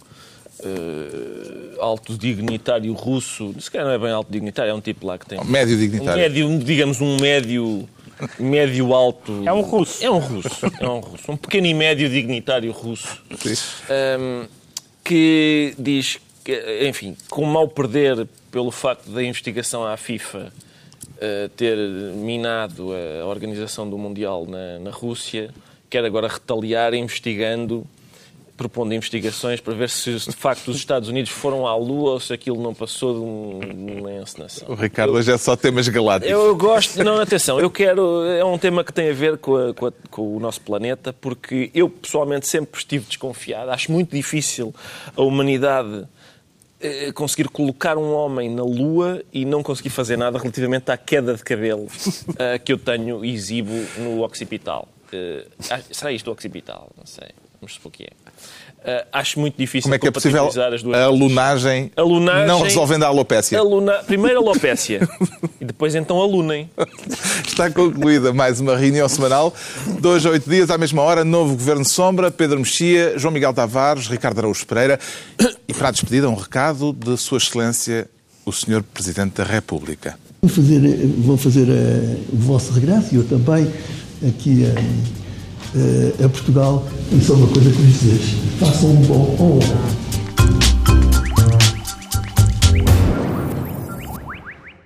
uh, 0.61 1.81
alto 1.81 2.17
dignitário 2.17 2.93
russo. 2.93 3.53
Se 3.59 3.69
calhar 3.69 3.87
não 3.87 3.93
é 3.93 3.99
bem 3.99 4.11
alto 4.11 4.31
dignitário, 4.31 4.71
é 4.71 4.73
um 4.73 4.81
tipo 4.81 5.05
lá 5.05 5.17
que 5.17 5.25
tem. 5.25 5.43
Médio 5.43 5.77
dignitário. 5.77 6.19
Um 6.47 6.51
médio, 6.51 6.65
digamos, 6.65 7.01
um 7.01 7.17
médio. 7.19 7.89
Médio 8.39 8.93
alto. 8.93 9.41
É 9.45 9.51
um 9.51 9.61
russo. 9.61 10.03
É 10.03 10.09
um 10.09 10.19
russo. 10.19 10.65
É 10.79 10.87
um 10.87 10.99
russo. 10.99 11.31
Um 11.31 11.37
pequeno 11.37 11.65
e 11.65 11.73
médio 11.73 12.07
dignitário 12.07 12.71
russo. 12.71 13.19
Um, 13.31 13.49
ehm, 13.89 14.47
que 15.03 15.73
diz 15.77 16.15
que, 16.15 16.21
enfim, 16.87 17.15
com 17.29 17.45
mal 17.45 17.67
perder 17.67 18.27
pelo 18.51 18.71
facto 18.71 19.09
da 19.09 19.23
investigação 19.23 19.85
à 19.85 19.95
FIFA 19.97 20.51
uh, 20.51 21.49
ter 21.49 21.77
minado 22.15 22.91
a 23.21 23.25
organização 23.25 23.89
do 23.89 23.97
Mundial 23.97 24.45
na, 24.45 24.79
na 24.79 24.91
Rússia, 24.91 25.49
quer 25.89 26.03
agora 26.05 26.27
retaliar 26.27 26.93
investigando 26.93 27.85
propondo 28.61 28.93
investigações 28.93 29.59
para 29.59 29.73
ver 29.73 29.89
se 29.89 30.13
de 30.13 30.33
facto 30.33 30.67
os 30.67 30.77
Estados 30.77 31.09
Unidos 31.09 31.31
foram 31.31 31.65
à 31.65 31.75
Lua 31.75 32.11
ou 32.11 32.19
se 32.19 32.31
aquilo 32.31 32.61
não 32.61 32.75
passou 32.75 33.13
de, 33.15 33.19
um, 33.19 33.59
de 33.59 33.99
uma 33.99 34.13
encenação. 34.13 34.69
O 34.69 34.75
Ricardo 34.75 35.13
hoje 35.13 35.31
é 35.31 35.37
só 35.39 35.55
temas 35.55 35.87
galácticos. 35.87 36.31
Eu, 36.31 36.45
eu 36.45 36.55
gosto, 36.55 37.03
não, 37.03 37.19
atenção, 37.19 37.59
eu 37.59 37.71
quero, 37.71 38.23
é 38.25 38.45
um 38.45 38.59
tema 38.59 38.83
que 38.83 38.93
tem 38.93 39.09
a 39.09 39.13
ver 39.13 39.39
com, 39.39 39.55
a, 39.55 39.73
com, 39.73 39.87
a, 39.87 39.91
com, 40.11 40.37
o 40.37 40.39
nosso 40.39 40.61
planeta, 40.61 41.11
porque 41.11 41.71
eu 41.73 41.89
pessoalmente 41.89 42.47
sempre 42.47 42.79
estive 42.79 43.05
desconfiado, 43.05 43.71
acho 43.71 43.91
muito 43.91 44.15
difícil 44.15 44.75
a 45.17 45.23
humanidade 45.23 46.05
conseguir 47.13 47.49
colocar 47.49 47.97
um 47.97 48.13
homem 48.13 48.49
na 48.49 48.63
Lua 48.63 49.23
e 49.31 49.45
não 49.45 49.61
conseguir 49.61 49.89
fazer 49.89 50.17
nada 50.17 50.37
relativamente 50.37 50.89
à 50.91 50.97
queda 50.97 51.35
de 51.35 51.43
cabelo 51.43 51.83
uh, 51.85 52.59
que 52.63 52.73
eu 52.73 52.77
tenho 52.77 53.23
e 53.23 53.33
exibo 53.33 53.73
no 53.97 54.23
occipital. 54.23 54.87
Uh, 55.13 55.49
será 55.91 56.11
isto 56.11 56.29
o 56.29 56.33
occipital? 56.33 56.89
Não 56.97 57.05
sei. 57.05 57.29
vamos 57.59 57.73
supor 57.73 57.91
que 57.91 58.03
é. 58.03 58.09
Uh, 58.81 59.05
acho 59.13 59.39
muito 59.39 59.55
difícil 59.55 59.83
Como 59.83 59.93
é 59.93 59.99
que 59.99 60.07
é 60.07 60.11
possível 60.11 60.47
as 60.47 60.81
duas 60.81 60.97
a 60.97 61.03
alunagem, 61.03 61.91
alunagem 61.95 62.47
não 62.47 62.63
resolvendo 62.63 63.03
a 63.03 63.07
alopécia? 63.07 63.59
Aluna... 63.59 63.99
Primeiro 64.07 64.39
a 64.39 64.41
alopécia 64.41 65.07
e 65.61 65.65
depois 65.65 65.93
então 65.93 66.19
alunem. 66.19 66.67
Está 67.45 67.69
concluída 67.69 68.33
mais 68.33 68.59
uma 68.59 68.75
reunião 68.75 69.07
semanal. 69.07 69.53
Dois 69.99 70.25
a 70.25 70.31
oito 70.31 70.49
dias, 70.49 70.71
à 70.71 70.79
mesma 70.79 71.03
hora, 71.03 71.23
novo 71.23 71.55
Governo 71.55 71.85
Sombra, 71.85 72.31
Pedro 72.31 72.57
Mexia, 72.57 73.19
João 73.19 73.31
Miguel 73.31 73.53
Tavares, 73.53 74.07
Ricardo 74.07 74.39
Araújo 74.39 74.65
Pereira. 74.65 74.99
E 75.67 75.73
para 75.75 75.89
a 75.89 75.91
despedida, 75.91 76.27
um 76.27 76.33
recado 76.33 76.91
de 76.91 77.15
Sua 77.17 77.37
Excelência, 77.37 78.09
o 78.43 78.51
Senhor 78.51 78.81
Presidente 78.81 79.35
da 79.35 79.43
República. 79.43 80.17
Vou 80.41 80.49
fazer, 80.49 80.79
vou 81.19 81.37
fazer 81.37 81.69
uh, 81.69 82.33
o 82.33 82.37
vosso 82.37 82.73
regresso 82.73 83.13
e 83.13 83.17
eu 83.17 83.27
também 83.27 83.71
aqui 84.27 84.63
uh, 84.63 85.20
a 86.23 86.29
Portugal. 86.29 86.85
E 87.11 87.19
só 87.21 87.33
uma 87.33 87.47
coisa 87.47 87.69
que 87.69 87.81
vos 87.81 87.99
dizer: 87.99 88.19
façam 88.59 88.89
um 88.89 89.01
bom 89.01 89.35
honra 89.39 90.20